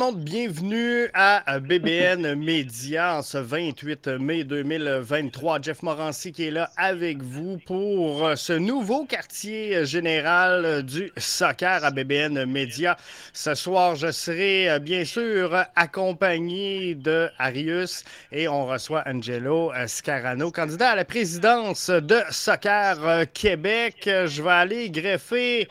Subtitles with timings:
[0.00, 5.60] Monde, bienvenue à BBN Média en ce 28 mai 2023.
[5.60, 11.90] Jeff Morancy qui est là avec vous pour ce nouveau quartier général du soccer à
[11.90, 12.96] BBN Média.
[13.34, 20.92] Ce soir, je serai bien sûr accompagné de Arius et on reçoit Angelo Scarano, candidat
[20.92, 24.04] à la présidence de Soccer Québec.
[24.06, 25.68] Je vais aller greffer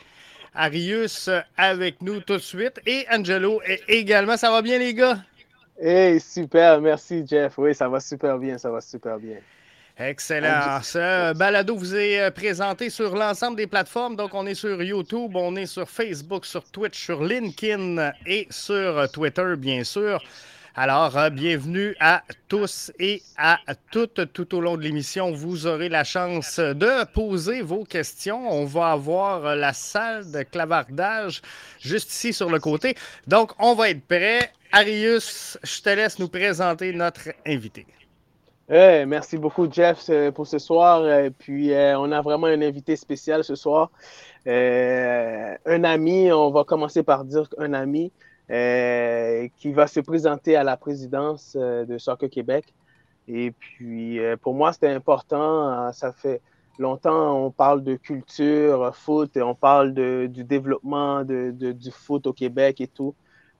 [0.53, 4.38] Arius avec nous tout de suite et Angelo également.
[4.38, 5.20] Ça va bien, les gars?
[5.82, 7.57] Hey, super, merci Jeff.
[7.57, 9.38] Oui, ça va super bien, ça va super bien.
[9.98, 10.79] Excellent.
[10.82, 14.15] Ce balado vous est euh, présenté sur l'ensemble des plateformes.
[14.15, 19.12] Donc, on est sur YouTube, on est sur Facebook, sur Twitch, sur LinkedIn et sur
[19.12, 20.23] Twitter, bien sûr.
[20.82, 23.58] Alors, euh, bienvenue à tous et à
[23.91, 25.34] toutes tout au long de l'émission.
[25.34, 28.49] Vous aurez la chance de poser vos questions.
[28.49, 31.41] On va avoir la salle de clavardage
[31.82, 32.96] juste ici sur le côté.
[33.27, 34.54] Donc, on va être prêt.
[34.72, 37.85] Arius, je te laisse nous présenter notre invité.
[38.70, 41.04] merci beaucoup, Jeff, pour ce soir.
[41.40, 43.91] Puis, euh, on a vraiment un invité spécial ce soir.
[44.48, 48.13] Euh, un ami, on va commencer par dire un ami.
[48.51, 52.73] Euh, qui va se présenter à la présidence euh, de Soccer Québec.
[53.27, 55.91] Et puis, euh, pour moi, c'était important.
[55.93, 56.41] Ça fait
[56.79, 62.25] longtemps, on parle de culture, foot, et on parle de, du développement de, du foot
[62.25, 63.13] au Québec et tout.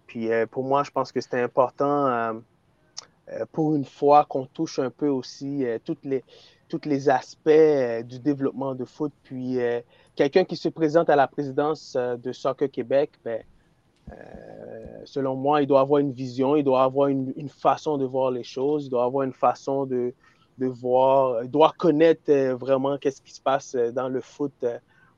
[0.08, 2.42] Puis, pour moi, je pense que c'était important
[3.52, 6.24] pour une fois qu'on touche un peu aussi toutes les,
[6.68, 9.12] tous les aspects du développement de foot.
[9.24, 9.60] Puis,
[10.16, 13.44] quelqu'un qui se présente à la présidence de Soccer Québec, ben,
[15.06, 18.44] selon moi, il doit avoir une vision, il doit avoir une, façon de voir les
[18.44, 20.14] choses, il doit avoir une façon de,
[20.58, 24.66] de voir, il doit connaître euh, vraiment qu'est-ce qui se passe euh, dans le foot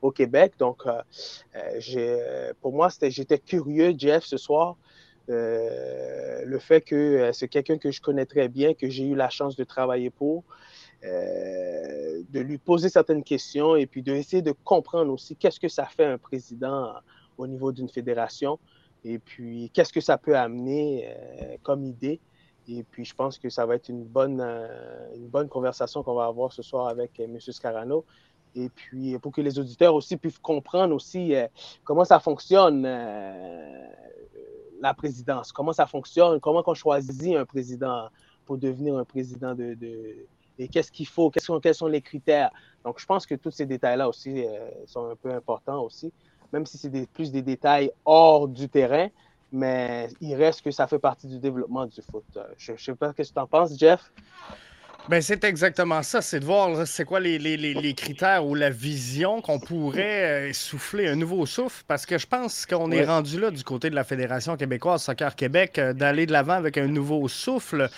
[0.00, 0.54] au Québec.
[0.58, 0.82] Donc,
[2.60, 4.76] pour moi, j'étais curieux, Jeff, ce soir.
[5.28, 9.54] le fait que c'est quelqu'un que je connais très bien, que j'ai eu la chance
[9.54, 10.42] de travailler pour,
[11.04, 16.04] de lui poser certaines questions et puis d'essayer de comprendre aussi qu'est-ce que ça fait
[16.06, 16.94] un président
[17.38, 18.58] au niveau d'une fédération.
[19.04, 22.20] Et puis, qu'est-ce que ça peut amener euh, comme idée?
[22.68, 26.14] Et puis, je pense que ça va être une bonne, euh, une bonne conversation qu'on
[26.14, 27.40] va avoir ce soir avec euh, M.
[27.40, 28.04] Scarano.
[28.54, 31.32] Et puis, pour que les auditeurs aussi puissent comprendre aussi
[31.84, 38.10] comment ça fonctionne, la présidence, comment ça fonctionne, comment on choisit un président
[38.44, 39.74] pour devenir un président de,
[40.58, 42.50] et qu'est-ce qu'il faut, quels sont les critères?
[42.84, 44.44] Donc, je pense que tous ces détails-là aussi
[44.84, 46.12] sont un peu importants aussi
[46.52, 49.08] même si c'est plus des détails hors du terrain,
[49.52, 52.24] mais il reste que ça fait partie du développement du foot.
[52.36, 54.10] Euh, je ne sais pas ce que tu en penses, Jeff.
[55.08, 56.22] Ben, c'est exactement ça.
[56.22, 60.52] C'est de voir c'est quoi les, les, les, critères ou la vision qu'on pourrait euh,
[60.52, 61.82] souffler un nouveau souffle.
[61.88, 65.34] Parce que je pense qu'on est rendu là du côté de la Fédération québécoise Soccer
[65.34, 67.90] Québec, euh, d'aller de l'avant avec un nouveau souffle.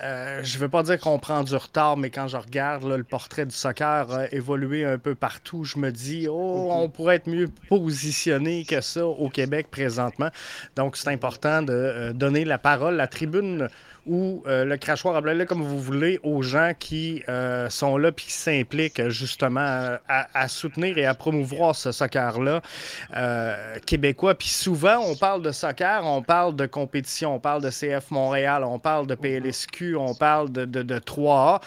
[0.00, 3.04] Euh, je ne veux pas dire qu'on prend du retard, mais quand je regarde le
[3.04, 7.28] portrait du soccer euh, évoluer un peu partout, je me dis, oh, on pourrait être
[7.28, 10.30] mieux positionné que ça au Québec présentement.
[10.76, 13.68] Donc, c'est important de euh, donner la parole, la tribune
[14.06, 18.12] ou euh, le crachoir, appelez-le comme vous voulez, aux gens qui euh, sont là et
[18.12, 22.62] qui s'impliquent justement à, soutenir et à promouvoir ce soccer-là
[23.16, 24.34] euh, québécois.
[24.34, 28.64] Puis souvent, on parle de soccer, on parle de compétition, on parle de CF Montréal,
[28.64, 31.60] on parle de PLSQ, on parle de, de, 3A.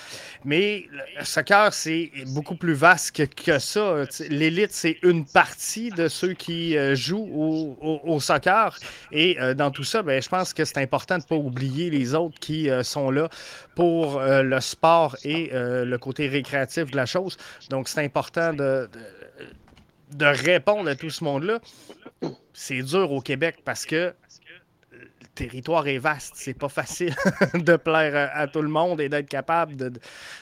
[0.44, 0.86] Mais
[1.18, 4.04] le soccer, c'est beaucoup plus vaste que, ça.
[4.30, 8.78] L'élite, c'est une partie de ceux qui jouent au, au, soccer.
[9.12, 12.14] Et dans tout ça, ben, je pense que c'est important de ne pas oublier les
[12.14, 13.30] autres qui euh, sont là
[13.76, 17.38] pour euh, le sport et euh, le côté récréatif de la chose.
[17.70, 18.90] Donc, c'est important de,
[20.12, 21.60] de, répondre à tout ce monde-là.
[22.54, 24.14] C'est dur au Québec parce que
[24.92, 26.34] le territoire est vaste.
[26.36, 27.16] C'est pas facile
[27.54, 29.92] de plaire à, tout le monde et d'être capable de,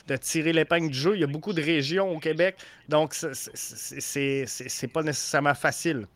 [0.07, 1.15] de tirer l'épingle du jeu.
[1.15, 2.57] Il y a beaucoup de régions au Québec,
[2.89, 6.07] donc c'est pas nécessairement facile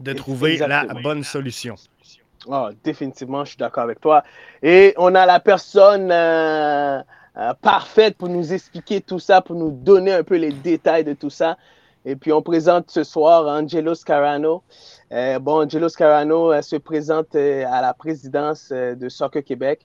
[0.00, 1.76] de trouver la bonne solution.
[2.48, 4.22] Oh, définitivement, je suis d'accord avec toi.
[4.62, 7.00] Et on a la personne euh,
[7.36, 11.12] euh, parfaite pour nous expliquer tout ça, pour nous donner un peu les détails de
[11.12, 11.56] tout ça.
[12.04, 14.62] Et puis, on présente ce soir Angelo Scarano.
[15.12, 19.84] Euh, bon, Angelo Scarano se présente à la présidence de Soccer Québec.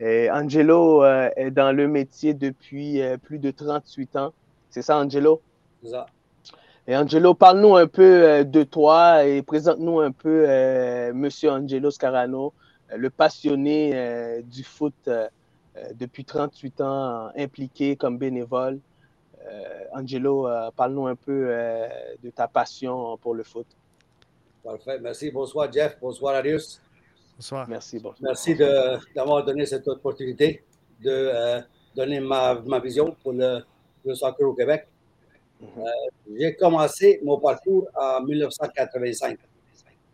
[0.00, 4.32] Et Angelo est dans le métier depuis plus de 38 ans.
[4.68, 5.42] C'est ça, Angelo?
[5.84, 6.06] C'est ça.
[6.90, 11.88] Et Angelo, parle-nous un peu euh, de toi et présente-nous un peu euh, Monsieur Angelo
[11.88, 12.52] Scarano,
[12.90, 15.08] euh, le passionné du foot
[15.94, 18.80] depuis 38 ans, impliqué comme bénévole.
[19.92, 21.54] Angelo, parle-nous un peu
[22.24, 23.66] de ta passion pour le foot.
[24.64, 24.98] Parfait.
[25.00, 25.30] Merci.
[25.30, 25.96] Bonsoir, Jeff.
[26.00, 26.82] Bonsoir, Arius.
[27.36, 27.68] Bonsoir.
[27.68, 28.02] Merci.
[28.20, 28.56] Merci
[29.14, 30.64] d'avoir donné cette opportunité
[31.00, 31.60] de euh,
[31.94, 33.60] donner ma, ma, vision pour le,
[34.04, 34.88] le, soccer au Québec.
[35.62, 35.84] Euh,
[36.38, 39.38] j'ai commencé mon parcours en 1985.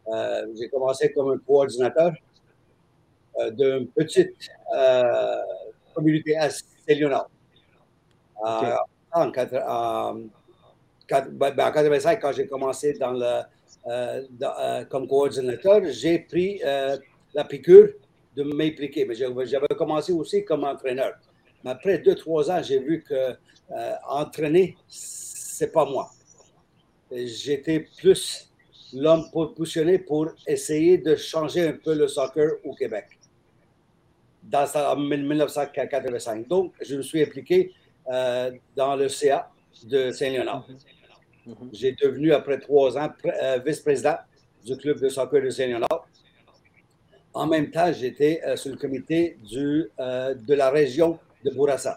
[0.08, 2.12] Euh, j'ai commencé comme un coordinateur
[3.38, 4.34] euh, d'une petite
[5.94, 6.48] communauté à
[6.88, 7.31] Léonard.
[8.38, 8.75] Okay.
[9.12, 9.31] En, en,
[11.32, 13.43] ben, en, 85, quand j'ai commencé dans le,
[14.31, 16.60] dans, comme coordinateur, j'ai pris
[17.34, 17.90] la piqûre
[18.37, 19.04] de m'impliquer.
[19.04, 21.14] Mais j'avais commencé aussi comme entraîneur.
[21.64, 23.37] Mais après deux, trois ans, j'ai vu que
[24.08, 24.76] entraîner,
[25.56, 26.11] c'est pas moi.
[27.11, 28.50] J'étais plus
[28.93, 33.06] l'homme positionné pour essayer de changer un peu le soccer au Québec.
[34.43, 36.47] Dans, en 1985.
[36.47, 37.73] Donc, je me suis impliqué
[38.12, 39.50] euh, dans le CA
[39.93, 40.64] de Saint-Léonard.
[40.69, 41.69] Mm -hmm.
[41.79, 44.19] J'ai devenu, après trois ans, euh, vice-président
[44.67, 46.00] du club de soccer de Saint-Léonard.
[47.43, 49.20] En même temps, j'étais euh, sur le comité
[49.53, 49.69] du,
[50.49, 51.08] de la région
[51.44, 51.94] de Bourassa.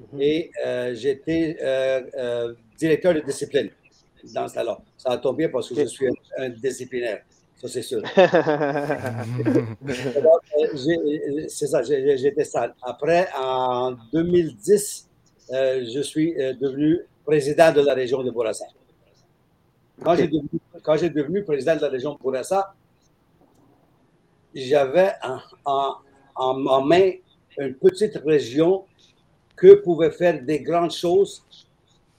[0.00, 0.20] Mm-hmm.
[0.20, 3.70] Et euh, j'étais euh, directeur de discipline
[4.34, 7.22] dans ce là Ça a tombé parce que je suis un, un disciplinaire.
[7.56, 8.02] Ça, c'est sûr.
[11.48, 12.74] c'est ça, j'étais ça.
[12.82, 15.08] Après, en 2010,
[15.50, 18.66] je suis devenu président de la région de Bourassa.
[20.02, 20.48] Quand j'ai devenu,
[21.10, 22.74] devenu, président de la région de Bourassa,
[24.54, 27.12] j'avais en, en, en, main
[27.58, 28.84] une petite région
[29.56, 31.44] que pouvait faire des grandes choses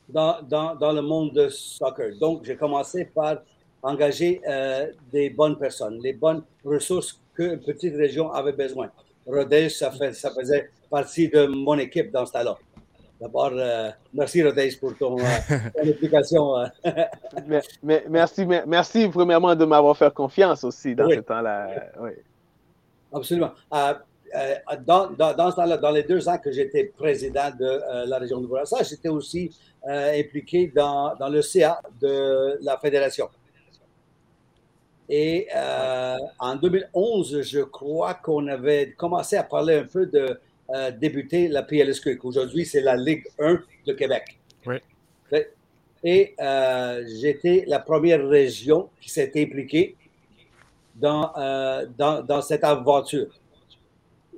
[0.08, 2.18] dans, dans, dans le monde de soccer.
[2.20, 3.38] Donc, j'ai commencé par
[3.82, 8.90] engager euh, des bonnes personnes, les bonnes ressources qu'une petite région avait besoin.
[9.28, 12.58] Rodez, ça, fait, ça faisait partie de mon équipe dans ce temps-là.
[13.20, 15.24] D'abord, euh, merci Rodez pour ton, euh,
[15.76, 16.58] ton implication.
[16.58, 16.68] Euh.
[17.48, 21.16] mais, mais, merci, merci premièrement de m'avoir fait confiance aussi dans oui.
[21.16, 21.92] ce temps-là.
[22.00, 22.12] Oui.
[23.14, 23.52] Absolument.
[24.33, 27.66] Euh, euh, dans, dans, dans, ce temps-là, dans les deux ans que j'étais président de
[27.66, 29.51] euh, la région de Bourassa, j'étais aussi
[29.88, 33.30] impliqué dans, le CA de la fédération.
[35.07, 35.48] Et
[36.39, 40.39] en 2011, je crois qu'on avait commencé à parler un peu de
[41.00, 44.39] débuter la PLSQ, qu'aujourd'hui c'est la Ligue 1 de Québec.
[44.66, 44.77] Oui.
[46.04, 46.36] Et
[47.06, 49.95] j'étais la première région qui s'est impliquée
[50.95, 53.27] dans, euh, dans, dans, cette aventure.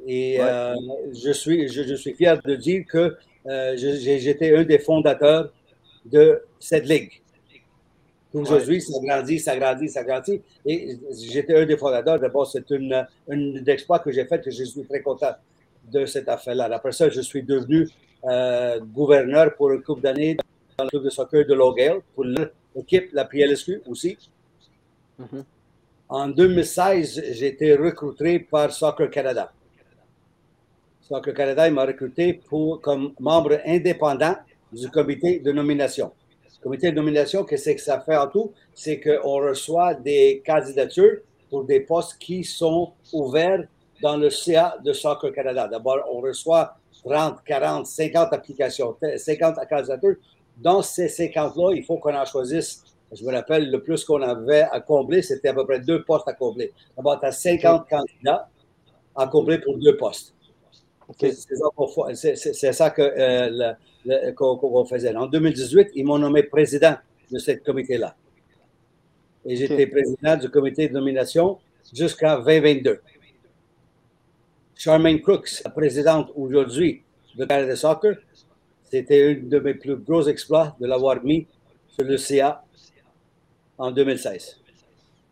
[0.09, 0.45] Et ouais.
[0.49, 0.75] euh,
[1.13, 5.51] je, suis, je, je, suis fier de dire que euh, j'étais un des fondateurs
[6.05, 7.11] de cette ligue.
[8.33, 8.79] Aujourd'hui, ouais.
[8.79, 10.41] ça grandit, ça grandit, ça grandit.
[10.65, 10.97] Et
[11.29, 12.19] j'étais un des fondateurs.
[12.19, 15.35] D'abord, c'est une, une exploit que j'ai fait que je suis très content
[15.91, 16.69] de cette affaire-là.
[16.71, 17.87] Après ça, je suis devenu
[18.25, 20.37] euh, gouverneur pour une couple d'années
[20.77, 24.17] dans le club de soccer de Logale pour l'équipe, la PLSQ aussi.
[25.19, 25.43] Mm -hmm.
[26.09, 29.51] En 2016, j'ai été recruté par Soccer Canada.
[31.07, 34.35] Soccer Canada m'a recruté pour, comme membre indépendant
[34.73, 36.11] du comité de nomination.
[36.59, 38.51] Le comité de nomination, qu'est-ce que ça fait en tout?
[38.73, 43.65] C'est qu'on reçoit des candidatures pour des postes qui sont ouverts
[44.01, 45.69] dans le CA de Soccer Canada.
[45.69, 50.15] D'abord, on reçoit 30, 40, 50 applications, 50 candidatures.
[50.57, 52.83] Dans ces 50-là, il faut qu'on en choisisse
[53.13, 56.27] je me rappelle, le plus qu'on avait à combler, c'était à peu près deux postes
[56.27, 56.73] à combler.
[56.97, 58.49] D'abord, tu as 50 candidats
[59.15, 60.33] à combler pour deux postes.
[61.09, 61.31] Okay.
[61.31, 63.73] C'est ça qu'on euh,
[64.05, 65.15] qu faisait.
[65.15, 66.95] En 2018, ils m'ont nommé président
[67.31, 68.15] de ce comité-là.
[69.45, 69.87] Et j'étais okay.
[69.87, 71.59] président du comité de nomination
[71.93, 72.99] jusqu'à 2022.
[74.75, 77.01] Charmaine Crooks, la présidente aujourd'hui
[77.35, 78.17] de Canada Soccer,
[78.83, 81.47] c'était un de mes plus gros exploits de l'avoir mis
[81.87, 82.63] sur le CA
[83.77, 84.59] en 2016.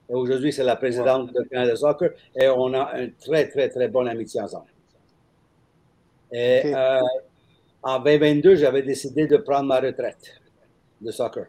[0.10, 3.88] Et aujourd'hui, c'est la présidente de Canada Soccer et on a une très, très, très
[3.88, 4.68] bonne amitié ensemble.
[6.32, 6.76] Et okay.
[6.76, 7.02] euh,
[7.84, 10.42] en 2022, j'avais décidé de prendre ma retraite
[11.02, 11.46] de soccer.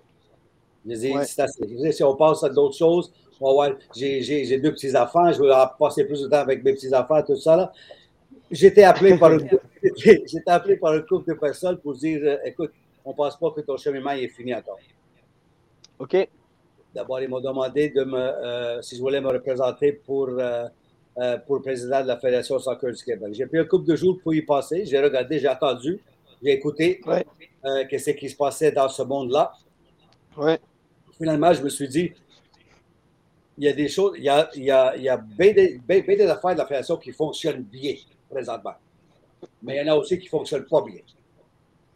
[0.87, 1.93] Je dis, ouais.
[1.93, 3.13] si on passe à d'autres choses,
[3.95, 7.57] j'ai deux petits-enfants, je veux passer plus de temps avec mes petits-enfants, tout ça.
[7.57, 7.73] Là.
[8.51, 9.49] J'étais appelé par une
[9.97, 12.73] j'étais appelé par un couple de personnes pour dire, euh, écoute,
[13.05, 14.79] on ne pense pas que ton cheminement est fini encore.
[15.99, 16.29] OK.
[16.95, 20.67] D'abord, ils m'ont demandé de me, euh, si je voulais me représenter pour, euh,
[21.19, 23.29] euh, pour le président de la Fédération Soccer du Québec.
[23.33, 24.85] J'ai pris un couple de jours pour y passer.
[24.85, 26.01] J'ai regardé, j'ai attendu,
[26.43, 27.25] j'ai écouté ouais.
[27.89, 29.53] qu'est-ce qui se passait dans ce monde-là.
[30.37, 30.59] Ouais.
[31.17, 32.13] Finalement, je me suis dit,
[33.59, 35.53] il y a des choses, il y a, il y a, il y a bien,
[35.53, 37.95] des, bien, bien des affaires de la Fédération qui fonctionnent bien
[38.29, 38.75] présentement.
[39.63, 41.01] Mais il y en a aussi qui ne fonctionnent pas bien.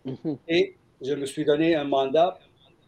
[0.04, 0.38] Mm -hmm.
[0.48, 2.38] Et je me suis donné un mandat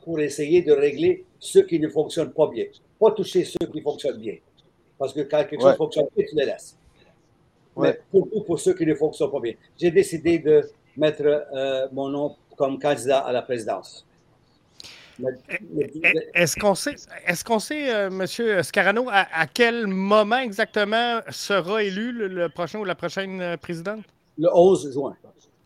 [0.04, 2.66] pour essayer de régler ceux qui ne fonctionnent pas bien.
[2.98, 4.36] Pas toucher ceux qui fonctionnent bien.
[4.98, 6.76] Parce que quand quelque chose fonctionne bien, tu le laisses.
[7.76, 10.62] Mais pour, pour ceux qui ne fonctionnent pas bien, j'ai décidé de
[10.96, 14.06] mettre euh, mon nom comme candidat à la présidence.
[16.34, 16.96] Est-ce qu'on sait,
[17.26, 18.62] est-ce qu'on sait, euh, M.
[18.62, 24.04] Scarano, à, quel moment exactement sera élu le, prochain ou la prochaine euh, présidente?
[24.38, 25.16] Le 11 juin.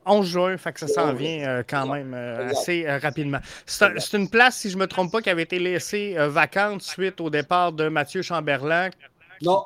[0.05, 3.39] 11 juin, fait que ça s'en vient quand même assez rapidement.
[3.65, 7.21] C'est, une place, si je ne me trompe pas, qui avait été laissée vacante suite
[7.21, 8.91] au départ de Mathieu Chamberlain.
[9.43, 9.65] Non,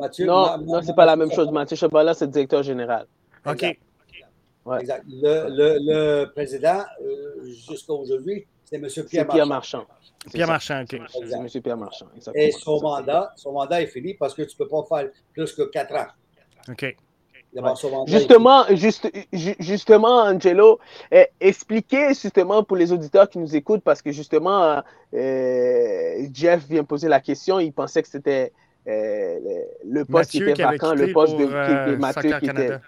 [0.00, 1.50] Mathieu, non, non c'est pas la même chose.
[1.50, 3.06] Mathieu Chamberlain, c'est le directeur général.
[3.46, 3.62] OK.
[4.80, 5.04] Exact.
[5.08, 8.86] Le, président, euh, jusqu'à aujourd'hui, c'est M.
[9.08, 9.84] Pierre, Pierre Marchand.
[10.32, 11.00] Pierre Marchand, OK.
[11.10, 11.62] C'est M.
[11.62, 12.06] Pierre Marchand.
[12.34, 15.52] Et son mandat, son mandat est fini parce que tu ne peux pas faire plus
[15.52, 16.06] que quatre ans.
[16.68, 16.96] OK.
[18.06, 19.10] Justement, juste,
[19.60, 20.78] justement, Angelo,
[21.10, 26.82] eh, expliquez justement pour les auditeurs qui nous écoutent, parce que justement, euh, Jeff vient
[26.84, 31.36] poser la question, il pensait que c'était euh, le poste qui était vacant, le poste
[31.36, 32.78] de, de Mathieu qui était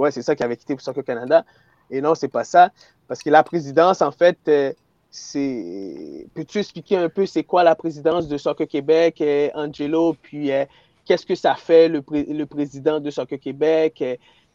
[0.00, 1.44] ouais, c'est ça qui avait quitté pour Soccer Canada.
[1.90, 2.70] Et non, c'est pas ça.
[3.08, 4.72] Parce que la présidence, en fait, euh,
[5.10, 6.26] c'est.
[6.34, 10.64] Peux-tu expliquer un peu c'est quoi la présidence de Soccer Québec, euh, Angelo, puis euh,
[11.04, 14.02] qu'est-ce que ça fait le, le, président de Soccer Québec?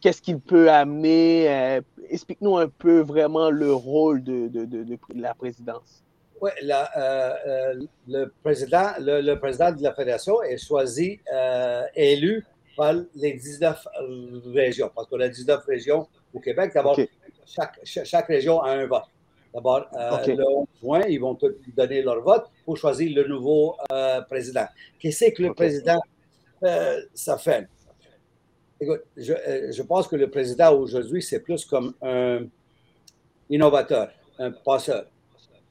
[0.01, 1.81] Qu'est-ce qu'il peut amener?
[2.09, 6.04] Explique-nous un peu vraiment le rôle de, de, de, la présidence.
[6.41, 11.19] Oui, le, président, le, président de la fédération est choisi,
[11.95, 13.87] élu par les 19
[14.53, 14.91] régions.
[14.93, 16.71] Parce qu'on a 19 régions au Québec.
[16.73, 16.99] D'abord,
[17.45, 19.03] chaque, chaque, région a un vote.
[19.53, 21.37] D'abord, euh, le 11 juin, ils vont
[21.75, 24.65] donner leur vote pour choisir le nouveau euh, président.
[24.99, 25.99] Qu'est-ce que le président,
[26.63, 27.67] euh, ça fait?
[28.81, 29.33] Écoute, je,
[29.71, 32.45] je, pense que le président aujourd'hui, c'est plus comme un
[33.49, 35.05] innovateur, un passeur.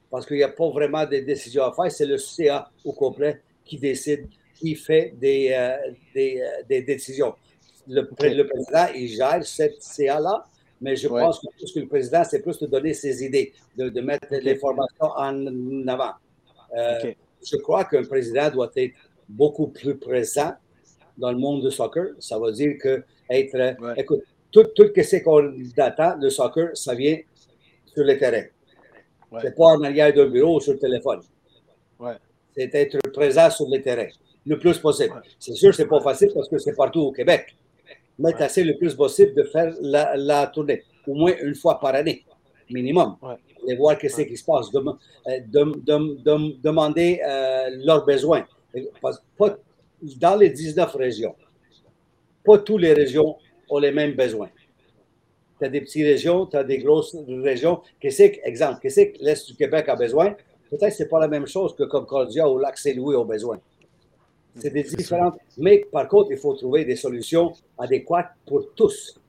[0.09, 3.41] Parce qu'il n'y a pas vraiment de décisions à faire, c'est le CA au complet
[3.63, 7.35] qui décide qui fait des, euh, des, euh, des, décisions.
[7.87, 10.45] Le, le, président, il gère cette CA-là,
[10.81, 14.01] mais je pense que, que le président, c'est plus de donner ses idées, de, de
[14.01, 16.13] mettre les formations en avant.
[16.75, 17.13] Euh,
[17.45, 18.95] je crois qu'un président doit être
[19.29, 20.53] beaucoup plus présent
[21.17, 22.07] dans le monde du soccer.
[22.19, 23.75] Ça veut dire que être.
[23.97, 27.17] Écoute, tout, tout ce qu'on attend de soccer, ça vient
[27.93, 28.43] sur le terrain.
[29.41, 31.21] C'est pas en arrière d'un bureau ou sur le téléphone?
[32.55, 34.07] C'est être présent sur le terrain
[34.45, 35.21] le plus possible.
[35.39, 37.55] C'est sûr, c'est pas facile parce que c'est partout au Québec.
[38.19, 42.23] Mais c'est le plus possible de faire la, tournée, au moins une fois par année,
[42.69, 43.17] minimum.
[43.67, 48.45] Et voir ce qui se passe, euh, demander euh, leurs besoins.
[50.17, 51.35] dans les 19 régions,
[52.43, 53.35] pas toutes les régions
[53.69, 54.49] ont les mêmes besoins.
[55.59, 57.81] Tu as des petites régions, tu as des grosses régions.
[57.99, 60.35] Qu'est-ce que, exemple, qu'est-ce que l'Est du Québec a besoin?
[60.69, 63.59] Peut-être que ce n'est pas la même chose que comme Cordia ou Lac-Saint-Louis ont besoin.
[64.57, 65.37] C'est des différentes.
[65.57, 69.19] Mais par contre, il faut trouver des solutions adéquates pour tous.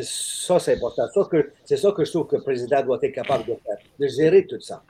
[0.00, 1.04] Ça, c'est important.
[1.64, 4.46] C'est ça que je trouve que le président doit être capable de faire, de gérer
[4.46, 4.82] tout ça.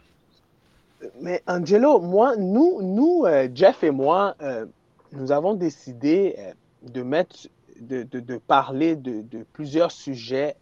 [1.20, 4.66] Mais Angelo, moi, nous, nous euh, Jeff et moi, euh,
[5.12, 7.36] nous avons décidé euh, de mettre,
[7.80, 10.56] de, parler de, plusieurs sujets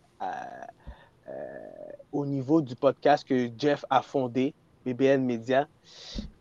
[2.12, 4.54] au niveau du podcast que Jeff a fondé,
[4.84, 5.68] BBN Media.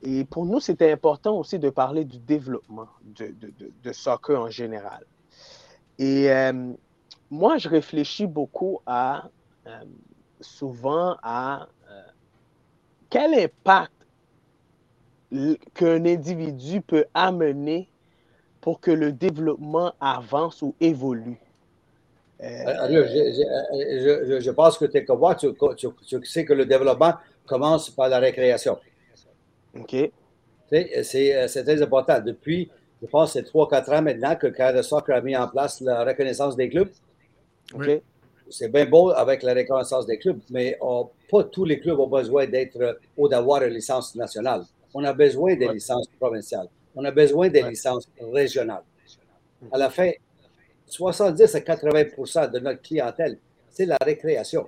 [0.04, 5.06] Et pour nous, c'était important aussi de parler du développement de, soccer en général.
[5.98, 6.74] Et euh,
[7.32, 9.30] moi, je réfléchis beaucoup à,
[9.66, 9.84] euh,
[10.42, 12.02] souvent à euh,
[13.10, 13.92] quel impact
[15.74, 17.90] qu'un individu peut amener
[18.66, 21.38] pour que le développement avance ou évolue.
[22.40, 27.14] je, je, pense que tu es comme moi, tu, tu, sais que le développement
[27.46, 28.80] commence par la récréation.
[29.80, 30.10] OK.
[30.68, 32.20] C'est très important.
[32.20, 32.72] Depuis,
[33.04, 36.56] je pense, c'est 3-4 ans maintenant que Canada Soccer a mis en place la reconnaissance
[36.56, 36.90] des clubs.
[37.76, 38.02] OK.
[38.50, 40.80] C'est bien beau avec la reconnaissance des clubs, mais
[41.30, 44.64] pas tous les clubs ont besoin d'être ou d'avoir une licence nationale.
[44.92, 46.68] On a besoin des licences provinciales.
[46.96, 48.84] On a besoin des licences régionales.
[49.72, 50.12] À la fin,
[50.86, 53.38] 70 à 80% de notre clientèle,
[53.70, 54.68] c'est la récréation.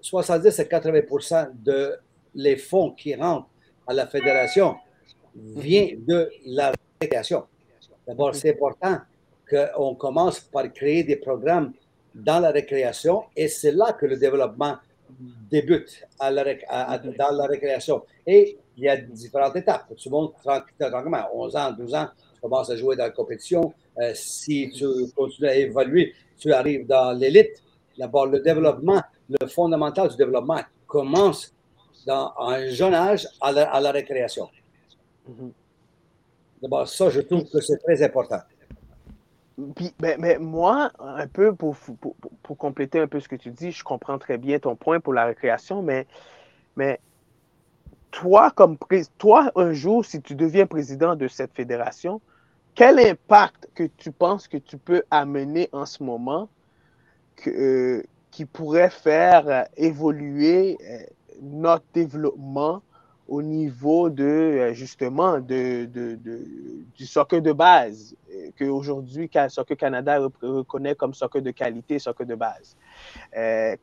[0.00, 1.98] 70 à 80% de
[2.34, 3.48] les fonds qui rentrent
[3.86, 4.76] à la fédération
[5.34, 7.44] viennent de la récréation.
[8.06, 8.98] D'abord, c'est important
[9.48, 11.72] qu'on commence par créer des programmes
[12.14, 14.76] dans la récréation et c'est là que le développement
[15.50, 18.04] débute à dans la récréation.
[18.26, 19.92] Et il y a différentes étapes.
[19.96, 23.74] Tu montes tranquillement, 11 ans, 12 ans, tu commences à jouer dans la compétition.
[23.98, 27.62] Euh, si tu continues à évoluer, tu arrives dans l'élite.
[27.98, 29.02] D'abord, le développement
[29.40, 31.54] le fondamental du développement commence
[32.06, 34.48] dans un jeune âge à la, récréation.
[35.28, 35.52] Mhm.
[36.62, 38.40] D'abord, ça, je trouve que c'est très important.
[39.98, 41.76] Ben, mais, moi, un peu pour,
[42.42, 45.12] pour, compléter un peu ce que tu dis, je comprends très bien ton point pour
[45.12, 46.06] la récréation, mais,
[46.76, 46.98] mais
[48.10, 48.76] toi, comme
[49.18, 52.20] toi, un jour, si tu deviens président de cette fédération,
[52.74, 56.48] quel impact que tu penses que tu peux amener en ce moment
[57.46, 60.98] euh, qui pourrait faire euh, évoluer euh,
[61.42, 62.82] notre développement
[63.26, 65.84] au niveau de justement de,
[66.96, 68.16] du soccer de base
[68.58, 72.76] qu'aujourd'hui Soccer Canada reconnaît comme soccer de qualité, soccer de base.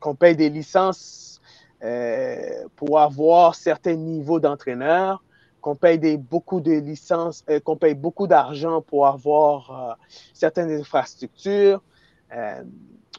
[0.00, 1.27] qu'on paye des licences
[2.76, 5.22] pour avoir certains niveaux d'entraîneurs,
[5.60, 9.94] qu'on paye beaucoup de licences, euh, qu'on paye beaucoup d'argent pour avoir euh,
[10.32, 11.82] certaines infrastructures,
[12.34, 12.62] euh,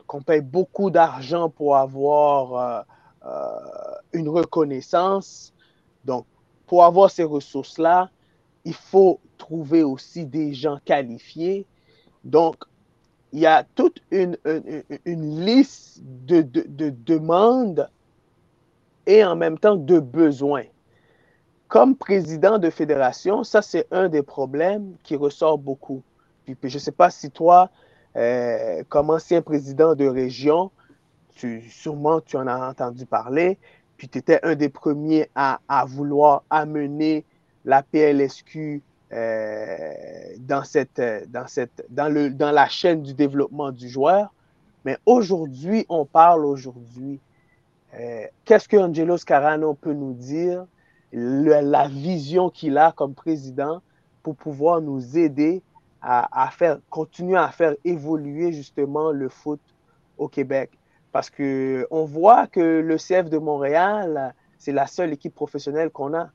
[0.08, 2.86] qu'on paye beaucoup d'argent pour avoir
[4.14, 5.54] une reconnaissance.
[6.06, 6.26] Donc,
[6.66, 8.10] pour avoir ces ressources-là,
[8.66, 11.68] il faut trouver aussi des gens qualifiés.
[12.24, 12.56] Donc,
[13.34, 14.38] il y a toute une,
[15.06, 17.88] liste de demandes
[19.10, 20.64] et en même temps de besoins
[21.70, 26.02] comme président de fédération, ça, c'est un des problèmes qui ressort beaucoup.
[26.44, 27.70] Puis, je ne sais pas si toi,
[28.18, 30.72] euh, comme ancien président de région,
[31.36, 33.60] tu, sûrement tu en as entendu parler,
[33.98, 37.24] puis tu étais un des premiers à, vouloir amener
[37.66, 39.94] la PLSQ euh,
[40.40, 44.34] dans, cette, dans, cette, dans, le, dans la chaîne du développement du joueur.
[44.86, 47.20] Mais aujourd'hui, on parle aujourd'hui.
[47.96, 50.66] Euh, qu'est-ce que Angelo Scarano peut nous dire
[51.12, 53.82] la vision qu'il a comme président
[54.22, 55.64] pour pouvoir nous aider
[56.02, 59.60] à, faire, continuer à faire évoluer justement le foot
[60.18, 60.72] au Québec?
[61.12, 66.30] Parce qu'on voit que le CF de Montréal, c'est la seule équipe professionnelle qu'on a.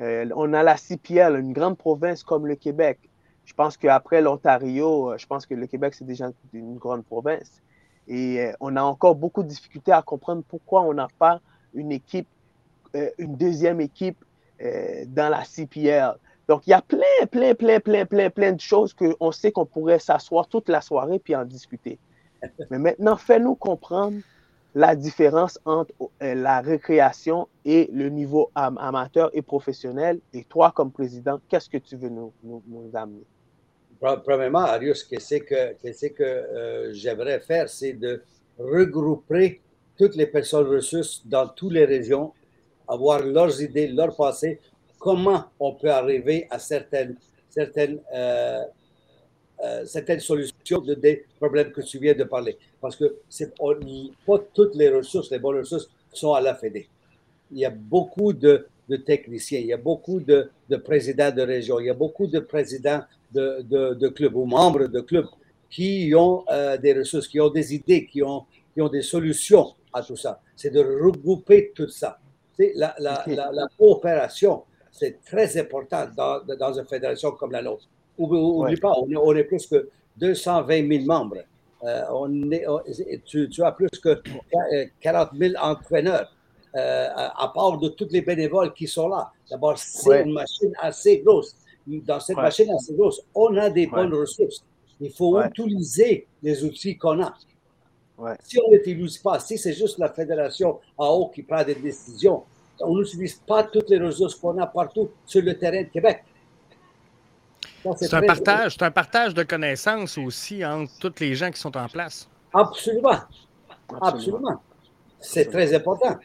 [0.00, 2.98] Euh, on a la CPL, une grande province comme le Québec.
[3.44, 7.60] Je pense qu'après l'Ontario, je pense que le Québec, c'est déjà une grande province.
[8.08, 11.40] Et euh, on a encore beaucoup de difficultés à comprendre pourquoi on n'a pas
[11.74, 12.28] une équipe
[12.94, 14.22] euh, une deuxième équipe
[14.60, 16.14] euh, dans la CPL.
[16.46, 16.98] Donc, il y a plein,
[17.30, 21.18] plein, plein, plein, plein, plein de choses qu'on sait qu'on pourrait s'asseoir toute la soirée
[21.18, 21.98] puis en discuter.
[22.70, 24.18] Mais maintenant, fais-nous comprendre
[24.74, 30.20] la différence entre la récréation et le niveau amateur et professionnel.
[30.32, 33.24] Et toi, comme président, qu'est-ce que tu veux nous, nous, amener?
[34.24, 38.22] Premièrement, Arius, ce que, que, que j'aimerais faire, c'est de
[38.58, 39.60] regrouper
[39.96, 42.32] toutes les personnes ressources dans toutes les régions
[42.88, 44.60] avoir leurs idées, leur passé,
[44.98, 47.16] comment on peut arriver à certaines,
[47.48, 48.62] certaines, euh,
[49.64, 52.58] euh, certaines solutions de, des problèmes que tu viens de parler.
[52.80, 56.88] Parce que c'est pas toutes les ressources, les bonnes ressources sont à la Fédé.
[57.50, 61.42] Il y a beaucoup de, de techniciens, il y a beaucoup de, de, présidents de
[61.42, 63.02] région, il y a beaucoup de présidents
[63.32, 63.62] de,
[63.94, 65.28] de clubs ou membres de clubs
[65.72, 69.72] qui ont euh, des ressources, qui ont des idées, qui ont, qui ont des solutions
[69.92, 70.40] à tout ça.
[70.54, 72.18] C'est de regrouper tout ça.
[72.76, 77.88] La, la, la, coopération, c'est très important dans, dans, une fédération comme la nôtre.
[78.18, 81.38] N'oublie pas, on est, plus que 220 000 membres.
[81.82, 82.64] Euh, on est,
[83.24, 84.22] tu, tu, as plus que
[85.00, 86.30] 40 000 entraîneurs,
[86.74, 89.30] euh, à part de tous les bénévoles qui sont là.
[89.50, 91.54] D'abord, c'est une machine assez grosse.
[91.86, 94.64] Dans cette machine assez grosse, on a des bonnes ressources.
[95.00, 97.34] Il faut utiliser les outils qu'on a.
[98.44, 102.44] Si on n'utilise pas, si c'est juste la fédération en haut qui prend des décisions,
[102.80, 106.24] on n'utilise pas toutes les ressources qu'on a partout sur le terrain de Québec.
[107.96, 111.88] C'est un, partage, un partage de connaissances aussi entre tous les gens qui sont en
[111.88, 112.28] place.
[112.54, 113.18] Absolument.
[114.00, 114.62] Absolument.
[115.18, 116.16] C'est très important.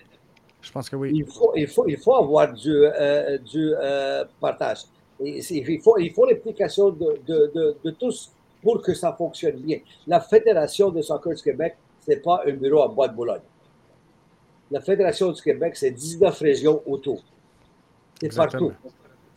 [0.67, 1.12] Je pense que oui.
[1.13, 4.80] Il faut, il faut, il faut avoir du, euh, du euh, partage.
[5.19, 9.80] il faut, il faut l'implication de, de, de, tous pour que ça fonctionne bien.
[10.06, 13.41] La Fédération de soccer du Québec, ce n'est pas un bureau à Bois-de-Boulogne
[14.71, 17.21] la Fédération du Québec, c'est 19 régions autour.
[18.19, 18.73] C'est partout.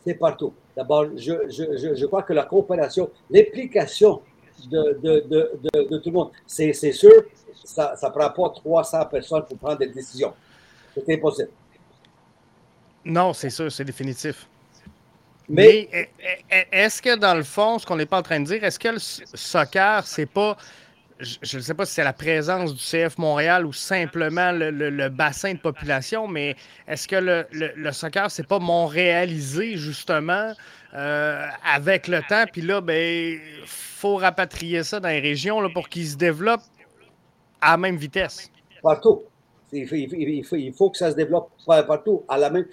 [0.04, 0.52] C'est partout.
[0.76, 4.22] D'abord, je, je, je, crois que la coopération, l'implication
[4.70, 7.12] de, de, de, de, tout le monde, c'est sûr,
[7.64, 10.32] ça ne prend pas 300 personnes pour prendre des décisions.
[10.94, 11.50] C'est impossible.
[13.04, 14.46] Non, c'est sûr, c'est définitif.
[15.48, 15.88] Mais,
[16.70, 18.88] est-ce que dans le fond, ce qu'on n'est pas en train de dire, est-ce que
[18.88, 20.56] le soccer, c'est pas
[21.20, 25.52] je ne sais pas si c'est la présence du CF Montréal ou simplement le, bassin
[25.52, 26.56] de population, mais
[26.88, 30.54] est-ce que le, le soccer, c'est pas montréalisé justement
[30.94, 32.44] euh, avec le temps?
[32.50, 36.64] Puis là, ben, faut rapatrier ça dans les régions là, pour qu'ils se développent
[37.60, 38.50] à la même vitesse.
[38.82, 39.22] Partout.
[39.72, 42.22] Il faut, que ça se développe partout.
[42.28, 42.66] À la même,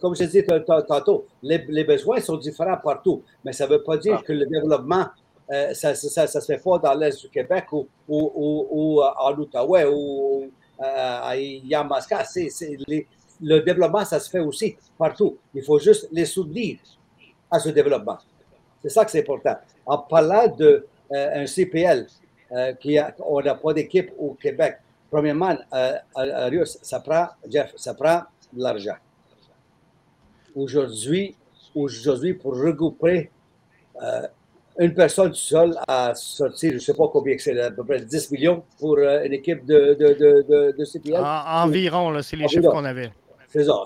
[0.00, 0.44] comme je disais
[0.86, 4.22] tantôt, les, besoins sont différents partout, mais ça ne veut pas dire ah.
[4.24, 5.06] que le développement,
[5.50, 10.50] euh, ça ne se fait pas dans l'Est du Québec ou, ou, en Outaouais ou
[10.78, 12.24] à Yamaska.
[13.40, 15.38] le développement, ça se fait aussi partout.
[15.54, 16.78] Il faut juste les soutenir
[17.50, 18.18] à ce développement.
[18.82, 19.56] C'est ça que c'est important.
[19.86, 20.80] En parlant d'un
[21.12, 22.06] euh, CPL,
[22.52, 24.76] euh, qui a, on n'a pas d'équipe au Québec,
[25.14, 28.22] premièrement, euh, ça prend, Jeff, ça prend
[28.52, 28.96] de l'argent.
[30.56, 31.36] Aujourd'hui,
[31.72, 33.30] aujourd'hui, pour regrouper
[34.02, 34.26] euh,
[34.80, 38.32] une personne seule à sortir, je ne sais pas combien c'est, à peu près 10
[38.32, 41.16] millions pour une équipe de, de, de, CPL.
[41.16, 43.12] environ, c'est les chiffres qu'on avait.
[43.48, 43.84] C'est ça.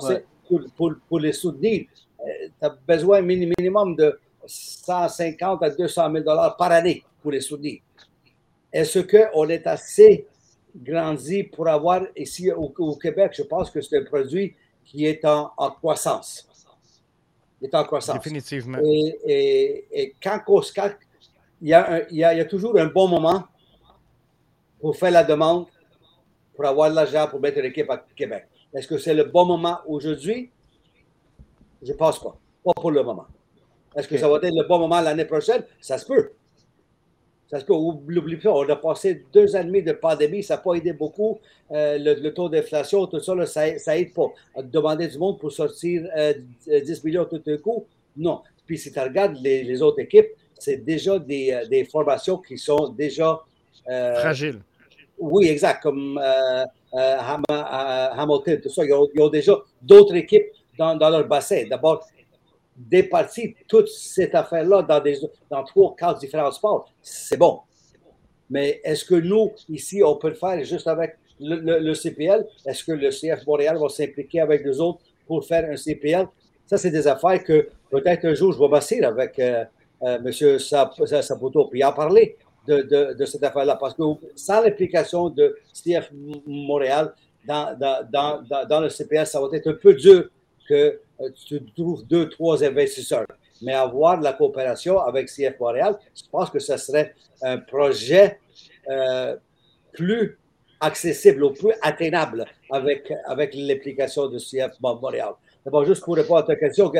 [0.48, 1.84] Pour, pour, pour, les soutenir,
[2.24, 7.80] tu as besoin minimum de 150 à 200 000 dollars par année pour les soutenir.
[8.72, 10.26] Est-ce qu'on est assez
[10.74, 14.54] grandi pour avoir ici au, Québec, je pense que c'est un produit
[14.84, 15.50] qui est en,
[15.80, 16.48] croissance.
[17.60, 18.16] Il est en croissance.
[18.16, 18.78] Définitivement.
[18.82, 20.40] Et, quand,
[21.60, 23.44] il, y a il, y a, toujours un bon moment
[24.80, 25.66] pour faire la demande,
[26.54, 28.46] pour avoir l'argent pour mettre l'équipe à Québec.
[28.74, 30.50] Est-ce que c'est le bon moment aujourd'hui?
[31.82, 32.36] Je ne pense pas.
[32.64, 33.26] Pas pour le moment.
[33.96, 35.64] Est-ce que ça va être le bon moment l'année prochaine?
[35.80, 36.32] Ça se peut.
[37.50, 37.72] Ça se peut.
[37.72, 40.92] Oublie pas, on a passé deux ans et demi de pandémie, ça n'a pas aidé
[40.92, 41.38] beaucoup.
[41.72, 44.30] Euh, le, taux d'inflation, tout ça, ça n'aide pas.
[44.62, 46.08] Demander du monde pour sortir 10
[46.68, 48.42] euh, millions tout d'un coup, non.
[48.66, 53.40] Puis si tu regardes les, autres équipes, c'est déjà des, euh, formations qui sont déjà.
[53.86, 54.60] Fragiles.
[55.18, 56.20] Oui, exact, comme
[56.92, 58.84] Hamilton, tout ça.
[58.84, 61.64] Ils ont, déjà d'autres équipes dans, dans leur bassin.
[61.68, 62.06] D'abord,
[62.78, 65.18] départir toute cette affaire-là dans, des,
[65.50, 67.60] dans trois, quatre différents sports, c'est bon.
[68.48, 72.46] Mais est-ce que nous, ici, on peut le faire juste avec le, CPL?
[72.64, 76.26] Est-ce que le CF Montréal va s'impliquer avec nous autres pour faire un CPL?
[76.66, 79.64] Ça, c'est des affaires que peut-être un jour, je vais m'asseoir avec euh,
[80.02, 80.58] euh, M.
[81.22, 82.36] Saputo puis en parler
[82.66, 83.76] de, de, cette affaire-là.
[83.76, 84.02] Parce que
[84.36, 86.10] sans l'implication de CF
[86.46, 87.14] Montréal
[87.46, 90.28] dans, dans, dans, dans, le CPL, ça va être un peu dur
[90.68, 91.00] que
[91.46, 93.26] tu trouves deux, trois investisseurs.
[93.62, 98.38] Mais avoir la coopération avec CF Montréal, je pense que ce serait un projet
[98.88, 99.36] euh,
[99.92, 100.38] plus
[100.80, 105.32] accessible ou plus atteignable avec, avec l'implication de CF Montréal.
[105.64, 106.90] D'abord, juste pour répondre à ta question,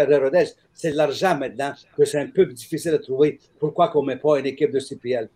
[0.75, 3.39] c'est l'argent maintenant que c'est un peu difficile à trouver.
[3.59, 5.29] Pourquoi qu'on ne met pas une équipe de CPL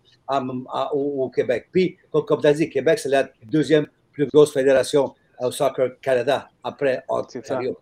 [0.92, 1.68] au, Québec?
[1.72, 6.48] Puis, comme, tu as dit, Québec, c'est la deuxième plus grosse fédération au Soccer Canada
[6.62, 7.78] après Ontario.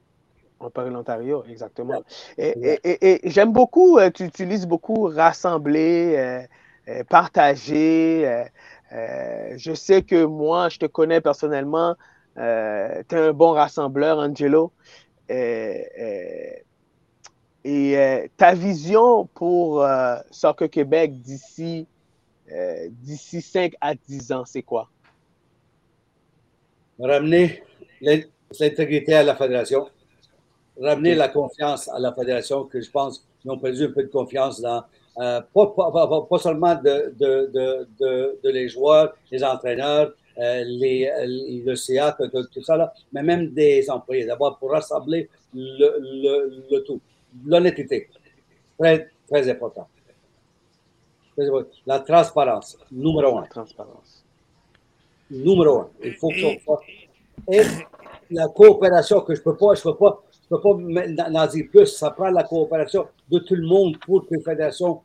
[0.63, 2.03] On parle l'Ontario, exactement.
[2.37, 6.43] Et, j'aime beaucoup, euh, tu utilises beaucoup rassembler, euh,
[6.89, 8.45] euh, partager.
[8.93, 11.97] je sais que moi, je te connais personnellement.
[12.37, 14.71] tu es un bon rassembleur, Angelo.
[15.31, 16.63] et
[18.37, 19.87] ta vision pour
[20.31, 21.87] Soccer Québec d'ici
[22.91, 24.91] d'ici 5 à 10 ans, c'est quoi?
[26.99, 27.63] Ramener
[28.03, 29.89] l'intégrité à la fédération
[30.81, 34.09] ramener la confiance à la fédération, que je pense qu'ils ont perdu un peu de
[34.09, 34.83] confiance dans,
[35.19, 37.51] euh, pas, seulement de, de,
[38.43, 41.11] de, les joueurs, les entraîneurs, euh, les,
[41.65, 42.17] le CA,
[42.53, 44.25] tout, ça, là, mais même des employés.
[44.25, 47.01] D'abord, pour rassembler le, le, tout.
[47.45, 48.09] L'honnêteté,
[48.79, 49.87] très, très important.
[51.87, 53.45] La transparence, numéro un.
[53.45, 54.25] transparence.
[55.31, 55.91] Numéro un.
[56.05, 57.63] Il faut que Et
[58.31, 61.67] la coopération que je ne peux pas, je peux pas ne peux pas en dire
[61.71, 61.87] plus.
[61.87, 65.01] Ça prend la coopération de tout le monde pour que la fédération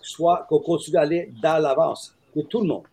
[0.00, 2.84] soit, qu'on continue d'aller dans l'avance, de tout le monde.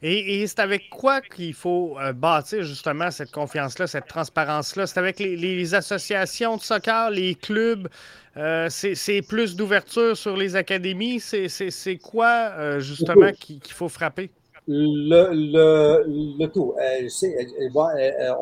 [0.00, 4.86] Et, c'est avec quoi qu'il faut euh, bâtir justement cette confiance-là, cette transparence-là?
[4.86, 7.88] C'est avec les, associations de soccer, les clubs?
[8.36, 11.18] Euh, c'est plus d'ouverture sur les académies?
[11.18, 14.30] C'est quoi euh, justement qu'il faut frapper?
[14.68, 16.74] Le, le, tout.
[16.78, 18.34] Euh, euh, euh,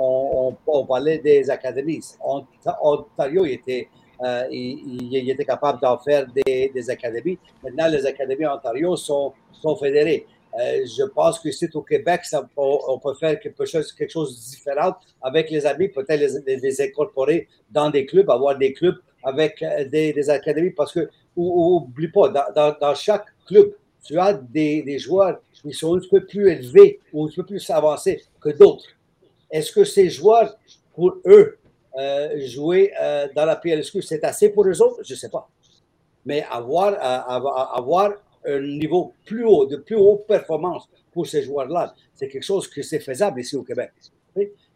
[0.66, 2.00] on, parlait des académies.
[2.82, 3.88] Ontario était,
[4.50, 7.38] il, était capable d'en faire des, des, académies.
[7.62, 10.26] Maintenant, les académies Ontario sont, sont fédérées.
[10.58, 14.56] je pense que c'est au Québec, ça, on, peut faire quelque chose, quelque chose de
[14.56, 20.28] différent avec les amis, peut-être les, incorporer dans des clubs, avoir des clubs avec des,
[20.30, 23.72] académies, parce que, oublie pas, dans, dans, dans chaque club,
[24.04, 27.70] tu as des, des, joueurs qui sont un peu plus élevés ou un peu plus
[27.70, 28.84] avancés que d'autres.
[29.50, 30.56] Est-ce que ces joueurs,
[30.94, 31.58] pour eux,
[31.98, 35.02] euh, jouer euh, dans la PLSQ, c'est assez pour eux autres?
[35.04, 35.48] Je ne sais pas.
[36.24, 38.12] Mais avoir, euh, avoir,
[38.48, 41.92] un niveau plus haut, de plus haute performance pour ces joueurs-là.
[42.14, 43.90] C'est quelque chose que c'est faisable ici au Québec.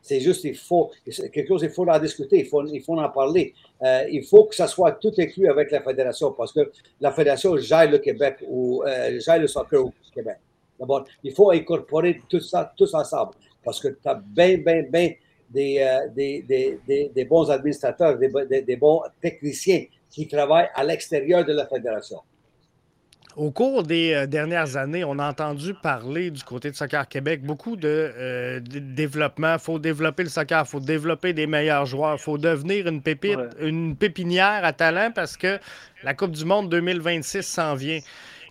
[0.03, 3.09] C'est juste, il faut, quelque chose, il faut en discuter, il faut, il faut en
[3.11, 3.55] parler.
[4.11, 7.89] Il faut que ça soit tout inclus avec la fédération parce que la fédération gère
[7.89, 8.83] le Québec ou
[9.19, 10.39] gère le soccer au Québec.
[10.81, 15.13] D'abord, il faut incorporer tout ça tous ensemble parce que tu as bien, bien, bien
[15.51, 21.53] des, euh, des, des, des, bons administrateurs, des, bons techniciens qui travaillent à l'extérieur de
[21.53, 22.21] la fédération.
[23.37, 27.43] Au cours des euh, dernières années, on a entendu parler du côté de Soccer Québec
[27.43, 29.55] beaucoup de, euh, développement.
[29.55, 33.03] Il faut développer le soccer, il faut développer des meilleurs joueurs, il faut devenir une
[33.03, 35.59] pépite, une pépinière à talent parce que
[36.03, 38.01] la Coupe du Monde 2026 s'en vient.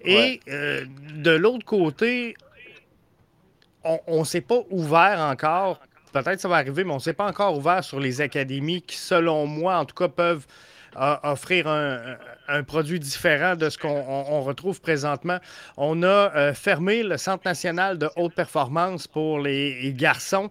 [0.03, 0.85] Et euh,
[1.15, 2.35] de l'autre côté,
[3.83, 5.79] on ne s'est pas ouvert encore.
[6.11, 8.97] Peut-être ça va arriver, mais on ne s'est pas encore ouvert sur les académies qui,
[8.97, 10.45] selon moi, en tout cas, peuvent
[10.95, 15.37] offrir un, produit différent de ce qu'on retrouve présentement.
[15.77, 20.49] On a euh, fermé le Centre national de haute performance pour les, garçons.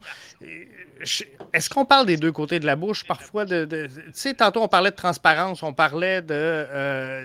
[1.52, 3.44] Est-ce qu'on parle des deux côtés de la bouche parfois?
[3.44, 7.24] De, tu sais, tantôt on parlait de transparence, on parlait de, euh,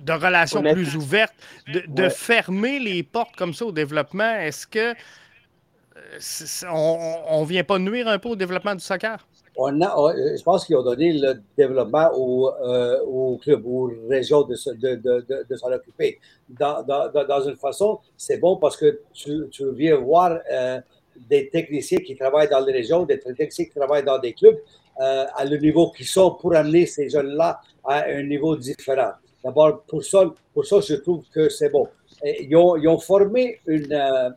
[0.00, 1.34] de relations plus ouvertes,
[1.66, 4.34] de, fermer les portes comme ça au développement.
[4.36, 9.26] Est-ce que euh, on ne vient pas nuire un peu au développement du soccer?
[9.56, 13.90] on a, euh, je pense qu'ils ont donné le développement au, euh, au club, aux
[14.08, 16.18] régions de, de, de, de s'en occuper.
[16.48, 20.80] Dans, dans, dans, une façon, c'est bon parce que tu, tu viens voir euh,
[21.28, 24.58] des techniciens qui travaillent dans les régions, des techniciens qui travaillent dans des clubs
[24.98, 29.12] à le niveau qu'ils sont pour amener ces jeunes-là à un niveau différent.
[29.42, 31.88] D'abord, pour ça, pour ça, je trouve que c'est bon.
[32.24, 34.34] Ils ont, ils ont, formé une,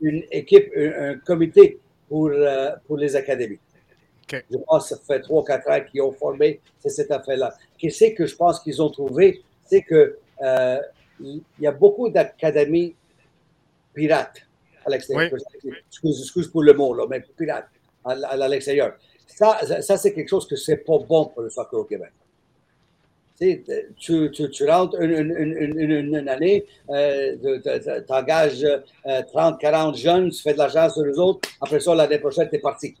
[0.00, 2.30] une équipe, un, un comité pour,
[2.86, 3.58] pour les académies.
[4.50, 7.54] Je pense que ça fait trois, quatre ans qu'ils ont formé cette affaire-là.
[7.78, 9.42] Qu'est-ce que je pense qu'ils ont trouvé?
[9.64, 10.78] C'est que euh,
[11.20, 12.94] il y a beaucoup d'académies
[13.94, 14.42] pirates
[14.84, 15.38] à l'extérieur.
[15.86, 17.68] Excuse, pour le mot, là, mais pirates
[18.04, 18.96] à, l'extérieur.
[19.26, 22.12] Ça, ça, c'est quelque chose que c'est pas bon pour le soccer au Québec.
[23.98, 28.64] Tu, tu, tu, rentres une, une, une, année, euh, tu engages
[29.32, 32.48] 30, euh, 40 jeunes, tu fais de l'argent sur les autres, après ça, l'année prochaine,
[32.48, 32.94] tu es parti.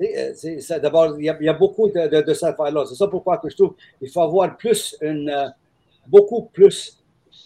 [0.00, 0.32] Euh,
[0.80, 4.08] d'abord, il, y, a beaucoup de, de, de C'est ça pourquoi que je trouve qu'il
[4.10, 5.48] faut avoir plus une, euh,
[6.06, 6.98] beaucoup plus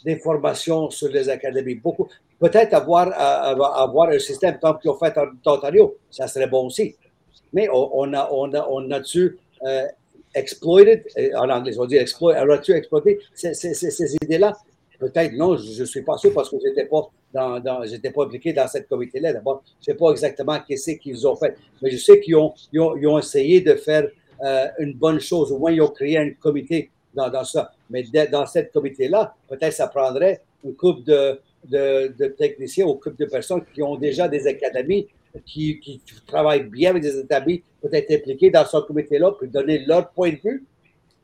[0.05, 1.77] d'informations sur les académies.
[1.77, 6.47] Beaucoup, peut-être avoir, euh, avoir un système comme qu'ils ont fait en Ontario, ça serait
[6.47, 6.95] bon aussi.
[7.55, 9.39] Mais on, a, on a, on a dû
[10.35, 11.05] exploited,
[11.37, 13.19] en anglais on dit exploit, a-tu exploité?
[13.35, 14.57] Ces, idées-là
[14.99, 18.53] Peut-être non, je ne suis pas sûr parce que je n'étais pas, dans, pas impliqué
[18.53, 19.33] dans cette comité-là.
[19.33, 22.55] D'abord, je ne sais pas exactement qu'est-ce qu'ils ont fait, mais je sais qu'ils ont,
[22.73, 24.09] ils ont, ils ont, essayé de faire
[24.45, 25.51] euh, une bonne chose.
[25.51, 27.73] Au moins, ils ont créé un comité dans, dans ça.
[27.91, 33.01] Mais dans cette comité-là, peut-être ça prendrait une couple de, de, de, techniciens ou une
[33.01, 35.09] couple de personnes qui ont déjà des académies,
[35.47, 40.11] qui, qui travaillent bien avec des académies, peut-être impliqués dans ce comité-là, puis donner leur
[40.11, 40.65] point de vue.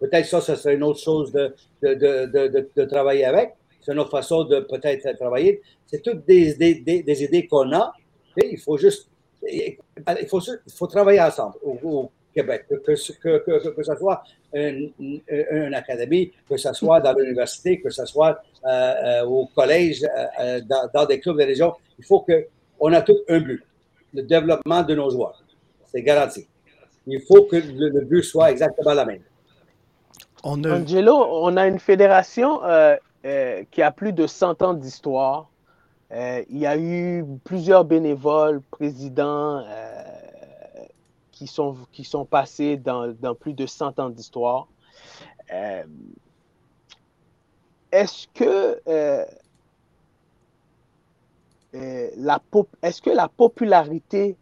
[0.01, 3.55] Peut-être ça, ce serait une autre chose de, de, de, de travailler avec
[3.89, 5.63] c'est une autre façon de peut-être travailler.
[5.87, 7.93] C'est toutes des, des, des, idées qu'on a.
[8.37, 9.09] il faut juste,
[9.51, 9.79] il
[10.29, 15.75] faut, il faut travailler ensemble au, Québec, que, que, que, que, ce soit une, une,
[15.75, 20.05] académie, que ce soit dans l'université, que ce soit euh, euh, au collège,
[20.39, 21.73] euh, dans, dans, des clubs de région.
[21.99, 23.65] Il faut qu'on a tout un but,
[24.15, 25.43] le développement de nos joueurs.
[25.85, 26.47] C'est garanti.
[27.07, 29.23] Il faut que le, but soit exactement la même.
[30.45, 30.79] On a...
[30.79, 32.61] Angelo, on a une fédération
[33.25, 35.51] euh, qui a plus de 100 ans d'histoire.
[36.13, 40.03] Euh, il y a eu plusieurs bénévoles, présidents euh,
[41.33, 44.69] qui, sont, qui sont passés dans, dans plus de 100 ans d'histoire.
[47.91, 48.81] Est-ce que,
[51.73, 52.41] la
[52.83, 54.37] est-ce que la popularité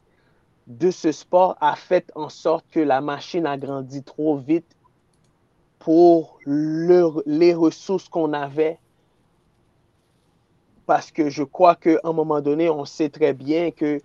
[0.66, 4.76] de ce sport a fait en sorte que la machine a grandi trop vite
[5.78, 8.78] pour les ressources qu'on avait?
[10.86, 14.00] Parce que je crois qu'à un moment donné, on sait très bien que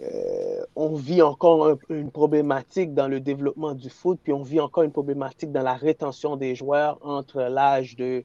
[0.00, 4.84] euh, on vit encore une problématique dans le développement du foot, puis on vit encore
[4.84, 8.24] une problématique dans la rétention des joueurs entre l'âge de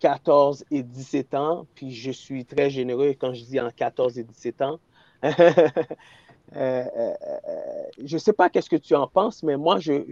[0.00, 1.66] 14 euh, et 17 ans.
[1.74, 4.80] Puis je suis très généreux quand je dis en 14 et 17 ans.
[6.56, 10.02] Euh, euh, euh, je ne sais pas qu'est-ce que tu en penses, mais moi, je,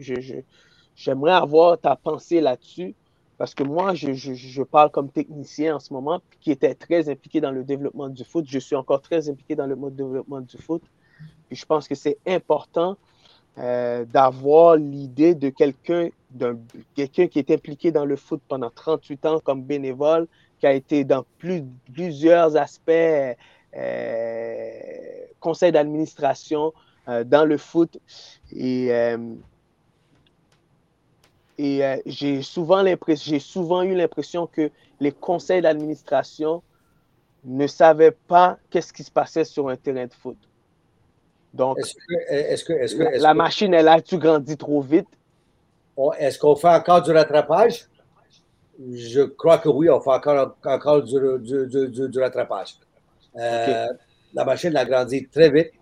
[0.95, 2.95] j'aimerais avoir ta pensée là-dessus.
[3.39, 7.51] Parce que moi, je, parle comme technicien en ce moment, qui était très impliqué dans
[7.51, 8.47] le développement du foot.
[8.49, 10.83] Je suis encore très impliqué dans le mode développement du foot.
[11.49, 12.97] Puis je pense que c'est important
[13.59, 16.11] euh, d'avoir l'idée de quelqu'un
[16.95, 20.27] quelqu'un qui est impliqué dans le foot pendant 38 ans comme bénévole,
[20.59, 21.65] qui a été dans plus,
[21.95, 24.71] plusieurs aspects euh,
[25.41, 26.75] conseil d'administration
[27.09, 27.99] euh, dans le foot.
[28.53, 28.91] Et,
[31.59, 32.85] j'ai souvent,
[33.41, 36.63] souvent eu l'impression que les conseils d'administration
[37.45, 40.37] ne savaient pas qu'est-ce qui se passait sur un terrain de foot.
[41.55, 41.79] Donc,
[42.29, 45.09] est-ce que, la, machine, elle a tu grandi trop vite?
[46.19, 47.87] Est-ce qu'on fait encore du rattrapage?
[48.79, 52.77] Je crois que oui, on fait encore, encore du, du, du, rattrapage.
[53.37, 53.87] Euh,
[54.35, 55.73] la machine a grandi très vite.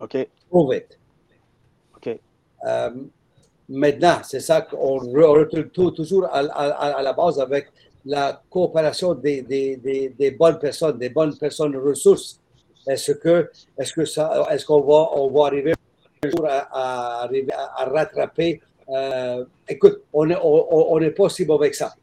[0.00, 0.28] OK.
[0.50, 0.98] Trop vite.
[1.96, 2.18] OK.
[2.66, 2.90] Euh,
[3.68, 7.68] maintenant, c'est ça qu'on retrouve toujours à, à, la base avec
[8.04, 12.40] la coopération des, des, des, bonnes personnes, des bonnes personnes ressources
[12.88, 15.74] est-ce que, est-ce que ça, est-ce qu'on va, on va arriver
[16.22, 21.70] un jour à, arriver à, rattraper euh, Écoute, on n'est on, on pas si mauvais
[21.70, 21.94] que ça.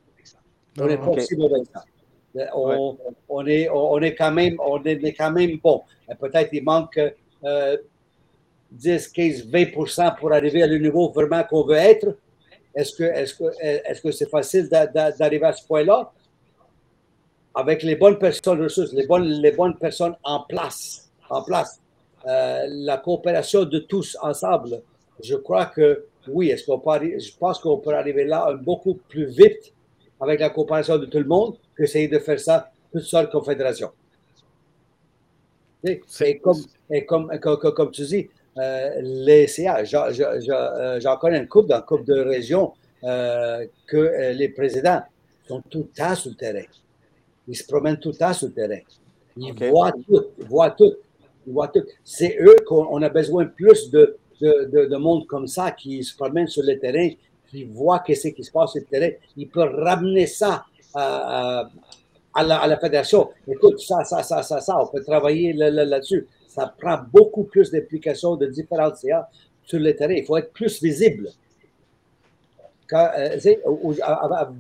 [0.80, 1.84] On n'est pas si mauvais que ça.
[2.54, 2.98] On,
[3.30, 5.84] on, est, on, est quand même, on est quand même bon.
[6.20, 7.00] Peut-être il manque
[8.72, 12.18] 10, 15, 20% pour arriver à le niveau vraiment qu'on veut être.
[12.76, 16.12] Est-ce que est-ce que est-ce que c'est facile d'arriver à ce point-là?
[17.56, 21.80] Avec les bonnes personnes ressources, les bonnes, les bonnes personnes en place, en place,
[22.28, 24.82] euh, la coopération de tous ensemble,
[25.24, 29.26] je crois que oui, est-ce qu'on peut, je pense qu'on peut arriver là beaucoup plus
[29.26, 29.74] vite
[30.20, 33.92] avec la coopération de tout le monde qu'essayer de faire ça toute seule comme fédération.
[35.84, 36.02] Et,
[36.40, 36.58] comme,
[36.90, 41.78] et comme, comme, comme, tu dis, euh, les CA, euh, j'en connais une couple dans
[41.78, 45.04] une couple de régions euh, que les présidents
[45.48, 46.64] sont tout le temps sur le terrain.
[47.48, 48.80] Ils se promènent tout le temps sur le terrain.
[49.38, 50.26] Ils voient tout.
[50.40, 50.94] Ils voient tout.
[51.46, 51.84] Ils voient tout.
[52.04, 56.48] C'est eux qu'on a besoin plus de, de, de, monde comme ça qui se promènent
[56.48, 57.10] sur le terrain,
[57.50, 59.14] qui voient ce qui se passe sur le terrain.
[59.38, 61.70] Ils peuvent ramener ça à,
[62.34, 63.30] à, la, à la, fédération.
[63.48, 66.28] Écoute, ça, ça, ça, ça, ça, on peut travailler là-dessus.
[66.48, 69.30] Ça prend beaucoup plus d'implication de différentes CA
[69.64, 70.14] sur le terrain.
[70.14, 71.30] Il faut être plus visible.
[72.94, 73.40] Euh,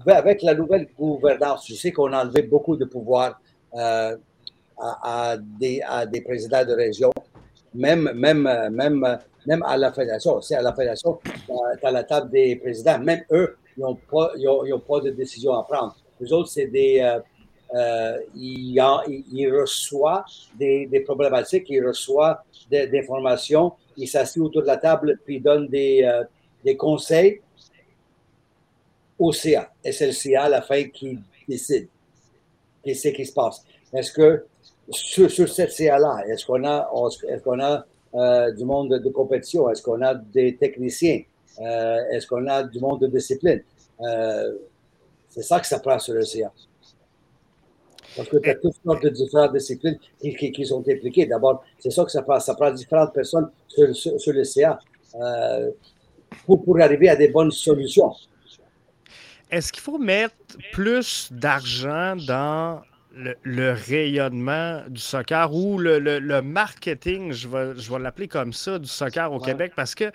[0.07, 3.39] avec la nouvelle gouvernance, je sais qu'on a enlevé beaucoup de pouvoir
[3.75, 4.17] euh,
[4.77, 5.81] à, des,
[6.21, 7.11] présidents de région,
[7.73, 10.41] même, même, même, même à la fédération.
[10.41, 11.19] C'est à la fédération,
[11.83, 14.31] à la table des présidents, même eux, ils n'ont pas,
[14.87, 15.95] pas, de décision à prendre.
[16.19, 17.01] Les autres, c'est des.
[17.73, 18.79] Euh, ils,
[19.31, 20.23] ils, reçoivent
[20.57, 22.37] des, des, problématiques, ils reçoivent
[22.69, 26.09] des, informations, ils s'assient autour de la table, puis ils donnent des,
[26.63, 27.41] des conseils
[29.19, 29.71] au CA.
[29.83, 31.87] Et c'est le CA à la fin qui décide.
[32.83, 33.63] Qu'est-ce qui se passe?
[33.93, 34.45] Est-ce que
[34.89, 36.89] sur, sur cette CA-là, est-ce qu'on a,
[37.27, 39.69] est qu'on a euh, du monde de, compétition?
[39.69, 41.21] Est-ce qu'on a des techniciens?
[41.59, 43.63] Euh, est-ce qu'on a du monde de discipline?
[44.01, 44.53] Euh,
[45.29, 46.51] c'est ça que ça prend sur le CA.
[48.15, 51.25] Parce que tu as toutes sortes de différentes disciplines qui, sont impliquées.
[51.25, 52.39] D'abord, c'est ça que ça prend.
[52.39, 54.79] Ça prend différentes personnes sur, le CA
[56.45, 58.13] pour arriver à des bonnes solutions.
[59.55, 60.35] Est-ce qu'il faut mettre
[60.73, 62.81] plus d'argent dans
[63.45, 68.87] le, rayonnement du soccer ou le, marketing, je vais, je vais l'appeler comme ça, du
[68.89, 69.71] soccer au Québec?
[69.73, 70.11] Parce que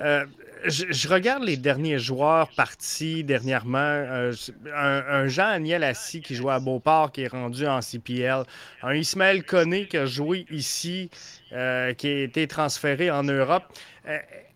[0.00, 0.26] euh,
[0.64, 3.78] je, regarde les derniers joueurs partis dernièrement.
[3.78, 4.32] Euh,
[4.74, 8.42] un, Jean-Aniel Assis qui jouait à Beauport, qui est rendu en CPL.
[8.82, 11.10] Un Ismaël Koné qui a joué ici,
[11.52, 13.72] euh, qui a été transféré en Europe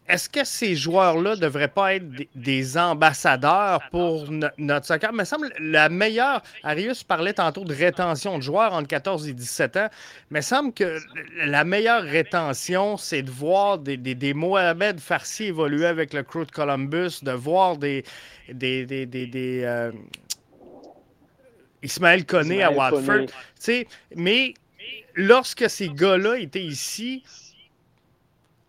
[0.07, 4.27] est-ce que ces joueurs-là ne devraient pas être des, ambassadeurs pour
[4.59, 5.11] notre soccer?
[5.12, 9.33] Il me semble la meilleure, Arius parlait tantôt de rétention de joueurs entre 14 et
[9.33, 9.88] 17 ans,
[10.31, 10.98] mais il me semble que
[11.46, 16.52] la meilleure rétention, c'est de voir des, des, Mohamed Farsi évoluer avec le crew de
[16.52, 18.05] Columbus, de voir des,
[18.52, 19.90] des, des euh,
[21.83, 23.27] Ismaël Koné à Watford.
[24.17, 24.52] Mais
[25.15, 27.23] lorsque ces gars-là étaient ici,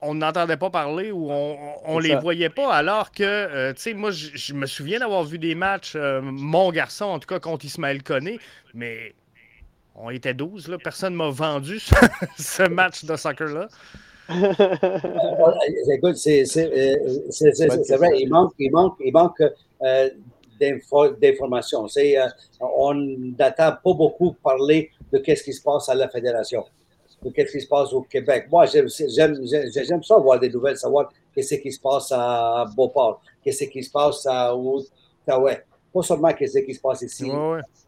[0.05, 3.93] on n'entendait pas parler ou on, ne les voyait pas, alors que, euh, tu sais,
[3.93, 7.65] moi, je me souviens d'avoir vu des matchs, euh, mon garçon, en tout cas, contre
[7.65, 8.39] Ismaël Koné,
[8.73, 9.13] mais
[9.95, 10.77] on était 12, là.
[10.77, 13.67] Personne m'a vendu ce, match de soccer-là.
[15.93, 19.41] Écoute, c'est euh, vrai, il manque, il manque, il manque
[21.21, 21.85] d'informations.
[22.59, 26.65] on n'attend pas beaucoup parler de ce qui se passe à la fédération
[27.31, 28.47] qu'est-ce qui se passe au Québec.
[28.51, 33.83] Moi, j'aime ça voir des nouvelles, savoir qu'est-ce qui se passe à Beauport, qu'est-ce qui
[33.83, 35.63] se passe à Outaouais.
[35.93, 37.31] Pas seulement qu'est-ce qui se passe ici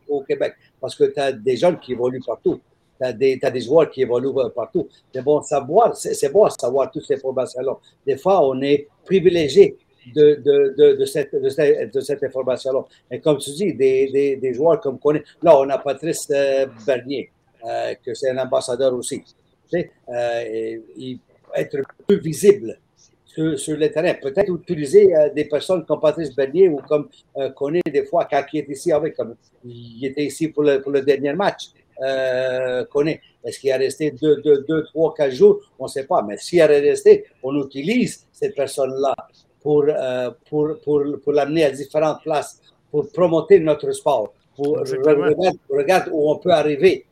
[0.08, 2.60] au Québec, parce que tu as des jeunes qui évoluent partout.
[3.00, 4.88] tu as, des joueurs qui évoluent partout.
[5.14, 7.78] C'est bon, savoir, c'est bon savoir toutes ces informations-là.
[8.06, 9.78] Des fois, on est privilégié
[10.16, 12.86] de, de, de, cette, de, cette, information-là.
[13.12, 15.24] Et comme tu dis, des, des, des joueurs comme connaît.
[15.42, 17.32] Là, on a Patrice euh, Bernier,
[17.66, 19.22] euh, que c'est un ambassadeur aussi.
[19.22, 19.34] Tu
[19.70, 21.16] sais, euh,
[21.55, 21.78] être
[22.08, 22.80] plus visible
[23.26, 24.14] sur, sur le terrain.
[24.16, 27.10] Peut-être utiliser des personnes comme Patrice Bernier ou comme
[27.55, 30.91] connaît des fois quand il est ici avec, comme il était ici pour le, pour
[30.91, 31.70] le dernier match.
[31.99, 33.20] Euh, connaît.
[33.43, 35.62] Est-ce qu'il est resté deux, deux, deux, trois, quatre jours?
[35.80, 36.22] On ne sait pas.
[36.22, 39.16] Mais s'il est resté, on utilise cette personne-là
[39.62, 46.12] pour, euh, pour, pour, pour l'amener à différentes places, pour promouvoir notre sport, pour regarder,
[46.12, 47.07] où on peut arriver,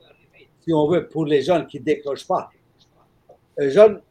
[0.66, 2.50] si on veut, pour les jeunes qui ne décrochent pas.
[3.58, 4.02] Un jeune,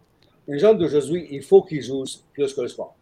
[0.49, 2.95] un jeune d'aujourd'hui, il faut qu'il joue plus que le sport.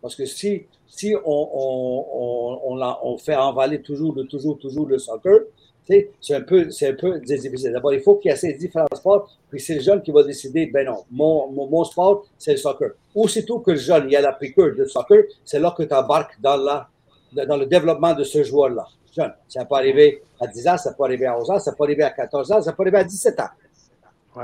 [0.00, 5.40] Parce que si, si on, on, fait envaler toujours, toujours, toujours le soccer,
[5.86, 7.72] c'est un peu, c'est peu difficile.
[7.72, 10.22] D'abord, il faut qu'il y ait ces différents sports, puis c'est le jeune qui va
[10.22, 12.90] décider, ben non, mon, mon, sport, c'est le soccer.
[13.14, 16.40] Aussitôt que le jeune, il a la piqûre de soccer, c'est là que tu embarques
[16.40, 16.88] dans, la,
[17.34, 18.86] dans le développement de ce joueur-là.
[19.16, 19.32] Jeune.
[19.48, 22.02] Ça peut arriver à 10 ans, ça peut arriver à 11 ans, ça peut arriver
[22.02, 23.48] à 14 ans, ça peut arriver à 17 ans.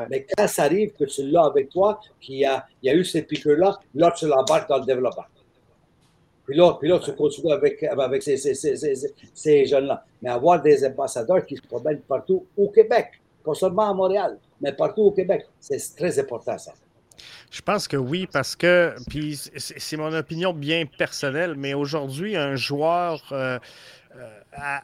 [0.09, 2.95] Mais quand ça arrive que tu l'as avec toi, qu'il y a, il y a
[2.95, 5.24] eu cette piqûre-là, là, tu l'embarques dans le développement.
[6.47, 8.95] Puis là, puis là tu continues avec, avec ces, ces, ces,
[9.34, 10.05] ces jeunes-là.
[10.22, 14.72] Mais avoir des ambassadeurs qui se promènent partout au Québec, pas seulement à Montréal, mais
[14.72, 16.72] partout au Québec, c'est très important ça.
[17.51, 22.55] Je pense que oui, parce que, puis c'est mon opinion bien personnelle, mais aujourd'hui, un
[22.55, 23.59] joueur euh,
[24.16, 24.28] euh,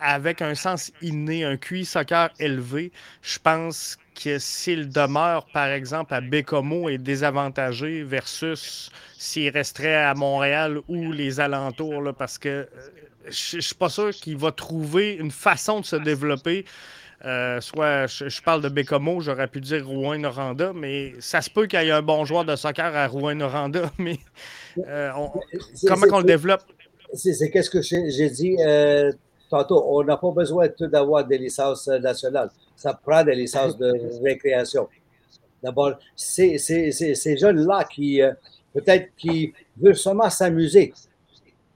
[0.01, 2.91] avec un sens inné, un QI soccer élevé,
[3.23, 10.15] je pense que s'il demeure, par exemple, à Bécomo est désavantagé versus s'il resterait à
[10.15, 12.67] Montréal ou les alentours, là, parce que euh,
[13.29, 16.65] je ne suis pas sûr qu'il va trouver une façon de se développer.
[17.25, 21.81] Euh, soit je, parle de Bécomo, j'aurais pu dire Rouen-Noranda, mais ça se peut qu'il
[21.81, 24.19] y ait un bon joueur de soccer à Rouen-Noranda, mais
[25.87, 26.63] comment on le développe?
[27.15, 28.57] C'est qu'est-ce que j'ai dit
[29.49, 32.51] tantôt, on n'a pas besoin d'avoir des licences nationales.
[32.75, 33.93] Ça prend des licences de
[34.23, 34.89] récréation.
[35.63, 38.33] D'abord, ces, ces, jeunes-là qui, euh,
[38.75, 40.93] peut-être, qui veulent seulement s'amuser,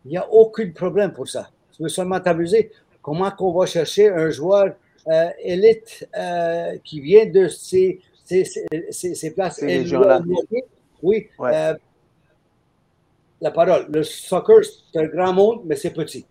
[0.04, 1.50] il n'y a aucun problème pour ça.
[1.74, 2.70] Tu veux seulement t'amuser?
[3.02, 4.70] Comment qu'on va chercher un joueur euh,
[5.42, 9.62] élite euh, qui vient de ces, ces, places
[11.02, 11.28] Oui.
[13.40, 13.86] la parole.
[13.90, 16.24] Le soccer, c'est un grand monde, mais c'est petit.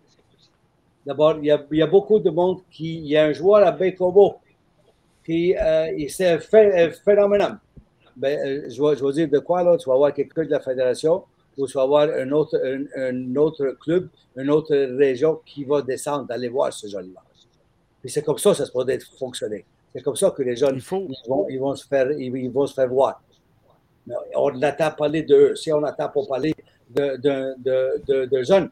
[1.04, 2.98] D'abord, il, y, a, beaucoup de monde qui.
[2.98, 4.36] Il y a un joueur à Bécomo
[5.24, 6.38] qui euh, c'est
[7.04, 7.58] phénoménal.
[8.16, 9.76] Ben, euh, je, vais, je vais dire de quoi là?
[9.78, 11.24] Tu vas avoir quelqu'un de la fédération
[11.56, 12.58] ou tu vas avoir un autre,
[12.96, 17.20] un, autre club, une autre région qui va descendre, d'aller voir ce jeune-là.
[18.00, 19.64] Puis c'est comme ça que ça se peut fonctionner.
[19.92, 20.82] C'est comme ça que les jeunes ils
[21.28, 23.20] vont, ils vont, se faire, ils, vont se faire voir.
[24.06, 25.54] Mais on n'attend pas parler d'eux.
[25.56, 26.54] Si on attend pour parler
[26.90, 27.54] de, de,
[28.06, 28.70] de, de jeunes,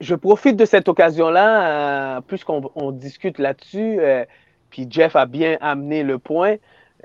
[0.00, 4.24] je, profite de cette occasion-là, euh, puisqu'on discute là-dessus, euh,
[4.70, 6.56] puis Jeff a bien amené le point.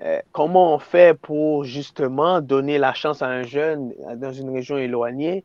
[0.02, 4.78] Euh, comment on fait pour justement donner la chance à un jeune dans une région
[4.78, 5.44] éloignée?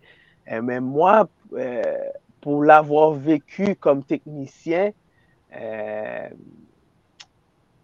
[0.62, 1.28] mais moi,
[2.40, 4.92] pour l'avoir vécu comme technicien,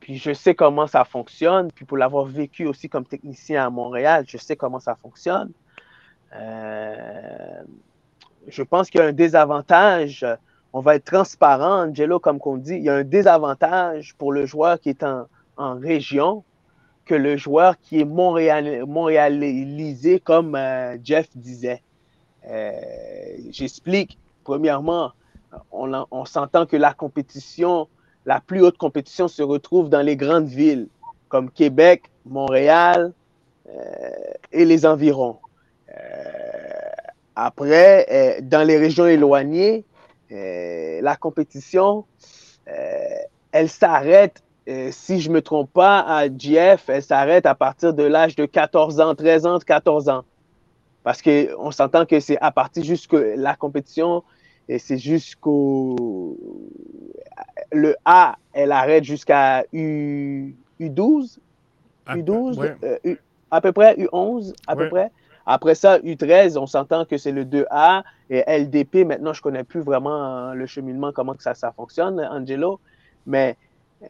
[0.01, 4.25] puis je sais comment ça fonctionne, puis pour l'avoir vécu aussi comme technicien à Montréal,
[4.27, 5.53] je sais comment ça fonctionne
[8.49, 10.27] je pense qu'il y a un désavantage.
[10.73, 12.75] On va être transparent, Angelo, comme qu'on dit.
[12.75, 15.27] Il y a un désavantage pour le joueur qui est en,
[15.59, 16.43] région
[17.05, 21.83] que le joueur qui est montréalisé, comme euh, Jeff disait.
[22.49, 22.73] Euh,
[23.51, 24.19] j'explique.
[24.45, 25.13] Premièrement,
[25.71, 27.89] on, s'entend que la compétition,
[28.27, 30.89] la plus haute compétition se retrouve dans les grandes villes
[31.29, 33.13] comme Québec, Montréal
[33.69, 34.11] euh,
[34.53, 35.39] et les environs.
[37.35, 39.85] Après, euh, dans les régions éloignées,
[40.31, 42.05] euh, la compétition,
[42.69, 42.73] euh,
[43.53, 44.43] elle s'arrête,
[44.91, 48.47] si je ne me trompe pas, à GF, elle s'arrête à partir de l'âge de
[48.47, 50.23] 14 ans, 13 ans, 14 ans.
[51.03, 54.23] Parce qu'on s'entend que c'est à partir jusque la compétition,
[54.73, 56.39] et c'est jusqu'au.
[57.73, 61.39] Le A, elle arrête jusqu'à U, 12
[62.09, 63.19] U12,
[63.51, 65.11] à peu près, U11, à peu près.
[65.45, 69.05] Après ça, U13, on s'entend que c'est le 2A et LDP.
[69.05, 72.81] Maintenant, je ne connais plus vraiment hein, le cheminement, comment que ça, ça fonctionne, Angelo.
[73.27, 73.57] Mais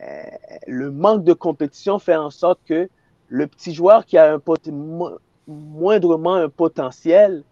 [0.01, 0.23] euh,
[0.67, 2.89] le manque de compétition fait en sorte que
[3.29, 4.41] le petit joueur qui a un
[5.49, 7.43] moindrement un potentiel,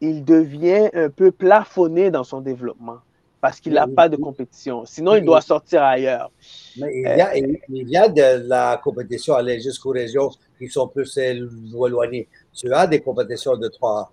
[0.00, 2.98] il devient un peu plafonné dans son développement.
[3.40, 4.84] parce qu'il n'a pas de compétition.
[4.86, 6.32] Sinon, il doit sortir ailleurs.
[6.78, 10.88] Mais il y a, il y a de la compétition aller jusqu'aux régions qui sont
[10.88, 12.26] plus éloignées.
[12.52, 14.10] Tu as des compétitions de 3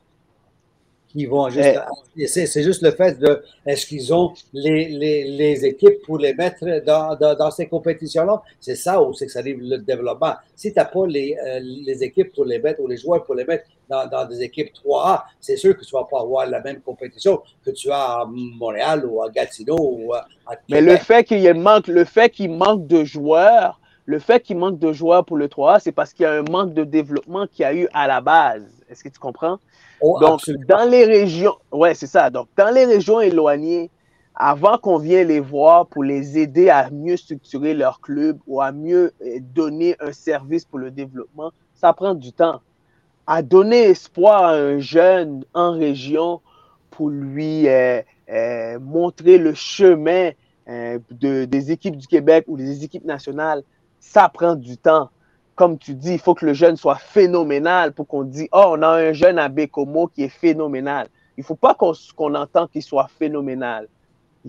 [1.13, 1.79] qui vont juste.
[2.27, 3.43] C'est juste le fait de.
[3.65, 8.41] Est-ce qu'ils ont les, les, les, équipes pour les mettre dans, dans, ces compétitions-là?
[8.59, 10.33] C'est ça où c'est que ça arrive le développement.
[10.55, 13.35] Si tu n'as pas les, euh, les, équipes pour les mettre ou les joueurs pour
[13.35, 16.47] les mettre dans, dans des équipes 3A, c'est sûr que tu ne vas pas avoir
[16.47, 20.25] la même compétition que tu as à Montréal ou à Gatineau ou à
[20.69, 24.79] Mais le fait qu'il manque, le fait qu'il manque de joueurs, le fait qu'il manque
[24.79, 27.63] de joueurs pour le 3A, c'est parce qu'il y a un manque de développement qu'il
[27.63, 28.63] y a eu à la base.
[28.89, 29.59] Est-ce que tu comprends?
[30.01, 32.29] Oh, Donc, dans les régions, ouais, c'est ça.
[32.29, 33.89] Donc, dans les régions éloignées,
[34.35, 38.71] avant qu'on vienne les voir pour les aider à mieux structurer leur club ou à
[38.71, 42.59] mieux euh, donner un service pour le développement, ça prend du temps.
[43.25, 46.41] À donner espoir à un jeune en région
[46.89, 50.31] pour lui euh, euh, montrer le chemin
[50.65, 53.63] de, des équipes du Québec ou des équipes nationales,
[53.99, 55.09] ça prend du temps
[55.55, 58.81] comme tu dis, il faut que le jeune soit phénoménal pour qu'on dise, oh, on
[58.81, 61.07] a un jeune à Bécomo qui est phénoménal.
[61.37, 63.87] Il ne faut pas qu'on qu entende qu'il soit phénoménal.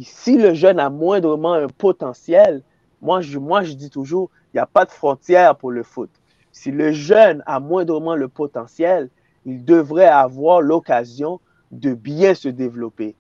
[0.01, 2.63] si le jeune a moindrement un potentiel,
[3.01, 6.11] moi je, moi, je dis toujours, il n'y a pas de frontière pour le foot.
[6.55, 9.11] Si le jeune a moindrement le potentiel,
[9.45, 11.41] il devrait avoir l'occasion
[11.73, 13.17] de bien se développer.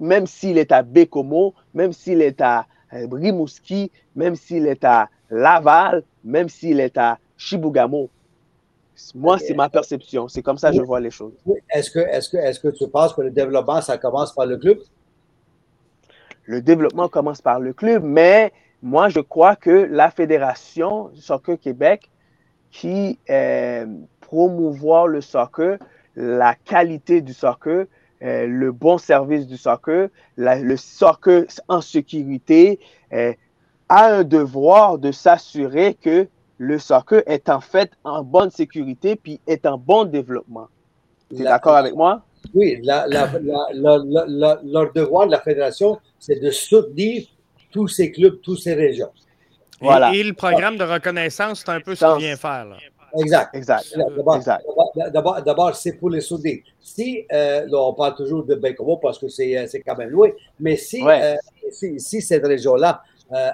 [0.00, 5.10] même s'il est à Bécomo, même s'il est à euh, Rimouski, même s'il est à
[5.30, 8.08] Laval, même s'il est à Chibougamau.
[9.14, 10.26] Moi, c'est ma perception.
[10.26, 11.34] C'est comme ça que je vois les choses.
[11.70, 14.56] Est-ce que, est que, est que tu penses que le développement, ça commence par le
[14.56, 14.78] club?
[16.46, 22.10] Le développement commence par le club, mais moi, je crois que la Fédération Soccer Québec,
[22.70, 23.86] qui euh,
[24.20, 25.78] promouvoir le soccer,
[26.16, 27.86] la qualité du soccer,
[28.22, 32.80] euh, le bon service du soccer, le soccer en sécurité,
[33.12, 33.32] euh,
[33.88, 39.40] a un devoir de s'assurer que le soccer est en fait en bonne sécurité puis
[39.46, 40.68] est en bon développement.
[41.30, 42.22] Tu es d'accord avec moi?
[42.54, 43.28] Oui, leur
[44.92, 47.24] devoir de la fédération, c'est de soutenir
[47.70, 49.10] tous ces clubs, toutes ces régions.
[49.80, 50.12] Voilà.
[50.14, 52.66] Et, le programme de reconnaissance, c'est un peu ce qu'il vient faire.
[53.18, 53.54] Exact.
[53.54, 53.96] Exact.
[55.12, 56.58] D'abord, c'est pour les soutenir.
[56.80, 60.28] Si, euh, on parle toujours de Bencomo parce que c'est quand même loin,
[60.60, 61.36] mais si, euh,
[61.70, 63.02] si, si, cette région-là
[63.32, 63.50] euh,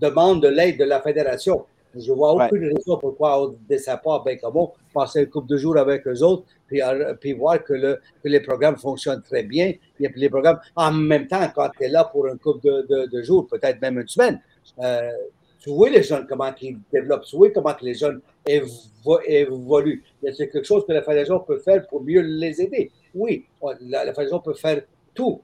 [0.00, 1.64] demande de l'aide de la fédération.
[1.96, 5.48] Je ne vois aucune raison pourquoi on ne descend pas à Bencomo, passer une couple
[5.48, 9.22] de jours avec eux autres, puis, euh, puis voir que, le, que, les programmes fonctionnent
[9.22, 9.72] très bien.
[10.00, 13.06] Et puis les programmes, en même temps, quand tu es là pour une couple de,
[13.06, 14.40] de, jours, peut-être même une semaine,
[14.80, 15.10] euh,
[15.60, 20.04] tu vois les jeunes, comment ils développent, tu vois comment les jeunes évoluent.
[20.22, 22.90] C'est quelque chose que la fédération peut faire pour mieux les aider.
[23.14, 23.46] Oui,
[23.80, 24.82] la fédération peut faire
[25.14, 25.40] tout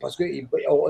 [0.00, 0.24] parce que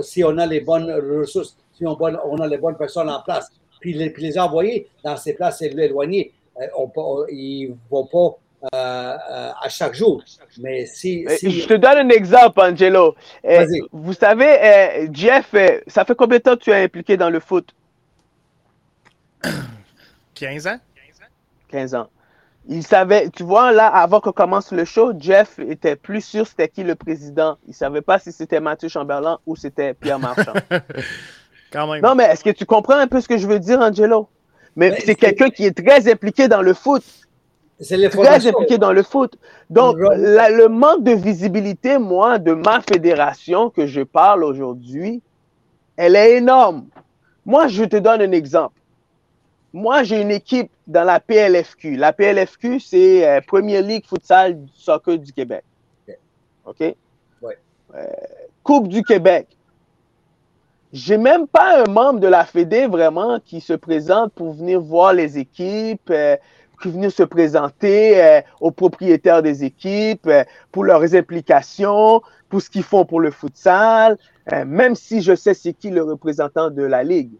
[0.02, 3.50] si on a les bonnes ressources, si on, a les bonnes personnes en place,
[3.80, 6.90] puis les, envoyer dans ces places éloignées, euh, on,
[7.30, 10.22] ils ne vont pas euh, euh, à chaque jour.
[10.60, 13.14] Mais si, Je te donne un exemple, Angelo.
[13.92, 15.54] vous savez, Jeff,
[15.86, 17.74] ça fait combien de temps que tu es impliqué dans le foot?
[20.34, 20.78] 15 ans.
[21.68, 22.08] 15 ans.
[22.68, 26.68] Il savait, tu vois, là, avant qu'on commence le show, Jeff était plus sûr c'était
[26.68, 27.56] qui le président.
[27.66, 30.52] Il savait pas si c'était Mathieu Chamberlain ou c'était Pierre Marchand.
[31.72, 32.02] Quand même.
[32.02, 34.28] Non, mais est-ce que tu comprends un peu ce que je veux dire, Angelo?
[34.76, 37.02] Mais, c'est quelqu'un qui est très impliqué dans le foot.
[37.80, 39.36] C'est très impliqué dans le foot.
[39.70, 45.22] Donc, le manque de visibilité, moi, de ma fédération que je parle aujourd'hui,
[45.96, 46.86] elle est énorme.
[47.46, 48.80] Moi, je te donne un exemple.
[49.72, 51.96] Moi, j'ai une équipe dans la PLFQ.
[51.96, 55.62] La PLFQ, c'est euh, Premier League Futsal Soccer du Québec.
[56.66, 56.80] OK?
[56.80, 57.58] Ouais.
[57.94, 58.06] Euh,
[58.62, 59.46] Coupe du Québec.
[60.92, 65.12] J'ai même pas un membre de la Fédé vraiment qui se présente pour venir voir
[65.12, 66.36] les équipes, euh,
[66.80, 70.28] qui se présenter aux propriétaires des équipes,
[70.72, 74.18] pour leurs implications, pour ce qu'ils font pour le futsal,
[74.66, 77.32] même si je sais c'est qui le représentant de la Ligue.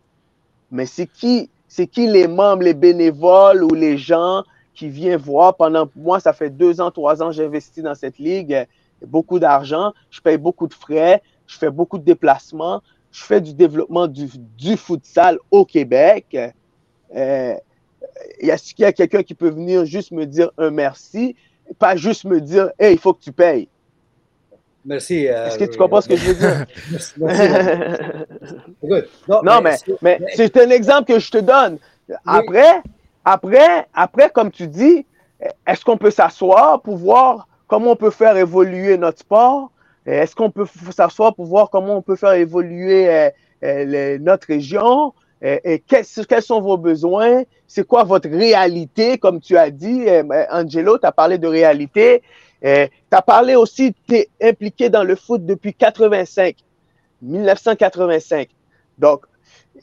[0.70, 4.42] Mais c'est qui c'est qui les membres, les bénévoles ou les gens
[4.74, 8.66] qui viennent voir pendant moi, ça fait deux ans, trois ans, j'investis dans cette ligue,
[9.06, 12.82] beaucoup d'argent, je paye beaucoup de frais, je fais beaucoup de déplacements,
[13.12, 14.28] je fais du développement du,
[14.58, 16.36] du futsal au Québec.
[18.02, 18.06] Euh,
[18.78, 21.36] y a quelqu'un qui peut venir juste me dire un merci,
[21.78, 23.68] pas juste me dire, hey, il faut que tu payes?
[24.84, 25.28] Merci.
[25.28, 26.66] Euh, Est-ce que tu comprends ce que je veux dire?
[29.42, 31.78] non, mais, mais, c'est un exemple que je te donne.
[32.24, 32.82] Après,
[33.24, 35.04] après, après, comme tu dis,
[35.66, 39.70] est-ce qu'on peut s'asseoir pour voir comment on peut faire évoluer notre sport?
[40.06, 43.30] Est-ce qu'on peut s'asseoir pour voir comment on peut faire évoluer
[43.62, 45.12] notre région?
[45.42, 46.04] Et, quels,
[46.42, 47.44] sont vos besoins?
[47.66, 49.16] C'est quoi votre réalité?
[49.16, 50.04] Comme tu as dit,
[50.50, 52.22] Angelo, tu as parlé de réalité.
[52.62, 56.56] tu as parlé aussi, tu es impliqué dans le foot depuis 85,
[57.22, 58.48] 1985.
[58.98, 59.24] Donc,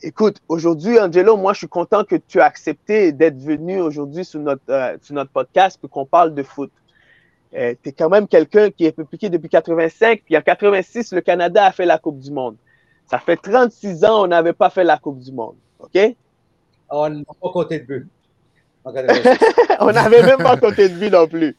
[0.04, 4.40] écoute, aujourd'hui, Angelo, moi, je suis content que tu as accepté d'être venu aujourd'hui sur
[4.40, 6.72] notre, euh, sur notre podcast pour qu'on parle de foot.
[7.56, 11.22] Euh, tu es quand même quelqu'un qui est impliqué depuis 85, puis en 86, le
[11.22, 12.58] Canada a fait la Coupe du Monde.
[13.10, 15.56] Ça fait 36 ans on n'avait pas fait la Coupe du Monde.
[15.80, 16.16] OK?
[16.90, 18.08] On n'a pas compté de but.
[19.80, 21.56] on n'avait même pas compté de but non plus.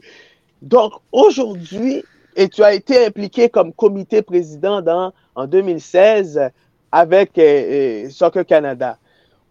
[0.62, 2.02] Donc, aujourd'hui,
[2.36, 6.40] et tu as été impliqué comme comité président dans, en 2016
[6.90, 7.42] avec euh,
[8.06, 8.98] euh, Soccer Canada.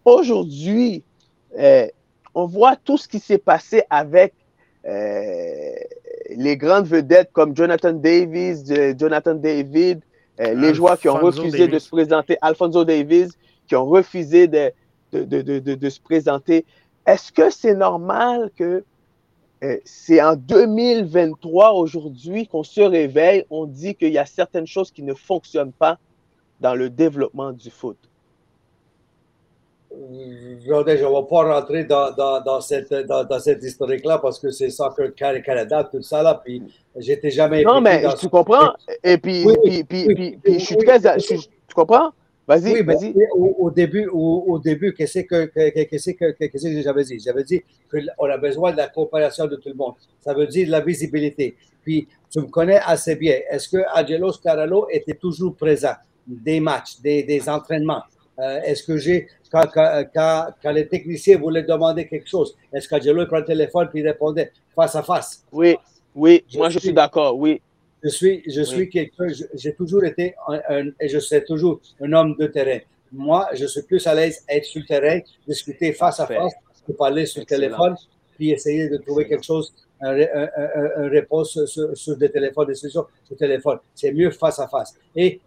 [0.04, 1.04] Aujourd'hui,
[1.58, 1.86] euh,
[2.34, 4.34] on voit tout ce qui s'est passé avec
[4.84, 8.64] les grandes vedettes comme Jonathan Davis,
[8.98, 10.00] Jonathan David,
[10.38, 13.30] les joueurs qui ont refusé de se présenter, Alfonso Davis,
[13.66, 14.72] qui ont refusé de,
[15.12, 16.64] de, se présenter.
[17.06, 18.84] Est-ce que c'est normal que
[19.84, 25.02] c'est en 2023 aujourd'hui qu'on se réveille, on dit qu'il y a certaines choses qui
[25.02, 25.98] ne fonctionnent pas
[26.60, 27.98] dans le développement du foot?
[29.98, 34.50] Je ne vais pas rentrer dans, dans, dans cette, dans, dans cette historique-là parce que
[34.50, 36.62] c'est Soccer Canada, tout ça, là, puis
[36.96, 38.74] j'étais jamais Non, mais tu comprends?
[39.02, 41.00] Et puis, puis, puis, puis, je suis très...
[41.18, 42.10] tu comprends?
[42.46, 43.14] Vas-y, oui, vas-y.
[43.32, 47.20] Au, au, début, au, au début qu'est-ce que, qu'est-ce que, qu'est-ce que j'avais dit?
[47.20, 49.94] J'avais dit qu'on a besoin de la coopération de tout le monde.
[50.20, 51.56] Ça veut dire la visibilité.
[51.82, 53.38] Puis, tu me connais assez bien.
[53.50, 55.94] Est-ce que Angelo Scarano était toujours présent?
[56.28, 58.02] des matchs, des, des entraînements.
[58.38, 63.26] Euh, est-ce que j'ai, quand, quand, quand, les techniciens voulaient demander quelque chose, est-ce qu'Angelo
[63.26, 65.44] prend le téléphone et répondait face à face?
[65.50, 65.76] Oui,
[66.14, 67.60] oui, moi je suis d'accord, oui.
[68.02, 72.36] Je suis, je suis quelqu'un, j'ai toujours été un, et je serai toujours un homme
[72.38, 72.78] de terrain.
[73.10, 76.52] Moi, je suis plus à l'aise à être sur le terrain, discuter face à face,
[76.86, 77.96] que parler sur le téléphone,
[78.36, 80.28] puis essayer de trouver quelque chose, une
[80.96, 83.78] un, réponse sur, sur, des téléphones, des solutions sur le téléphone.
[83.96, 84.94] C'est mieux face à face.
[85.16, 85.40] Et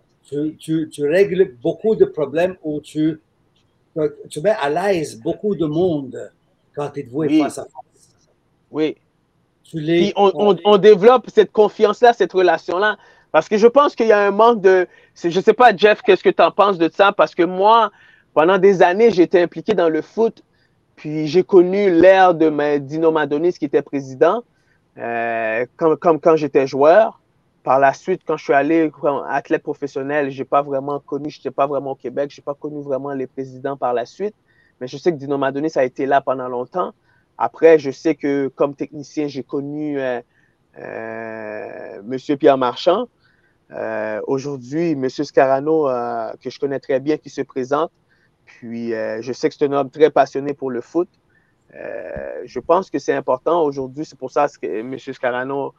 [0.57, 3.19] tu, tu, règles beaucoup de problèmes où tu,
[4.29, 6.31] tu mets à l'aise beaucoup de monde
[6.75, 8.09] quand tu es voué face à face.
[8.71, 8.95] Oui.
[9.63, 12.97] Tu on, on, on, développe cette confiance-là, cette relation-là.
[13.31, 14.87] Parce que je pense qu'il y a un manque de.
[15.15, 17.13] Je ne sais pas, Jeff, qu'est-ce que tu en penses de ça?
[17.13, 17.91] Parce que moi,
[18.33, 20.43] pendant des années, j'étais impliqué dans le foot.
[20.95, 24.43] Puis j'ai connu l'ère de Dino Madonis qui était président,
[24.97, 27.20] euh, comme, comme quand j'étais joueur.
[27.63, 31.29] Par la suite, quand je suis allé comme athlète professionnel, je n'ai pas vraiment connu,
[31.29, 34.05] je n'étais pas vraiment au Québec, je n'ai pas connu vraiment les présidents par la
[34.05, 34.35] suite.
[34.79, 36.93] Mais je sais que Dino Madoné, ça a été là pendant longtemps.
[37.37, 40.21] Après, je sais que comme technicien, j'ai connu euh,
[40.79, 42.37] euh, M.
[42.37, 43.07] Pierre Marchand.
[43.71, 45.09] Euh, Aujourd'hui, M.
[45.09, 47.91] Scarano, euh, que je connais très bien, qui se présente.
[48.45, 51.09] Puis, euh, je sais que c'est un homme très passionné pour le foot.
[51.73, 54.03] je pense que c'est important aujourd'hui.
[54.03, 54.97] C'est pour ça que M.
[54.99, 55.73] Scarano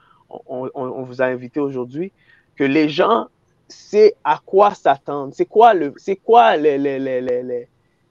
[0.47, 2.13] on, vous a invité aujourd'hui,
[2.57, 3.27] que les gens
[3.69, 5.33] savent à quoi s'attendre?
[5.35, 6.57] C'est quoi le, c'est quoi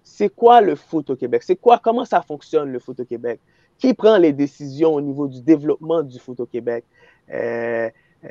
[0.04, 1.44] c'est quoi le foot au Québec?
[1.44, 3.40] C'est quoi, comment ça fonctionne le foot au Québec?
[3.78, 6.84] Qui prend les décisions au niveau du développement du foot au Québec?
[7.32, 7.90] Euh,
[8.26, 8.30] euh,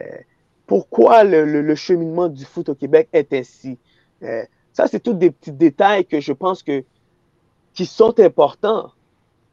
[0.66, 3.78] pourquoi le, cheminement du foot au Québec est ainsi?
[4.22, 6.84] Euh, ça, c'est tous des petits détails que je pense que,
[7.74, 8.93] qui sont importants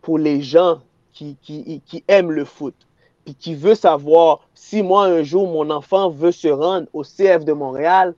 [0.01, 0.81] pour les gens
[1.13, 2.86] qui, qui aiment le foot
[3.27, 7.43] puis qui veut savoir si moi, un jour, mon enfant veut se rendre au CF
[7.43, 8.15] de Montréal,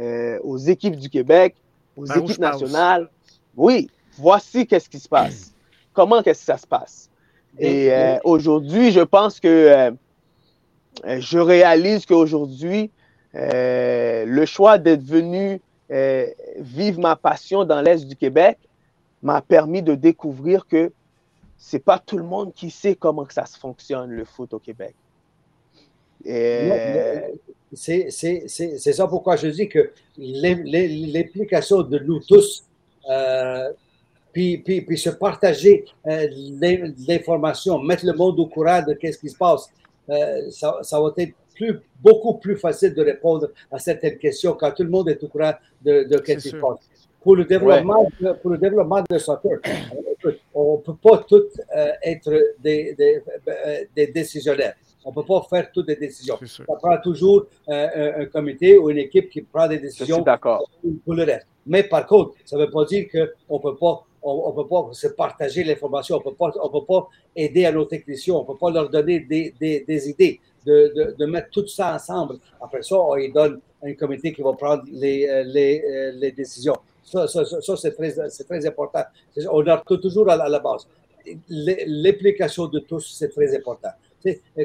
[0.00, 1.54] euh, aux équipes du Québec,
[1.96, 3.08] aux ben, équipes nationales,
[3.56, 3.88] oui,
[4.18, 5.54] voici qu'est-ce qui se passe.
[5.92, 7.08] Comment qu'est-ce que ça se passe?
[7.56, 12.90] Et euh, aujourd'hui, je pense que euh, je réalise qu'aujourd'hui,
[13.34, 15.60] le choix d'être venu
[16.58, 18.58] vivre ma passion dans l'Est du Québec
[19.22, 20.90] m'a permis de découvrir que
[21.58, 24.60] c'est pas tout le monde qui sait comment que ça se fonctionne, le foot au
[24.60, 24.94] Québec.
[27.72, 32.64] C'est ça pourquoi je dis que l'implication de nous tous,
[33.10, 33.72] euh,
[34.32, 36.28] puis, puis, puis, se partager euh,
[37.08, 39.68] l'information, mettre le monde au courant de ce qui se passe,
[40.10, 44.70] euh, ça, ça, va être plus, beaucoup plus facile de répondre à certaines questions quand
[44.70, 46.78] tout le monde est au courant de, de ce qui se passe
[47.22, 49.58] pour le développement, de, pour le développement de soccer.
[50.54, 51.44] On ne peut pas tout
[51.76, 54.74] euh, être des, des, euh, des, décisionnaires.
[55.04, 56.38] On ne peut pas faire toutes les décisions.
[56.44, 61.24] Ça prend toujours euh, un, comité ou une équipe qui prend des décisions pour le
[61.24, 61.46] reste.
[61.66, 63.06] Mais par contre, ça ne veut pas dire
[63.46, 66.34] qu'on peut pas on ne peut pas se partager l'information, on ne
[66.80, 70.08] peut pas aider à nos techniciens, on ne peut pas leur donner des, des, des
[70.10, 72.38] idées de, de, mettre tout ça ensemble.
[72.60, 76.74] Après ça, on lui donne un comité qui va prendre les, les, les décisions.
[77.10, 79.02] Ça, ça, ça c'est très, très, important.
[79.50, 80.86] On a toujours à la, base.
[81.48, 83.90] L'implication de tous, c'est très important.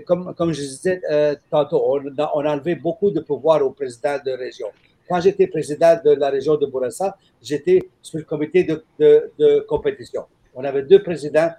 [0.05, 3.71] Comme, comme je disais euh, tantôt, on a, on a, enlevé beaucoup de pouvoir au
[3.71, 4.67] président de région.
[5.07, 9.59] Quand j'étais président de la région de Bourassa, j'étais sur le comité de, de, de,
[9.67, 10.23] compétition.
[10.55, 11.51] On avait deux présidents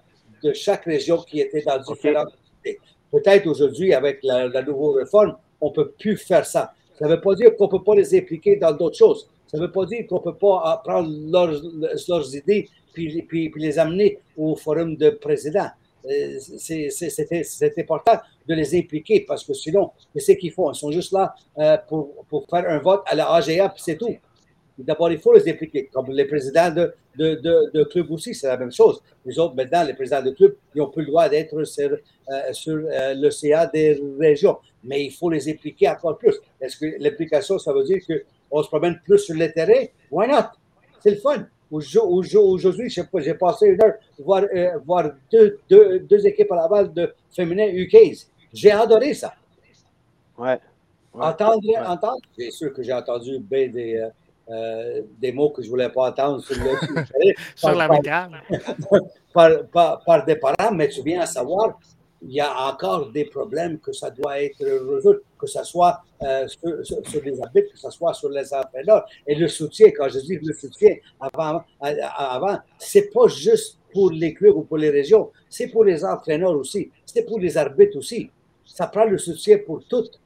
[0.43, 2.33] de chaque région qui étaient dans différentes
[3.11, 6.75] Peut-être aujourd'hui, avec la, la nouvelle réforme, on ne peut plus faire ça.
[6.99, 9.29] Ça ne veut pas dire qu'on ne peut pas les impliquer dans d'autres choses.
[9.55, 14.19] Ça ne veut pas dire qu'on ne peut pas prendre leurs, idées puis, les amener
[14.37, 15.69] au forum de présidents.
[16.07, 20.73] Euh, c'est important de les impliquer parce que sinon, qu'est-ce qu'ils font?
[20.73, 24.17] Ils sont juste là euh, pour, faire un vote à la AGA, puis c'est tout.
[24.77, 25.87] D'abord, il faut les impliquer.
[25.87, 29.01] Comme les présidents de, de, clubs aussi, c'est la même chose.
[29.25, 32.53] Les autres, maintenant, les présidents de clubs, ils n'ont plus le droit d'être sur, euh,
[32.69, 34.59] euh, le CA des régions.
[34.83, 36.35] Mais il faut les impliquer encore plus.
[36.61, 38.01] Est-ce que l'implication, ça veut dire
[38.55, 39.87] qu'on se promène plus sur le terrain?
[40.11, 40.51] Why not?
[41.01, 41.47] C'est le fun.
[41.71, 46.93] Aujourd'hui, j'ai passé une heure voir, euh, voir deux, deux, deux, équipes à la balle
[46.93, 47.97] de féminin UK.
[48.53, 49.35] J'ai adoré ça.
[50.39, 50.59] Ouais.
[51.13, 54.09] Entendre, entendre, c'est sûr que j'ai entendu bien des,
[54.49, 57.89] euh, des mots que je ne voulais pas entendre sur, le, sur la
[59.33, 61.79] par, par, par, des parents, mais tu viens à savoir,
[62.23, 66.47] il y a encore des problèmes que ça doit être résolu, que ce soit euh,
[66.49, 69.07] sur, sur, les arbitres, que ce soit sur les entraîneurs.
[69.27, 74.35] Et le soutien, quand je dis le soutien avant, avant c'est pas juste pour les
[74.35, 78.31] clubs ou pour les régions, c'est pour les entraîneurs aussi, c'est pour les arbitres aussi.
[78.67, 80.21] Ça prend le soutien pour toutes.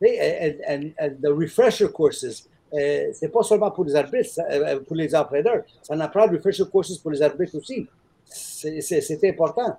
[0.00, 4.96] Et, and, and the refresher courses, euh, c'est pas seulement pour les arbitres, euh, pour
[4.96, 5.64] les entraîneurs.
[5.82, 7.86] Ça en apprend refresher courses pour les arbitres aussi.
[8.24, 9.78] C'est important.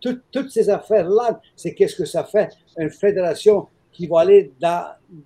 [0.00, 2.48] toutes ces affaires-là, c'est qu'est-ce que ça fait
[2.78, 4.52] une fédération qui va aller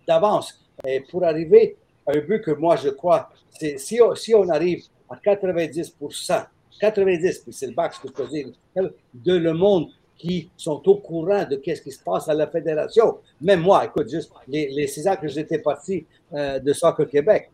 [0.07, 0.61] d'avance.
[0.87, 4.01] Et pour arriver à un but que moi je crois, c'est si,
[4.35, 6.47] on arrive à 90%
[6.81, 8.49] 90, puis c'est le bac que je peux dire,
[9.15, 13.19] de le monde qui sont au courant de ce qui se passe à la fédération.
[13.41, 17.51] Même moi, écoute, juste les, les six ans que j'étais parti euh, de Soccer Québec,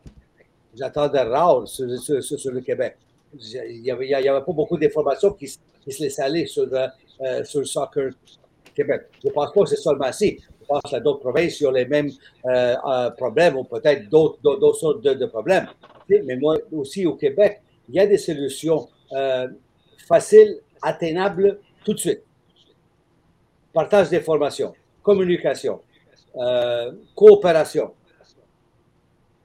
[0.77, 2.97] j'attendais Raoul sur, le Québec.
[3.39, 5.59] Il n'y avait, pas beaucoup d'informations qui, se
[6.03, 6.87] laissaient aller sur, euh,
[7.23, 8.11] euh Soccer
[8.75, 9.03] Québec.
[9.23, 10.39] Je ne pense pas que c'est seulement ici.
[10.71, 12.11] Pense que d'autres provinces qui ont les mêmes
[12.47, 15.67] euh, euh problèmes ou peut-être d'autres sortes de, problèmes.
[16.09, 18.89] Mais moi aussi au Québec, il y a des solutions
[20.07, 22.23] faciles, atteignables tout de suite
[23.73, 25.81] partage d'informations, communication,
[26.37, 27.95] euh, coopération,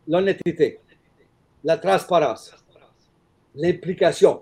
[0.07, 0.79] l'honnêteté,
[1.63, 2.53] la transparence,
[3.55, 4.41] l'implication.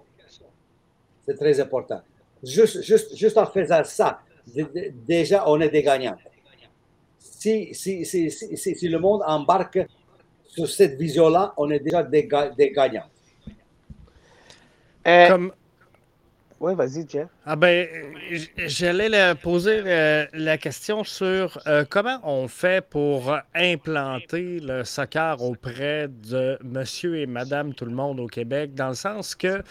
[1.26, 2.02] C'est très important.
[2.44, 4.20] Juste en faisant ça,
[5.08, 6.18] déjà, on est des gagnants.
[7.24, 9.80] Si, si, si, si, le monde embarque
[10.46, 13.10] sur cette vision-là, on est déjà des, des gagnants.
[15.08, 15.54] Euh, Comme,
[16.64, 17.28] oui, vas-y, Jeff.
[17.46, 17.86] Ah ben,
[18.56, 19.82] j'allais poser
[20.32, 27.26] la, question sur euh, comment on fait pour implanter le soccer auprès de monsieur et
[27.26, 29.62] madame tout le monde au Québec, dans le sens que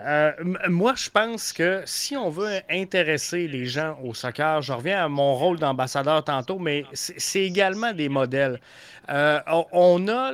[0.00, 0.32] euh,
[0.70, 5.08] moi, je pense que si on veut intéresser les gens au soccer, je reviens à
[5.08, 8.60] mon rôle d'ambassadeur tantôt, mais c'est également des modèles.
[9.10, 9.40] Euh,
[9.72, 10.32] on a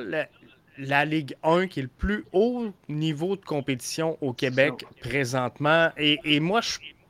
[0.77, 5.89] la Ligue 1 qui est le plus haut niveau de compétition au Québec présentement.
[5.97, 6.61] Et, moi,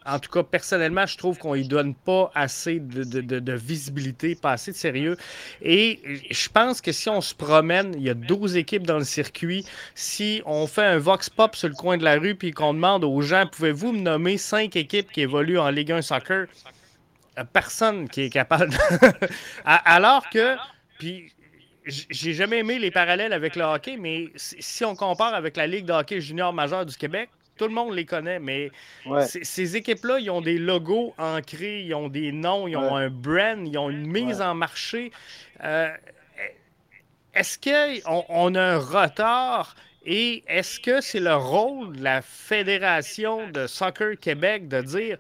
[0.06, 4.54] en tout cas, personnellement, je trouve qu'on ne lui donne pas assez de, visibilité, pas
[4.54, 5.18] assez de sérieux.
[5.62, 6.00] Et
[6.32, 9.66] je pense que si on se promène, il y a 12 équipes dans le circuit.
[9.96, 13.04] Si on fait un Vox Pop sur le coin de la rue puis qu'on demande
[13.04, 16.48] aux gens, pouvez-vous me nommer cinq équipes qui évoluent en Ligue 1 soccer?
[17.54, 18.76] Personne qui est capable.
[19.66, 20.56] Alors que,
[20.98, 21.32] puis
[21.88, 25.86] j'ai jamais aimé les parallèles avec le hockey, mais si on compare avec la Ligue
[25.86, 28.70] de hockey junior majeur du Québec, tout le monde les connaît, mais
[29.26, 33.68] ces équipes-là, ils ont des logos ancrés, ils ont des noms, ils ont un brand,
[33.68, 35.12] ils ont une mise en marché.
[35.64, 35.90] Euh,
[37.34, 39.76] est-ce qu'on on a un retard
[40.06, 45.18] et est-ce que c'est le rôle de la Fédération de Soccer Québec de dire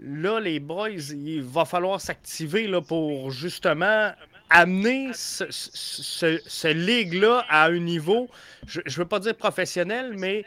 [0.00, 4.12] là, les boys, il va falloir s'activer pour justement
[4.50, 8.28] amener ce, ce, ligue-là à un niveau,
[8.66, 10.44] je ne veux pas dire professionnel, mais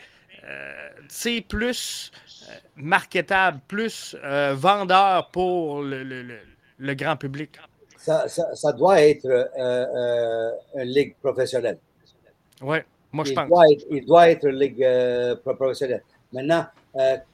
[1.07, 2.11] c'est euh, plus
[2.49, 6.37] euh, marketable, plus euh, vendeur pour le, le,
[6.77, 7.59] le, grand public.
[7.97, 9.27] Ça, ça, doit être
[10.75, 11.77] une ligue professionnelle.
[12.61, 12.77] Oui,
[13.11, 13.49] moi je il pense.
[13.49, 14.87] Doit être, il doit être une ligue
[15.43, 16.03] professionnelle.
[16.33, 16.65] Maintenant,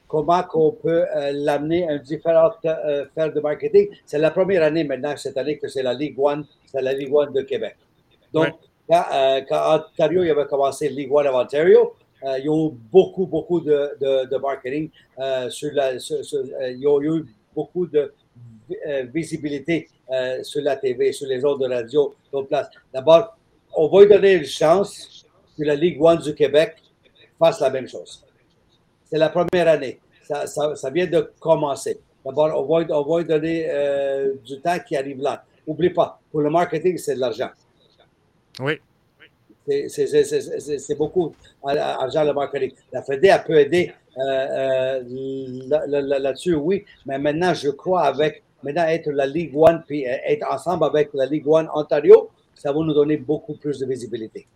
[0.08, 3.90] comment qu'on peut l'amener à une différente faire de marketing.
[4.06, 7.14] C'est la première année maintenant, cette année, que c'est la Ligue One, c'est la Ligue
[7.14, 7.76] One de Québec.
[8.34, 8.54] Donc,
[8.90, 9.04] quand,
[9.50, 11.94] quand, Ontario il avait commencé Ligue One of Ontario,
[12.24, 14.90] euh, ils ont eu beaucoup, beaucoup de, de, marketing.
[15.20, 18.14] Euh, sur la, sur, euh, ils ont eu beaucoup de
[19.14, 19.88] visibilité
[20.44, 22.14] sur la TV, sur les ondes de radio.
[22.94, 23.38] D'abord,
[23.76, 25.26] on va lui donner une chance
[25.58, 26.76] que la Ligue One du Québec
[27.40, 28.24] fasse la même chose.
[29.10, 30.00] C'est la première année.
[30.24, 32.00] Ça, ça, ça, vient de commencer.
[32.26, 33.68] D'abord, on va, on va donner
[34.44, 35.44] du temps qui arrive là.
[35.68, 37.50] N'oublie pas, pour le marketing, c'est de l'argent.
[38.60, 38.80] Oui.
[39.90, 41.34] C'est beaucoup
[41.64, 42.72] d'argent le marketing.
[42.94, 48.86] La FED a peut aider euh, euh, là-dessus, oui, mais maintenant, je crois avec maintenant
[48.86, 52.80] être la Ligue One puis euh, être ensemble avec la Ligue One Ontario, ça va
[52.80, 54.48] nous donner beaucoup plus de visibilité.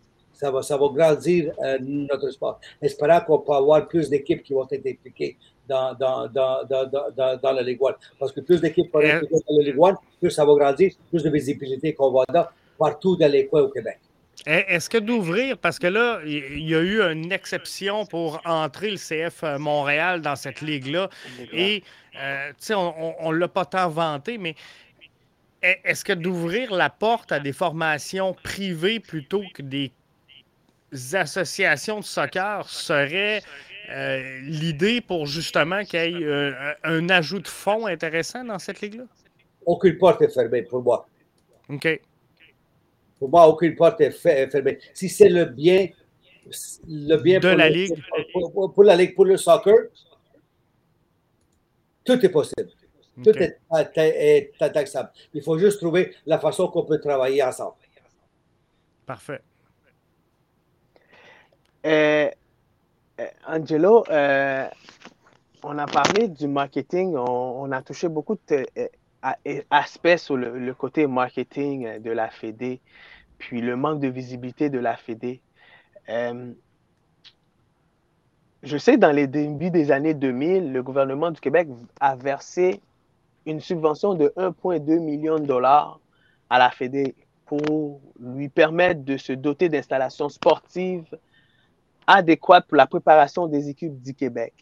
[0.41, 2.59] Ça va, ça va grandir notre sport.
[2.81, 5.37] Espérons qu'on peut avoir plus d'équipes qui vont être impliquées
[5.69, 7.93] dans, dans, dans, dans, dans la Ligue One.
[8.19, 10.93] Parce que plus d'équipes vont être impliquées dans la Ligue One, plus ça va grandir,
[11.11, 13.99] plus de visibilité qu'on va avoir partout dans les coins au Québec.
[14.47, 18.97] Est-ce que d'ouvrir, parce que là, il y a eu une exception pour entrer le
[18.97, 21.11] CF euh, Montréal dans cette ligue-là,
[21.53, 21.83] et
[22.19, 24.55] euh, tu sais, on ne l'a pas tant vanté, mais
[25.61, 29.91] est-ce que d'ouvrir la porte à des formations privées plutôt que des
[31.13, 33.41] associations de soccer serait
[33.89, 39.03] euh, l'idée pour justement qu'il y ait un ajout de fonds intéressant dans cette ligue-là?
[39.65, 41.07] Aucune porte est fermée pour moi.
[41.69, 42.01] OK.
[43.19, 44.79] Pour moi, aucune porte est fermée.
[44.93, 45.89] Si c'est le bien,
[46.87, 47.93] le bien de la Ligue.
[48.73, 49.75] Pour, la Ligue, pour le soccer,
[52.03, 52.69] tout est possible.
[53.23, 53.59] Tout est,
[53.97, 54.51] est,
[55.33, 57.75] Il faut juste trouver la façon qu'on peut travailler ensemble.
[59.05, 59.41] Parfait.
[61.85, 62.29] Euh,
[63.19, 64.67] euh, Angelo, euh,
[65.63, 72.11] on a parlé du marketing, on, a touché beaucoup d'aspects sur le, côté marketing de
[72.11, 72.81] la Fédé
[73.41, 74.95] puis le manque de visibilité de la.
[76.09, 76.53] Euh,
[78.61, 81.67] je sais, dans les débuts des années 2000, le gouvernement du Québec
[81.99, 82.79] a versé
[83.47, 85.99] une subvention de 1,2 million de dollars
[86.51, 87.15] à la Fédé
[87.47, 91.17] pour lui permettre de se doter d'installations sportives
[92.07, 94.53] adéquates pour la préparation des équipes du Québec.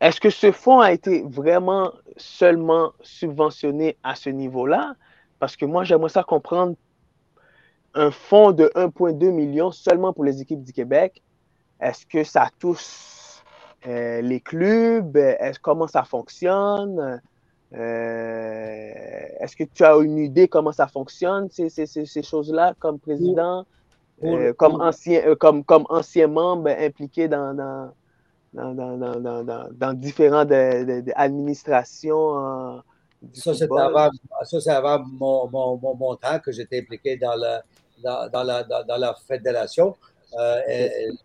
[0.00, 4.94] Est-ce que ce fonds a été vraiment seulement subventionné à ce niveau-là?
[5.38, 6.76] Parce que moi, j'aimerais ça comprendre
[7.94, 11.22] un fonds de 1,2 million seulement pour les équipes du Québec.
[11.80, 13.42] Est-ce que ça touche
[13.86, 15.18] euh, les clubs?
[15.62, 17.20] Comment ça fonctionne?
[17.74, 23.66] Euh, est-ce que tu as une idée comment ça fonctionne, ces, choses-là, comme président,
[24.24, 27.92] euh, comme, ancien, comme, comme ancien membre impliqué dans, dans,
[28.54, 30.52] dans, dans, différentes
[31.14, 32.82] administrations?
[33.34, 33.70] ça, c'est
[34.70, 37.58] avant, mon, mon, mon, temps que j'étais impliqué dans le,
[38.02, 39.94] dans, la, dans, la, fédération.
[40.38, 40.60] Euh,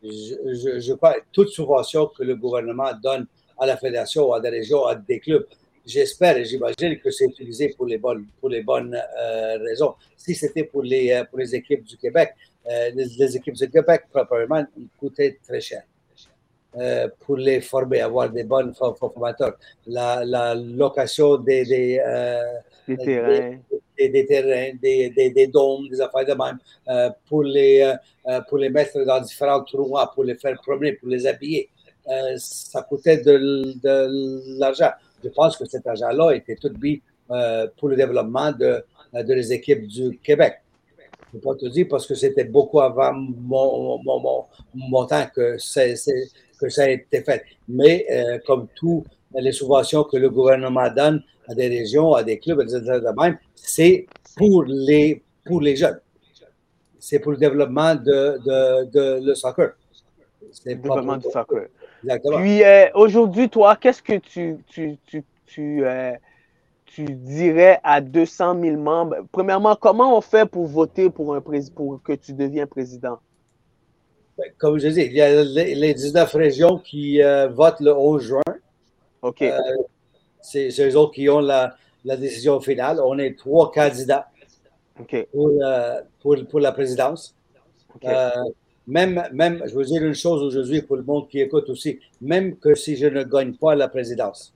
[0.03, 3.25] je, je, crois toute subvention que le gouvernement donne
[3.57, 5.45] à la fédération, à des régions, à des clubs,
[5.85, 9.95] j'espère et j'imagine que c'est utilisé pour les bonnes, pour les bonnes euh, raisons.
[10.15, 12.33] Si c'était pour les, euh, pour les équipes du Québec,
[12.65, 14.65] les, équipes du Québec, proprement,
[14.99, 15.83] coûtaient très cher.
[17.25, 19.57] pour les former, avoir des bonnes formateurs.
[19.87, 22.01] La, la location des, des,
[22.87, 23.57] des terrains
[24.09, 26.57] des, terrains, des, des, dômes, des affaires de même,
[26.89, 27.93] euh, pour, les, euh,
[28.27, 31.69] euh, pour les mettre dans différents tournois, pour les faire promener, pour les habiller.
[32.37, 34.91] ça coûtait de, de l'argent.
[35.23, 37.01] Je pense que cet argent-là était tout mis
[37.77, 38.83] pour le développement de,
[39.13, 40.55] de les équipes du Québec.
[41.31, 45.25] Je ne peux pas te dire parce que c'était beaucoup avant mon, mon, mon, temps
[45.33, 47.43] que, que ça a été fait.
[47.67, 48.05] Mais
[48.45, 49.03] comme tous
[49.33, 52.99] les subventions que le gouvernement donne à des régions, à des clubs, etc.,
[53.55, 54.05] c'est
[54.35, 55.99] pour les, pour les jeunes.
[56.99, 59.71] C'est pour le développement de, de, de le soccer.
[60.65, 61.67] Le développement du soccer.
[62.03, 62.37] Exactement.
[62.37, 66.13] Puis euh, aujourd'hui, toi, qu'est-ce que tu, tu, tu, tu, euh,
[66.93, 69.15] tu, dirais à 200 000 membres?
[69.31, 71.41] Premièrement, comment on fait pour voter pour, un
[71.75, 73.19] pour que tu deviens président?
[74.37, 78.21] Ben, comme je dis, il y a les, 19 régions qui euh, votent le 11
[78.21, 78.41] juin.
[79.21, 79.43] OK.
[80.41, 81.75] c'est eux autres qui ont la,
[82.05, 82.99] la décision finale.
[83.03, 84.29] On est trois candidats
[84.95, 87.35] pour, euh, pour, pour, la présidence.
[88.03, 88.29] Euh,
[88.87, 92.57] même, même, je veux dire une chose aujourd'hui pour le monde qui écoute aussi, même
[92.57, 94.53] que si je ne gagne pas la présidence,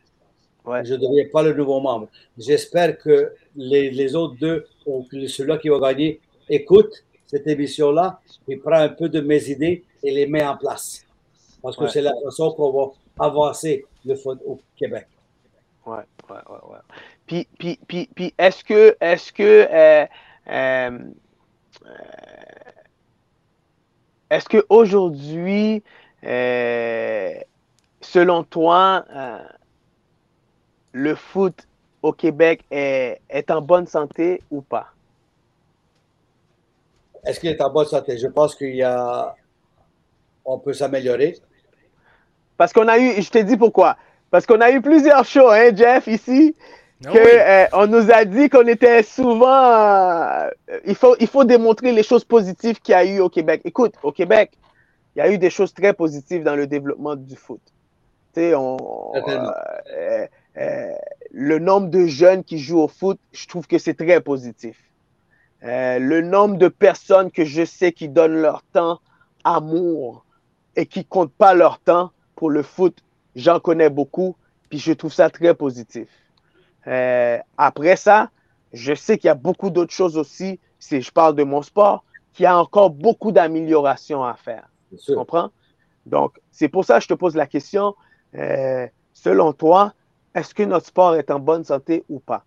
[0.84, 2.07] je ne deviens pas le nouveau membre.
[2.38, 8.57] J'espère que les, les, autres deux, ou celui-là qui va gagner, écoute cette émission-là et
[8.57, 11.05] prend un peu de mes idées et les met en place.
[11.61, 15.07] Parce que c'est la façon qu'on va avancer le foot au Québec.
[15.86, 15.97] Ouais,
[16.30, 16.80] ouais, ouais, ouais.
[17.26, 20.05] Puis, puis, puis, puis est-ce que, est-ce que, euh,
[20.47, 20.99] euh,
[24.30, 25.84] est-ce qu'aujourd'hui,
[26.24, 27.34] euh,
[28.01, 29.05] selon toi,
[30.95, 31.67] le foot
[32.01, 34.87] au Québec est, est, en bonne santé ou pas?
[37.25, 38.17] Est-ce qu'il est en bonne santé?
[38.17, 39.35] Je pense qu'il y a.
[40.45, 41.35] On peut s'améliorer.
[42.55, 43.97] Parce qu'on a eu, je t'ai dit pourquoi.
[44.31, 46.55] Parce qu'on a eu plusieurs shows, hein, Jeff, ici.
[47.05, 49.73] Ah que, euh, on nous a dit qu'on était souvent.
[49.73, 50.49] Euh,
[50.85, 53.61] il, faut, il faut démontrer les choses positives qu'il y a eu au Québec.
[53.65, 54.51] Écoute, au Québec,
[55.15, 57.61] il y a eu des choses très positives dans le développement du foot.
[58.33, 58.77] Tu sais, on,
[59.15, 64.78] euh, le nombre de jeunes qui jouent au foot, je trouve que c'est très positif.
[65.62, 68.99] le nombre de personnes que je sais qui donnent leur temps,
[69.43, 70.26] amour,
[70.76, 72.97] et qui comptent pas leur temps pour le foot,
[73.36, 74.36] j'en connais beaucoup,
[74.70, 76.08] puis je trouve ça très positif.
[76.88, 78.30] Euh, après ça,
[78.74, 82.03] je sais qu'il y a beaucoup d'autres choses aussi, si je parle de mon sport,
[82.34, 84.70] qu'il y a encore beaucoup d'améliorations à faire.
[85.03, 85.51] Tu comprends?
[86.06, 87.95] Donc, c'est pour ça que je te pose la question.
[88.36, 89.93] Euh, selon toi,
[90.36, 92.43] est-ce que notre sport est en bonne santé ou pas?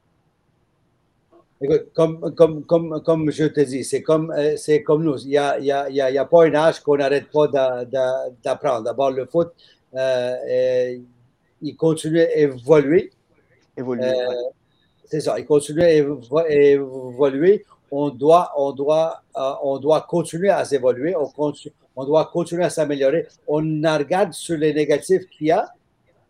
[1.61, 5.19] Écoute, comme, comme, comme, comme je te dis, c'est comme, euh, c'est comme nous.
[5.23, 8.85] Il n'y a, y a, y a, pas un âge qu'on n'arrête pas d'apprendre.
[8.85, 9.53] D'abord, le foot,
[11.61, 13.11] il continue à évoluer.
[13.77, 14.13] Évoluer.
[15.07, 17.65] C'est ça, il continue à évoluer.
[17.91, 21.17] On doit, on doit, euh, on doit continuer à s'évoluer.
[21.17, 21.33] On,
[21.97, 23.27] on doit continuer à s'améliorer.
[23.47, 25.73] On regarde sur les négatifs qu'il y a.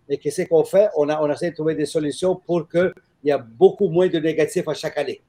[0.08, 0.88] Et qu'est-ce qu'on fait?
[0.96, 2.92] On, a, on essaie de trouver des solutions pour qu'il
[3.24, 5.20] y ait beaucoup moins de négatifs à chaque année.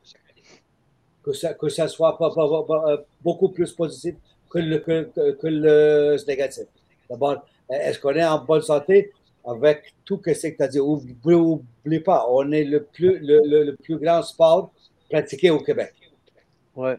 [1.23, 4.15] Que ça, que ça soit pas, euh, beaucoup plus positif
[4.49, 6.65] que le, que, que le négatif.
[7.09, 9.11] D'abord, est-ce qu'on est en bonne santé?
[9.45, 10.79] avec tout ce que tu as dit.
[10.79, 14.71] N'oubliez pas, on est le plus, le, plus grand sport
[15.09, 15.93] pratiqué au Québec.
[16.75, 16.97] Ouais.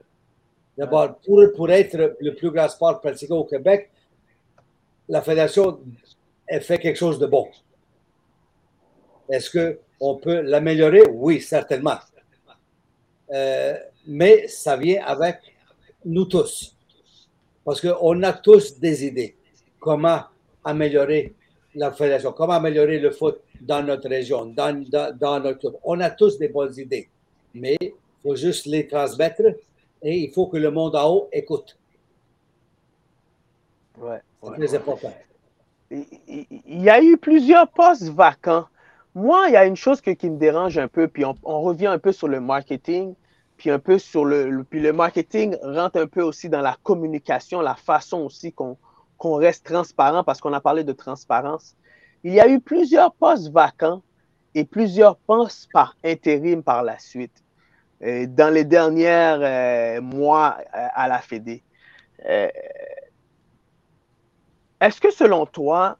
[0.76, 3.90] D'abord, pour, pour être le plus grand sport pratiqué au Québec,
[5.08, 5.80] la Fédération
[6.60, 7.48] fait quelque chose de bon.
[9.30, 11.02] Est-ce qu'on peut l'améliorer?
[11.10, 11.98] Oui, certainement.
[13.32, 13.74] Euh,
[14.06, 15.38] mais ça vient avec
[16.04, 16.76] nous tous.
[17.64, 19.36] Parce qu'on a tous des idées.
[19.78, 20.22] Comment
[20.64, 21.34] améliorer
[21.74, 25.74] la fédération, comment améliorer le foot dans notre région, dans, dans, notre club?
[25.84, 27.08] On a tous des bonnes idées,
[27.54, 29.42] mais il faut juste les transmettre
[30.02, 31.78] et il faut que le monde en haut écoute.
[33.98, 35.14] Ouais, c'est très important.
[35.90, 38.66] Il y a eu plusieurs postes vacants.
[39.14, 41.98] Moi, il y a une chose qui me dérange un peu, puis on, revient un
[41.98, 43.14] peu sur le marketing,
[43.56, 47.60] puis un peu sur le, puis le marketing rentre un peu aussi dans la communication,
[47.60, 48.76] la façon aussi qu'on
[49.18, 51.76] qu'on reste transparent parce qu'on a parlé de transparence.
[52.24, 54.02] Il y a eu plusieurs postes vacants
[54.54, 57.44] et plusieurs postes par intérim par la suite
[58.02, 61.62] euh, dans les derniers euh, mois euh, à la Fédé.
[64.80, 65.98] Est-ce que selon toi,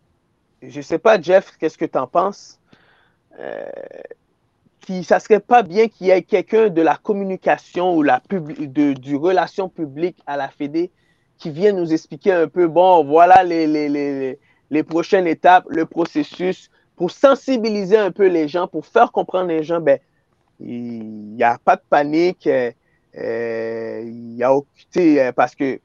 [0.63, 2.60] je ne sais pas, Jeff, qu'est-ce que tu en penses,
[4.81, 8.93] qui, ça serait pas bien qu'il y ait quelqu'un de la communication ou la de,
[8.93, 10.91] du relation publique à la Fédé
[11.39, 14.39] qui vient nous expliquer un peu, bon, voilà les, les, les,
[14.71, 19.65] les prochaines étapes, le processus, pour sensibiliser un peu les gens, pour faire comprendre les
[19.65, 19.99] gens, ben,
[20.61, 22.71] il n'y a pas de panique, euh,
[23.17, 25.81] euh il y a euh, parce que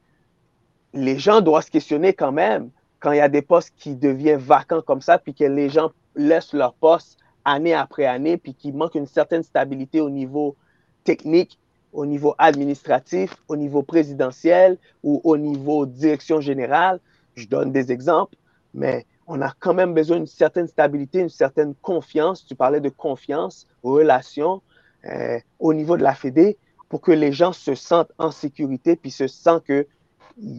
[0.92, 4.38] les gens doivent se questionner quand même quand il y a des postes qui deviennent
[4.38, 8.76] vacants comme ça, puis que les gens laissent leur poste année après année, puis qu'il
[8.76, 10.56] manque une certaine stabilité au niveau
[11.04, 11.58] technique,
[11.92, 17.00] au niveau administratif, au niveau présidentiel ou au niveau direction générale.
[17.36, 18.34] Je donne des exemples,
[18.74, 22.44] mais on a quand même besoin d'une certaine stabilité, une certaine confiance.
[22.44, 24.60] Tu parlais de confiance, relations
[25.06, 29.10] euh, au niveau de la Fédé pour que les gens se sentent en sécurité puis
[29.10, 29.86] se sentent que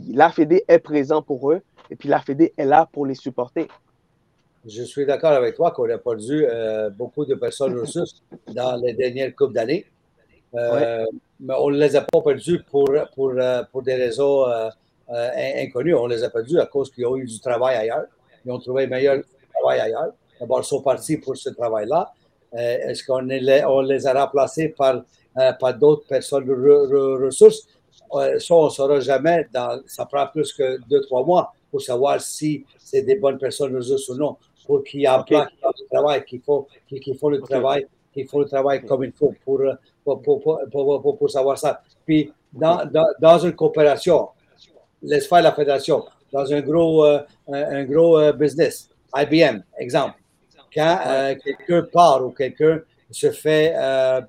[0.09, 3.67] la Fédé est présente pour eux et puis la Fédé est là pour les supporter.
[4.65, 8.93] Je suis d'accord avec toi qu'on a perdu euh, beaucoup de personnes ressources dans les
[8.93, 9.85] dernières coupes d'années.
[10.55, 11.05] Euh,
[11.39, 14.69] mais on ne les a pas perdus pour, pour, euh, pour des raisons euh,
[15.09, 15.93] inconnues.
[15.95, 18.05] On les a perdus à cause qu'ils ont eu du travail ailleurs.
[18.45, 19.21] Ils ont trouvé meilleur
[19.53, 20.13] travail ailleurs.
[20.39, 22.11] D'abord, ils sont partis pour ce travail-là.
[22.53, 25.03] Est-ce qu'on les, on les a remplacés par,
[25.59, 27.67] par d'autres personnes ressources?
[28.39, 29.47] ça, on ne saura jamais.
[29.53, 33.75] Dans, ça prend plus que deux, trois mois pour savoir si c'est des bonnes personnes
[33.75, 38.39] ou non, pour qu'ils emploient le travail, qu'il faut, qu'ils font le travail, qu'il font
[38.39, 39.61] le travail comme il faut pour,
[40.03, 41.81] pour, pour, pour, savoir ça.
[42.05, 44.29] Puis, dans, dans, dans, une coopération,
[45.01, 50.19] laisse faire la fédération, dans un gros, euh, un, gros euh, business, IBM, exemple.
[50.73, 54.21] Quand euh, quelqu'un part ou quelqu'un se fait euh,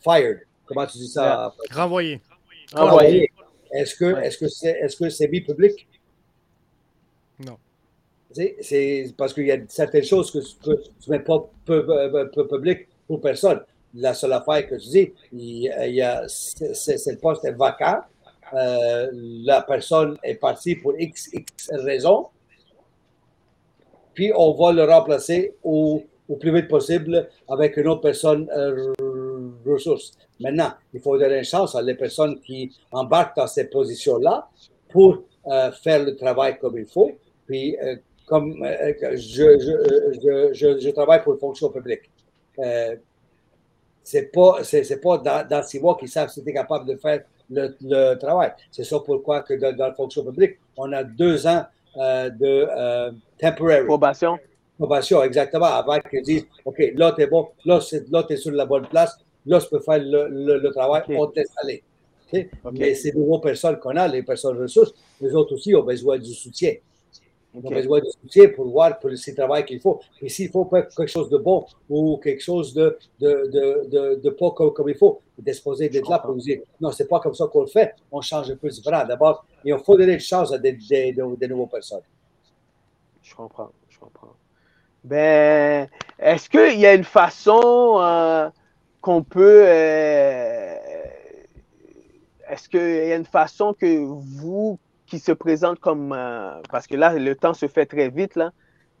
[0.00, 1.52] fired, comment tu dis ça?
[1.72, 2.20] Renvoyé.
[2.74, 3.30] Renvoyé.
[3.72, 5.88] Est-ce que est-ce que c'est est-ce que c'est vie publique?
[7.44, 7.56] Non.
[8.32, 13.60] C'est parce qu'il y a certaines choses que tu ne mets pas public pour personne.
[13.94, 18.00] La seule affaire que tu dis, il, c'est, le poste est vacant.
[18.54, 22.26] Euh, la personne est partie pour X, X raisons.
[24.14, 28.92] Puis on va le remplacer au, au plus vite possible avec une autre personne euh,
[29.66, 30.12] ressource.
[30.40, 34.48] Maintenant, il faut donner une chance à les personnes qui embarquent dans ces positions-là
[34.90, 37.12] pour euh, faire le travail comme il faut.
[37.48, 37.96] Puis, euh,
[38.26, 42.02] comme euh, je, je, je, je, travaille pour la fonction publique,
[42.58, 42.94] euh,
[44.04, 46.96] c'est pas, c'est, pas dans, dans, six mois qu'ils savent si tu es capable de
[46.96, 48.52] faire le, le travail.
[48.70, 51.64] C'est ça pourquoi que dans, la fonction publique, on a deux ans
[51.96, 53.86] de temporary.
[53.86, 54.38] Probation.
[54.78, 58.64] Probation, exactement, avant qu'ils disent, OK, là, tu es bon, là, tu es sur la
[58.64, 61.82] bonne place, là, tu peux faire le, le, travail, on te laisse aller.
[62.72, 66.32] Mais ces nouveaux personnes qu'on a, les personnes ressources, les autres aussi ont besoin du
[66.32, 66.74] soutien.
[67.54, 70.00] Ils ont besoin de soutien pour voir pour le travail qu'il faut.
[70.20, 74.50] Et s'il faut quelque chose de bon ou quelque chose de, de, de, de, pas
[74.50, 77.46] comme, comme, il faut, disposer d'être là pour nous dire non, c'est pas comme ça
[77.46, 79.04] qu'on le fait, on change un peu différent.
[79.06, 82.02] D'abord, il faut donner une chance à des, des, des, nouvelles personnes.
[83.22, 84.34] Je comprends, je comprends.
[85.04, 85.88] Ben,
[86.18, 88.50] est-ce qu'il y a une façon euh,
[89.00, 89.64] qu'on peut.
[89.66, 90.74] Euh,
[92.50, 94.78] est-ce qu'il y a une façon que vous,
[95.08, 96.12] qui se présente comme.
[96.12, 98.52] Euh, parce que là, le temps se fait très vite, là.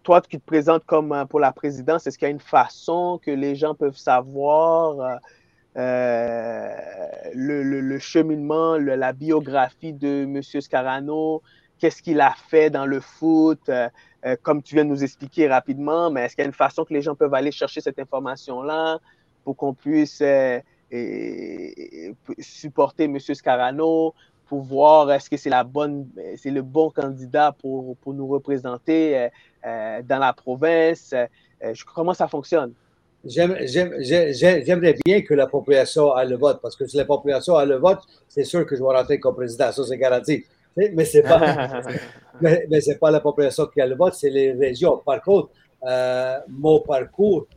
[0.02, 3.20] Toi qui te présentes comme euh, pour la présidence, est-ce qu'il y a une façon
[3.22, 5.18] que les gens peuvent savoir
[5.76, 6.70] euh,
[7.34, 10.42] le, le, cheminement, la biographie de M.
[10.42, 11.42] Scarano?
[11.78, 13.70] Qu'est-ce qu'il a fait dans le foot?
[14.42, 16.92] comme tu viens de nous expliquer rapidement, mais est-ce qu'il y a une façon que
[16.92, 18.98] les gens peuvent aller chercher cette information-là
[19.44, 20.20] pour qu'on puisse
[22.40, 23.18] supporter M.
[23.20, 24.12] Scarano,
[24.48, 29.16] pour voir est-ce que c'est la bonne, c'est le bon candidat pour, pour nous représenter
[29.16, 29.28] euh,
[29.66, 31.12] euh, dans la province.
[31.12, 32.72] Euh, comment ça fonctionne?
[33.24, 33.66] J'aimerais
[35.04, 38.00] bien que la population ait le vote, parce que si la population a le vote,
[38.28, 40.44] c'est sûr que je vais rentrer comme président, ça c'est garanti.
[40.76, 41.82] Mais ce n'est pas,
[42.40, 42.66] mais,
[43.00, 45.02] pas la population qui a le vote, c'est les régions.
[45.04, 45.50] Par contre,
[46.48, 47.48] mon parcours,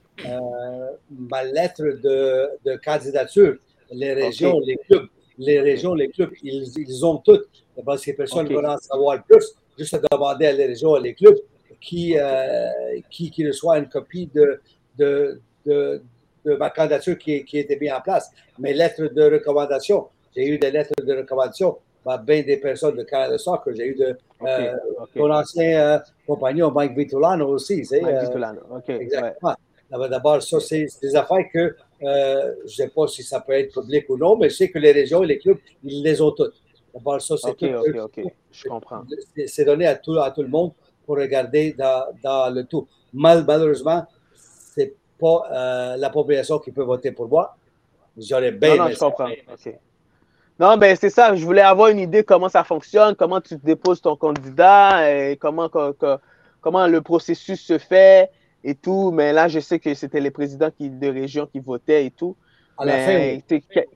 [1.09, 3.57] ma lettre de, de candidature,
[3.91, 5.07] les régions, les clubs,
[5.41, 7.47] les régions, les clubs, ils, ils ont toutes.
[7.85, 9.55] Parce que personne ne va en savoir plus.
[9.77, 11.37] Juste à demander à les régions, les clubs,
[11.79, 12.69] qui, euh,
[13.09, 14.61] qui, qui reçoit une copie de,
[14.97, 16.01] de, de,
[16.45, 18.29] de ma candidature qui, qui, était bien en place.
[18.59, 23.03] Mes lettres de recommandation, j'ai eu des lettres de recommandation par bien des personnes de
[23.03, 24.73] Canada que J'ai eu de euh,
[25.15, 27.83] mon ancien euh, compagnon Mike Vitulano aussi.
[27.91, 28.89] Mike Vitulano, OK.
[28.89, 29.55] Exactement.
[30.09, 33.73] D'abord, ça, c'est des affaires que euh, je ne sais pas si ça peut être
[33.73, 36.31] public ou non, mais je sais que les régions et les clubs, ils les ont
[36.31, 36.53] toutes.
[36.93, 37.67] D'abord, ça, c'est tout.
[38.51, 39.03] Je comprends.
[39.47, 40.71] C'est donné à tout, à tout le monde
[41.05, 42.87] pour regarder dans, dans le tout.
[43.13, 47.55] Mal, malheureusement, ce n'est pas euh, la population qui peut voter pour moi.
[48.17, 48.75] J'aurais bien.
[48.75, 49.29] Non, non, je comprends.
[50.59, 51.33] Non, ben c'est ça.
[51.35, 55.69] Je voulais avoir une idée comment ça fonctionne, comment tu déposes ton candidat, et comment,
[56.61, 58.29] comment le processus se fait
[58.63, 59.11] et tout.
[59.11, 62.35] Mais là, je sais que c'était les présidents qui, de région qui votaient et tout.
[62.83, 63.43] mais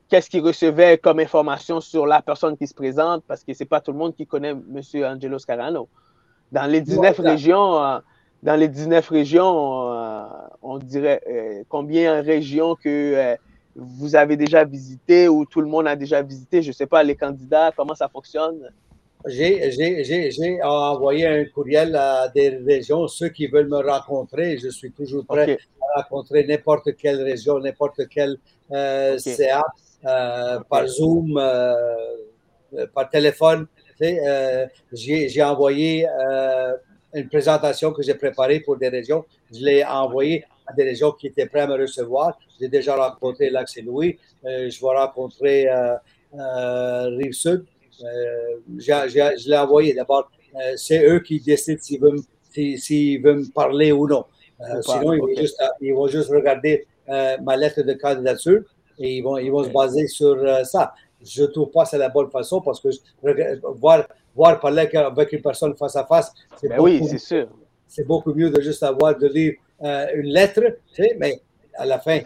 [0.10, 3.24] qu'est-ce qu'ils recevaient comme information sur la personne qui se présente?
[3.28, 4.82] Parce que c'est pas tout le monde qui connaît M.
[5.04, 5.88] Angelo Scarano.
[6.52, 8.00] Dans les 19 régions, euh,
[8.44, 10.24] dans les 19 régions, euh,
[10.62, 13.36] on dirait euh, combien de régions que
[13.76, 16.62] vous avez déjà visité ou tout le monde a déjà visité?
[16.62, 18.70] Je ne sais pas, les candidats, comment ça fonctionne?
[19.28, 24.58] J'ai envoyé un courriel à des régions, ceux qui veulent me rencontrer.
[24.58, 25.58] Je suis toujours prêt
[25.96, 28.38] à rencontrer n'importe quelle région, n'importe quel
[28.72, 29.64] euh, CA,
[30.06, 33.66] euh, par Zoom, euh, par téléphone.
[34.00, 36.06] j'ai envoyé
[37.14, 39.26] une présentation que j'ai préparée pour des régions.
[39.52, 42.38] Je l'ai envoyée à des régions qui étaient prêtes à me recevoir.
[42.60, 45.68] J'ai déjà rencontré Lac et louis je vais rencontrer
[46.34, 47.66] Rive-Sud.
[48.04, 49.94] Euh, je l'ai envoyé.
[49.94, 52.20] D'abord, euh, c'est eux qui décident s'ils veulent,
[52.56, 54.26] veulent, me parler ou non.
[54.62, 58.62] Euh, sinon, ils, vont juste, ils, vont juste, regarder ma lettre de candidature
[58.98, 60.94] et ils vont, ils vont se baser sur ça.
[61.22, 62.90] Je ne trouve pas que c'est la bonne façon parce que
[63.78, 67.48] voir, voir parler avec une personne face à face, c'est ben oui, sûr.
[67.88, 70.62] C'est beaucoup mieux de juste avoir de lire une lettre,
[70.94, 71.42] tu sais, mais
[71.78, 72.20] à la fin,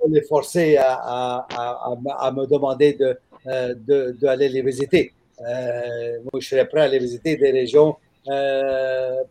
[0.00, 5.12] on est forcé à, à, à, à me demander de, d'aller de, les visiter.
[5.40, 7.96] Euh, moi, je serais prêt à aller visiter des régions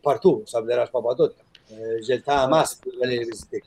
[0.02, 0.44] partout.
[0.46, 1.30] Ça ne me dérange pas partout.
[2.02, 3.62] J'ai le temps en masse pour les visiter.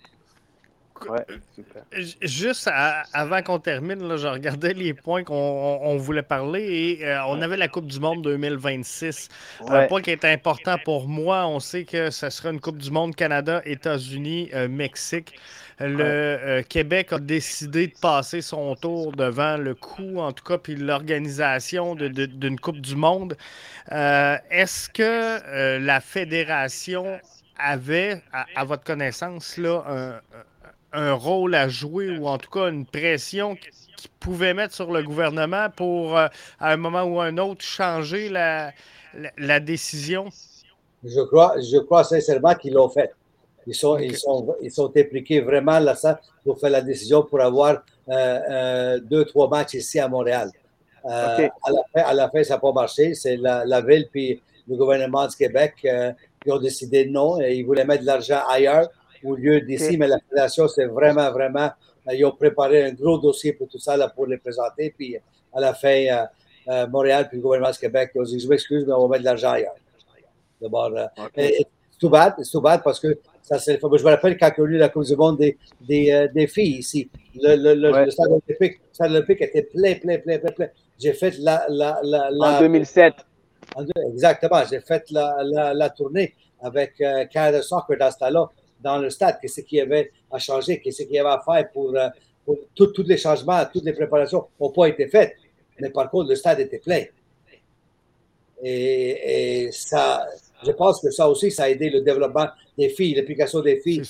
[2.22, 2.70] Juste
[3.12, 7.68] avant qu'on termine, je regardais les points qu'on voulait parler et euh, on avait la
[7.68, 9.28] Coupe du Monde 2026.
[9.68, 12.90] Un point qui est important pour moi, on sait que ce sera une Coupe du
[12.90, 15.38] Monde Canada, États-Unis, euh, Mexique.
[15.80, 20.58] Le euh, Québec a décidé de passer son tour devant le coût, en tout cas,
[20.58, 23.36] puis l'organisation d'une Coupe du Monde.
[23.90, 27.20] Est-ce que la fédération
[27.58, 30.20] avait, à, votre connaissance, là, un,
[30.92, 35.02] un rôle à jouer ou en tout cas une pression qu'il pouvait mettre sur le
[35.02, 36.28] gouvernement pour, euh,
[36.58, 38.72] à un moment ou un autre, changer la,
[39.36, 40.28] la, décision?
[41.04, 43.12] Je crois, je crois sincèrement qu'ils l'ont fait.
[43.66, 47.40] Ils sont, ils, sont, ils sont impliqués vraiment là ça pour faire la décision pour
[47.40, 50.50] avoir euh, euh, deux, trois matchs ici à Montréal.
[51.04, 53.14] à, la fin, à, la fin, ça n'a pas marché.
[53.14, 57.38] C'est la, la, ville puis le gouvernement du Québec qui ont décidé non.
[57.42, 58.88] Et ils voulaient mettre de l'argent ailleurs
[59.24, 61.70] au lieu d'ici, mais la fédération, c'est vraiment, vraiment,
[62.08, 64.92] euh, ils ont préparé un gros dossier pour tout ça là, pour les présenter.
[64.96, 65.16] Puis
[65.52, 66.24] à la fin, euh,
[66.68, 69.22] euh, Montréal puis le gouvernement du Québec ont dit Je m'excuse, mais on va mettre
[69.22, 69.74] de l'argent ailleurs.
[70.60, 70.90] D'abord,
[71.34, 71.66] c'est
[72.00, 74.62] tout bad, c'est tout bad parce que ça, c'est, je me rappelle quand il y
[74.62, 77.10] a eu la Coupe du Monde des, des, des filles ici.
[77.40, 80.68] Le, le, le, stade, olympique, le stade olympique était plein, plein, plein, plein, plein.
[80.98, 83.14] J'ai fait la, la, la, En 2007.
[84.12, 84.62] Exactement.
[84.68, 86.96] J'ai fait la, la, la tournée avec
[87.30, 88.50] Canada Soccer dans ce temps-là
[88.80, 91.70] dans le stade, qu'est-ce qu'il y avait à changer, qu'est-ce qu'il y avait à faire
[91.72, 92.08] pour, euh,
[92.74, 95.34] tous les changements, toutes les préparations n'ont pas été faites.
[95.80, 97.04] Mais par contre, le stade était plein.
[98.62, 100.26] Et, ça,
[100.64, 104.02] je pense que ça aussi, ça a aidé le développement des filles, l'application des filles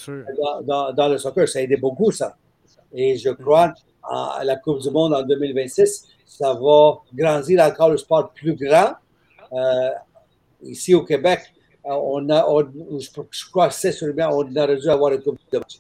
[0.65, 1.49] dans, dans, le soccer.
[1.49, 2.37] Ça a aidé beaucoup, ça.
[2.95, 7.99] Et je crois à la Coupe du Monde en 2026, ça va grandir encore le
[7.99, 8.93] sport plus grand.
[9.53, 9.91] Euh,
[10.63, 11.41] ici au Québec,
[11.97, 12.47] on a,
[12.99, 15.79] je, crois c'est bien, on aurait dû avoir une coupe de match.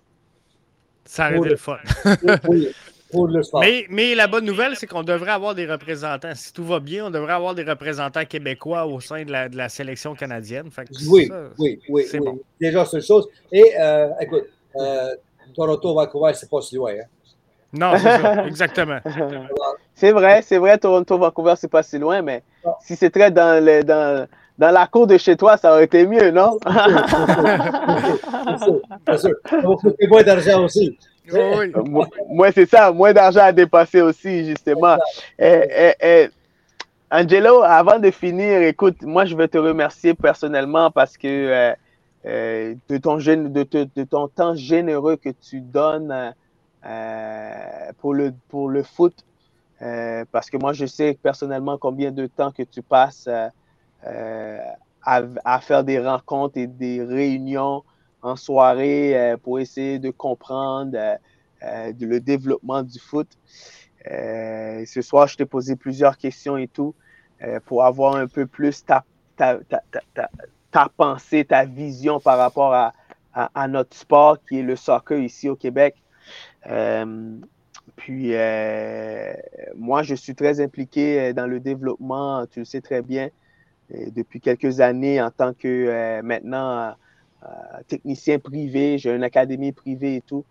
[1.04, 1.78] Ça aurait été le fun.
[3.10, 3.60] pour, le sport.
[3.60, 6.34] Mais, mais, la bonne nouvelle, c'est qu'on devrait avoir des représentants.
[6.34, 9.56] Si tout va bien, on devrait avoir des représentants québécois au sein de la, de
[9.56, 10.68] la sélection canadienne.
[11.08, 12.38] oui, oui, oui, c'est bon.
[12.60, 13.28] Déjà, c'est une chose.
[13.50, 14.44] Et euh, écoute,
[14.76, 15.14] euh,
[15.54, 16.92] Toronto, Vancouver, c'est pas si loin.
[16.92, 17.06] Hein?
[17.72, 18.98] Non, c'est ça, exactement.
[19.94, 22.76] c'est vrai, c'est vrai, Toronto, Vancouver, c'est pas si loin, mais ah.
[22.80, 24.26] si c'est très dans, le, dans,
[24.58, 26.58] dans la cour de chez toi, ça aurait été mieux, non?
[29.06, 29.34] Bien sûr.
[30.10, 30.98] moins d'argent aussi.
[31.32, 31.72] Oui.
[32.28, 34.96] Moi, c'est ça, moins d'argent à dépasser aussi, justement.
[35.38, 36.28] Eh, eh, eh,
[37.10, 41.74] Angelo, avant de finir, écoute, moi, je veux te remercier personnellement parce que euh,
[42.26, 46.34] euh, de, ton, de, de, ton temps généreux que tu donnes
[46.84, 47.52] euh,
[47.98, 49.14] pour, le, pour le foot.
[50.32, 53.28] parce que moi, je sais personnellement combien de temps que tu passes
[54.06, 54.58] euh,
[55.04, 57.82] à, faire des rencontres et des réunions
[58.20, 60.98] en soirée euh, pour essayer de comprendre
[61.62, 63.28] euh, le développement du foot.
[64.04, 66.94] ce soir, je t'ai posé plusieurs questions et tout
[67.66, 69.04] pour avoir un peu plus ta,
[69.36, 69.58] ta,
[70.14, 70.28] ta,
[70.70, 72.92] ta pensée, ta vision par rapport à,
[73.32, 75.94] à, notre sport qui est le soccer ici au Québec.
[77.96, 78.32] puis,
[79.74, 83.30] moi, je suis très impliqué dans le développement, tu le sais très bien,
[83.90, 86.94] depuis quelques années en tant que euh, maintenant
[87.42, 87.46] euh,
[87.86, 88.98] technicien privé.
[88.98, 90.44] J'ai une académie privée et tout.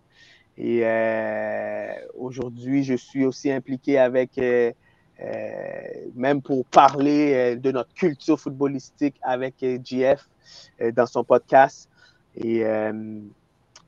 [0.56, 4.40] Et euh, aujourd'hui, je suis aussi impliqué avec,
[6.16, 9.54] même pour parler de notre culture footballistique avec
[9.84, 10.28] GF
[10.94, 11.88] dans son podcast.
[12.34, 12.64] Et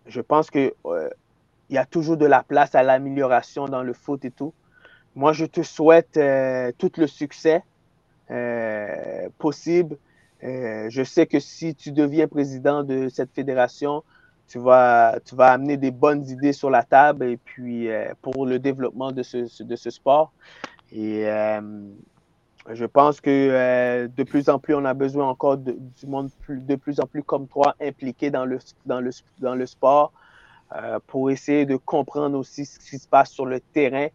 [0.07, 4.25] je pense qu'il il y a toujours de la place à l'amélioration dans le foot
[4.25, 4.53] et tout.
[5.17, 6.21] Moi, je te souhaite
[6.79, 7.65] tout le succès
[9.39, 9.97] possible.
[10.43, 14.03] Euh, je sais que si tu deviens président de cette fédération,
[14.49, 18.47] tu vas, tu vas amener des bonnes idées sur la table et puis euh, pour
[18.47, 20.33] le développement de ce, de ce sport.
[20.93, 21.25] Et
[22.73, 26.75] je pense que de plus en plus, on a besoin encore du monde plus, de
[26.75, 30.13] plus en plus comme toi impliqué dans le, dans le, dans le sport
[31.07, 34.09] pour essayer de comprendre aussi ce qui se passe sur le terrain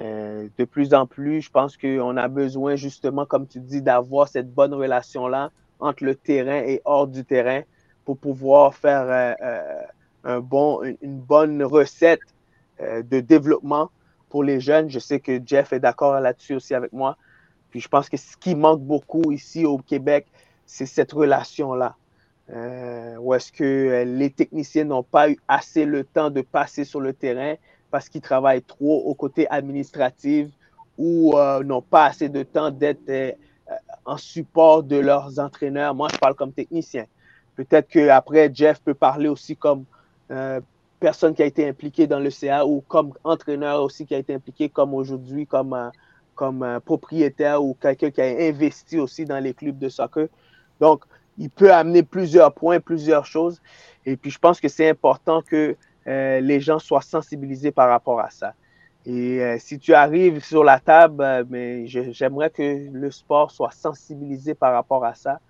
[0.00, 4.28] euh, de plus en plus, je pense qu'on a besoin justement, comme tu dis, d'avoir
[4.28, 5.50] cette bonne relation-là
[5.80, 7.62] entre le terrain et hors du terrain
[8.04, 9.36] pour pouvoir faire
[10.24, 12.20] euh, euh, une bonne recette
[12.80, 13.90] de développement
[14.28, 14.88] pour les jeunes.
[14.88, 17.16] Je sais que Jeff est d'accord là-dessus aussi avec moi.
[17.70, 20.26] Puis je pense que ce qui manque beaucoup ici au Québec,
[20.64, 21.96] c'est cette relation-là.
[23.20, 27.12] où est-ce que les techniciens n'ont pas eu assez le temps de passer sur le
[27.12, 27.56] terrain
[27.90, 30.48] parce qu'ils travaillent trop au côté administratif
[30.96, 33.32] ou euh, n'ont pas assez de temps d'être euh,
[34.04, 35.94] en support de leurs entraîneurs.
[35.94, 37.04] Moi, je parle comme technicien.
[37.56, 39.84] Peut-être qu'après, Jeff peut parler aussi comme
[40.30, 40.60] euh,
[41.00, 44.34] personne qui a été impliquée dans le CA ou comme entraîneur aussi qui a été
[44.34, 45.90] impliqué comme aujourd'hui, comme,
[46.34, 50.28] comme propriétaire ou quelqu'un qui a investi aussi dans les clubs de soccer.
[50.80, 51.04] Donc,
[51.38, 53.60] il peut amener plusieurs points, plusieurs choses.
[54.04, 55.76] Et puis, je pense que c'est important que
[56.08, 58.54] euh, les gens soient sensibilisés par rapport à ça.
[59.04, 63.72] Et euh, si tu arrives sur la table, euh, mais j'aimerais que le sport soit
[63.72, 65.40] sensibilisé par rapport à ça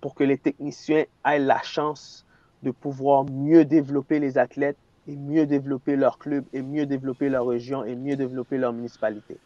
[0.00, 2.26] pour que les techniciens aient la chance
[2.62, 4.76] de pouvoir mieux développer les athlètes
[5.06, 9.36] et mieux développer leur club et mieux développer leur région et mieux développer leur municipalité.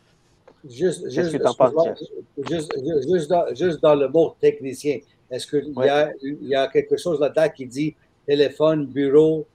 [0.68, 1.44] Juste, juste, que
[2.48, 2.74] juste,
[3.06, 4.98] juste, dans, juste, dans, le mot technicien,
[5.30, 7.94] est-ce qu'il y, a, y a quelque chose là-dedans qui dit
[8.26, 9.46] téléphone, bureau,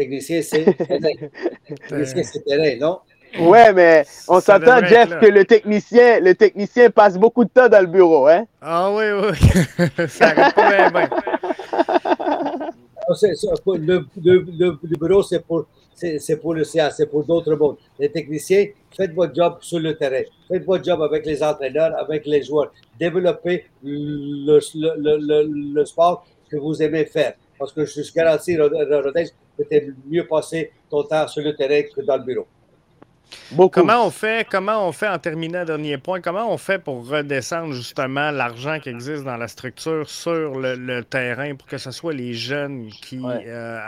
[0.00, 0.64] technicien, c'est
[1.88, 2.98] technicien, c'est terrain, non?
[3.38, 7.80] Ouais, mais on s'entend, Jeff, que le technicien, le technicien passe beaucoup de temps dans
[7.80, 8.44] le bureau, hein?
[8.60, 10.08] Ah oui, oui.
[10.08, 11.08] ça arrive pas bien,
[13.66, 15.66] Le, le, le, bureau, c'est pour,
[16.40, 17.76] pour le CA, c'est pour d'autres mondes.
[17.98, 18.66] Les techniciens,
[18.96, 20.22] faites votre job sur le terrain.
[20.46, 22.70] Faites votre job avec les entraîneurs, avec les joueurs.
[23.00, 27.34] Développez le, le, le sport que vous aimez faire.
[27.60, 28.86] Parce que je suis garanti, Rodin,
[29.58, 32.46] peut-être mieux passer ton temps sur le terrain que dans le bureau.
[33.70, 37.74] Comment on fait, comment on fait en terminant dernier point, comment on fait pour redescendre
[37.74, 42.32] justement l'argent qui existe dans la structure sur le, terrain pour que ce soit les
[42.32, 43.78] jeunes qui euh,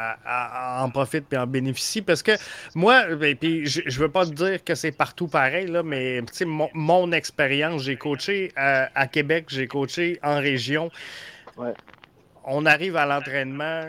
[0.78, 2.02] en profitent et en bénéficient?
[2.02, 2.32] Parce que
[2.74, 6.20] moi, ben, puis je ne veux pas te dire que c'est partout pareil, là, mais
[6.44, 10.90] mon, mon expérience, j'ai coaché à, à Québec, j'ai coaché en région.
[11.56, 11.72] Ouais
[12.44, 13.84] on arrive à l'entraînement,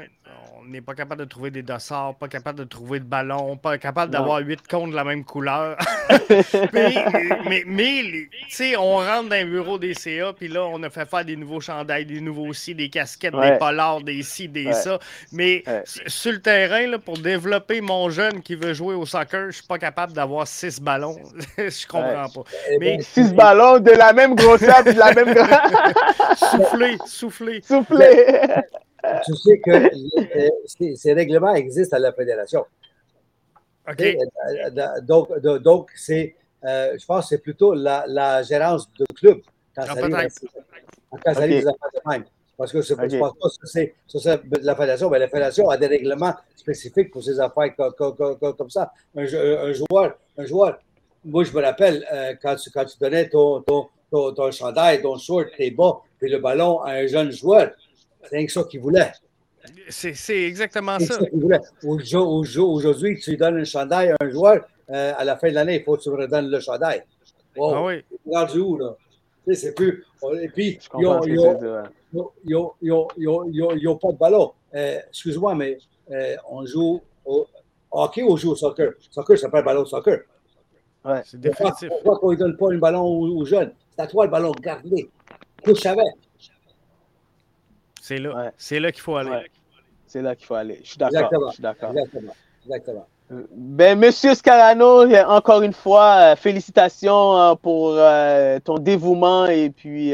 [0.64, 3.78] on n'est pas capable de trouver des dossards, pas capable de trouver de ballons, pas
[3.78, 5.78] capable d'avoir huit comptes de la même couleur.
[6.74, 10.90] mais, mais, tu sais, on rentre dans le bureau des CA, puis là, on a
[10.90, 14.72] fait faire des nouveaux chandails, des nouveaux ci, des casquettes, des polars, des ci, des
[14.74, 15.00] ça.
[15.32, 19.58] Mais sur le terrain, là, pour développer mon jeune qui veut jouer au soccer, je
[19.58, 21.18] suis pas capable d'avoir six ballons.
[21.58, 22.50] je comprends pas.
[22.70, 25.34] Eh mais, six ballons de la même grosseur, de la même
[26.38, 27.62] Souffler, souffler.
[27.62, 28.26] Souffler
[29.26, 32.66] tu sais que euh, ces, règlements existent à la fédération.
[33.90, 34.02] OK.
[34.02, 39.42] Euh, donc, donc c'est, euh, je pense que c'est plutôt la, la, gérance de club
[39.76, 40.30] quand ça arrive,
[41.12, 42.24] quand ça arrive de même.
[42.56, 43.20] Parce que c'est okay.
[43.20, 43.32] pas
[43.64, 48.16] c'est, c'est la fédération, mais la fédération a des règlements spécifiques pour ces affaires comme,
[48.16, 48.94] comme, comme ça.
[49.18, 50.80] Un, un, joueur, un joueur,
[51.26, 52.06] moi je me rappelle
[52.42, 56.30] quand, tu, quand tu donnais ton, ton, ton, ton chandail, ton short, tes bas, puis
[56.30, 57.72] le ballon à un jeune joueur,
[58.24, 59.12] c'est rien que ça qu'il voulait.
[59.90, 61.20] C'est exactement ça.
[62.14, 65.84] Aujourd'hui, tu donnes un chandail à un joueur, euh, à la fin de l'année, il
[65.84, 67.04] faut que tu me redonnes le chandail.
[67.56, 67.74] Wow.
[67.74, 68.04] Ah oui.
[68.26, 68.96] Regarde où, là?
[69.54, 70.06] C'est plus.
[70.42, 71.20] Et puis, ils n'ont
[73.98, 74.54] pas de ballon.
[74.74, 75.78] Euh, excuse-moi, mais
[76.12, 77.48] euh, on joue au
[77.92, 78.94] hockey ou on joue au soccer?
[79.12, 80.20] Soccer, ça s'appelle ballon de soccer.
[81.06, 81.90] Ouais, c'est définitif.
[81.90, 83.74] Pourquoi qu'on ne donne pas un ballon aux, jeunes?
[83.92, 85.10] C'est à toi le ballon, garde-le.
[85.64, 86.06] Couche avec.
[88.04, 89.50] C'est là, c'est là qu'il faut aller.
[90.08, 90.82] C'est là qu'il faut aller.
[90.84, 91.30] Je suis d'accord.
[91.48, 91.94] Je suis d'accord.
[92.66, 93.08] Exactement.
[93.32, 97.98] Euh, ben, Monsieur Scarano, encore une fois, euh, félicitations euh, pour
[98.66, 100.14] ton dévouement et puis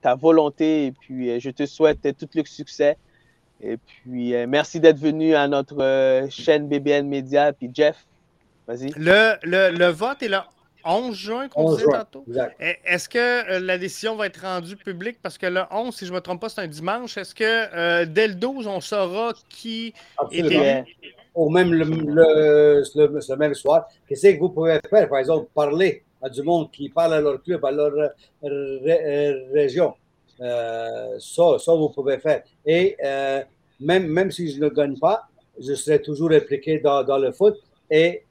[0.00, 0.86] ta volonté.
[0.86, 2.96] Et puis, je te souhaite tout le succès.
[3.60, 7.52] Et puis, merci d'être venu à notre chaîne BBN Media.
[7.52, 8.06] Puis, Jeff,
[8.66, 8.92] vas-y.
[8.96, 10.46] Le, le, le vote est là
[10.86, 12.24] 11 juin qu'on disait tantôt?
[12.58, 15.18] Est-ce que euh, la décision va être rendue publique?
[15.22, 17.16] Parce que le 11, si je ne me trompe pas, c'est un dimanche.
[17.16, 19.92] Est-ce que euh, dès le 12, on saura qui
[20.32, 20.84] est élu?
[21.34, 23.86] Ou même le, le, même soir.
[24.08, 25.08] Qu'est-ce que vous pouvez faire?
[25.08, 27.92] Par exemple, parler à du monde qui parle à leur club, à leur
[28.44, 29.94] euh, région?
[30.38, 32.42] ça, ça, vous pouvez faire.
[32.64, 32.96] Et
[33.80, 37.56] même, même si je ne gagne pas, je serai toujours impliqué dans, dans le foot.
[37.90, 38.22] Et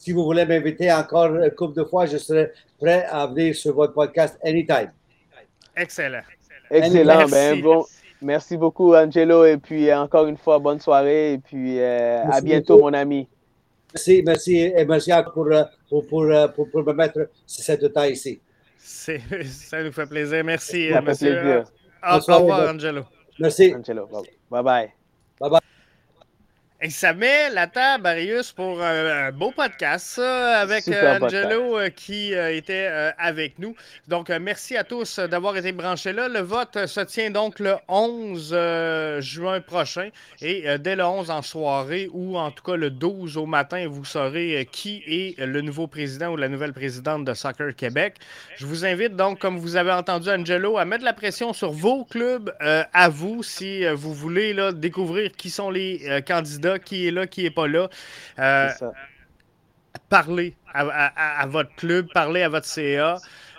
[0.00, 2.50] si vous voulez m'inviter encore une couple de fois, je serai
[2.80, 4.90] prêt à venir sur votre podcast anytime.
[5.76, 6.22] Excellent.
[6.70, 7.18] Excellent.
[7.18, 7.32] Merci.
[7.32, 7.84] Ben, bon,
[8.22, 9.44] merci beaucoup, Angelo.
[9.44, 11.34] Et puis, encore une fois, bonne soirée.
[11.34, 13.28] Et puis, euh, à bientôt, mon ami.
[13.92, 18.12] Merci, merci, et merci pour, euh, pour, pour, euh, pour, pour me mettre cette taille
[18.12, 18.40] ici.
[18.78, 20.42] Ça nous fait plaisir.
[20.44, 21.40] Merci, ça monsieur.
[21.40, 21.64] Plaisir.
[22.02, 23.02] Au revoir, Angelo.
[23.38, 23.74] Merci.
[23.74, 24.08] Angelo.
[24.50, 24.99] Bye bye.
[26.82, 32.34] Et ça met la table, Arius, pour un, beau podcast, avec euh, Angelo euh, qui
[32.34, 32.88] euh, était
[33.18, 33.76] avec nous.
[34.08, 36.26] Donc, merci à tous d'avoir été branchés là.
[36.28, 38.56] Le vote se tient donc le 11
[39.20, 40.08] juin prochain.
[40.40, 44.06] Et dès le 11 en soirée, ou en tout cas le 12 au matin, vous
[44.06, 48.14] saurez qui est le nouveau président ou la nouvelle présidente de Soccer Québec.
[48.56, 52.06] Je vous invite donc, comme vous avez entendu Angelo, à mettre la pression sur vos
[52.06, 57.26] clubs à vous si vous voulez là, découvrir qui sont les candidats qui est là,
[57.26, 57.88] qui n'est pas là.
[58.38, 58.68] Euh,
[60.08, 63.16] parlez à, votre club, parlez à votre CA.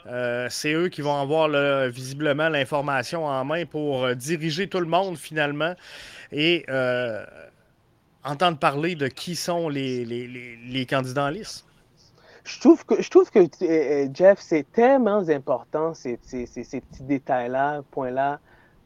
[0.08, 1.50] Euh, c'est eux qui vont avoir
[1.90, 5.76] visiblement l'information en main pour euh, diriger tout le monde finalement
[6.32, 6.66] et
[8.24, 11.66] entendre parler de qui sont les, les, candidats en liste.
[12.44, 13.40] Je trouve que, je trouve que
[14.14, 18.40] Jeff, c'est tellement important ces, ces, ces petits détails-là, points-là,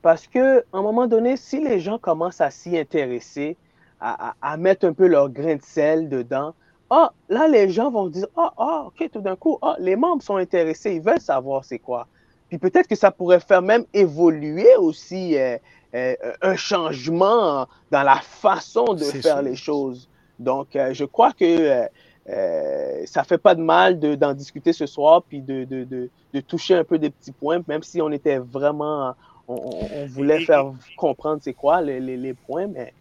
[0.06, 3.58] parce qu'à un moment donné, si les gens commencent à s'y intéresser,
[4.00, 6.54] à, mettre un peu leur grain de sel dedans.
[6.90, 10.22] Ah, là, les gens vont dire, ah, ah, OK, tout d'un coup, ah, les membres
[10.22, 12.08] sont intéressés, ils veulent savoir c'est quoi.
[12.50, 15.58] Puis peut-être que ça pourrait faire même évoluer aussi euh,
[15.96, 20.08] euh, un changement dans la façon de faire les choses.
[20.38, 21.88] Donc, euh, je crois que
[22.28, 26.76] ça ne fait pas de mal d'en discuter ce soir, puis de, de, de, toucher
[26.76, 29.16] un peu des petits points, même si on était vraiment,
[29.48, 32.94] on, voulait faire comprendre c'est quoi les, les, les points, mais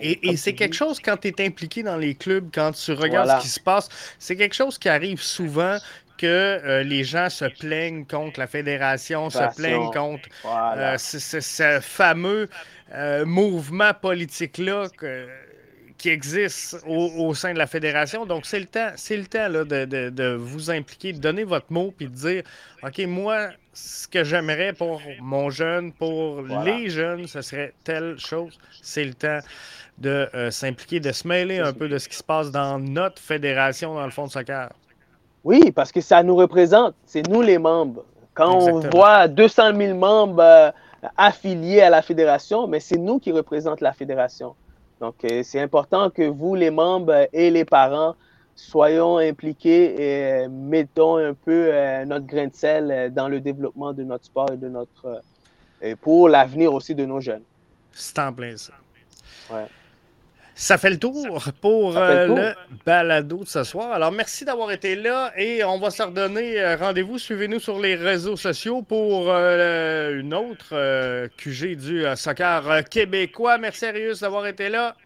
[0.00, 3.42] et, c'est quelque chose, quand tu es impliqué dans les clubs, quand tu regardes ce
[3.42, 3.88] qui se passe,
[4.18, 5.78] c'est quelque chose qui arrive souvent
[6.18, 12.48] que euh, les gens se plaignent contre la fédération, se plaignent contre euh, ce, fameux
[12.92, 14.88] euh, mouvement politique-là
[15.96, 18.26] qui existe au, sein de la fédération.
[18.26, 22.06] Donc, c'est le temps, c'est le temps de, vous impliquer, de donner votre mot puis
[22.06, 22.42] de dire
[22.82, 28.58] OK, moi, ce que j'aimerais pour mon jeune, pour les jeunes, ce serait telle chose.
[28.82, 29.38] C'est le temps
[29.98, 33.20] de euh, s'impliquer, de se mêler un peu de ce qui se passe dans notre
[33.20, 34.70] fédération, dans le fond de soccer.
[35.44, 36.94] Oui, parce que ça nous représente.
[37.04, 38.04] C'est nous les membres.
[38.34, 40.70] Quand on voit 200 000 membres euh,
[41.16, 44.54] affiliés à la fédération, mais c'est nous qui représentons la fédération.
[45.00, 48.14] Donc, euh, c'est important que vous, les membres et les parents,
[48.68, 51.70] soyons impliqués et mettons un peu
[52.06, 55.22] notre grain de sel dans le développement de notre sport et de notre
[55.82, 57.42] et pour l'avenir aussi de nos jeunes.
[57.92, 58.74] C'est en plein ça.
[59.50, 59.66] Ouais.
[60.54, 62.54] Ça fait le tour pour euh, le,
[62.84, 63.92] balado de ce soir.
[63.92, 67.18] Alors, merci d'avoir été là et on va se redonner euh, rendez-vous.
[67.18, 73.56] Suivez-nous sur les réseaux sociaux pour euh, une autre QG du soccer québécois.
[73.56, 74.96] Merci, Arius, d'avoir été là.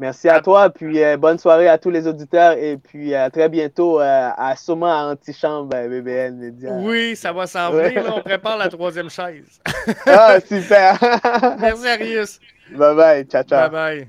[0.00, 3.28] Merci à toi, puis euh, bonne soirée à tous les auditeurs et puis euh, à
[3.28, 6.70] très bientôt euh, à sûrement à Antichambre BBN Média.
[6.72, 9.60] Oui, ça va s'en venir, on prépare la troisième chaise.
[10.06, 10.98] ah, super!
[11.60, 12.40] Merci Arius.
[12.70, 13.68] Bye bye, ciao ciao.
[13.68, 14.08] Bye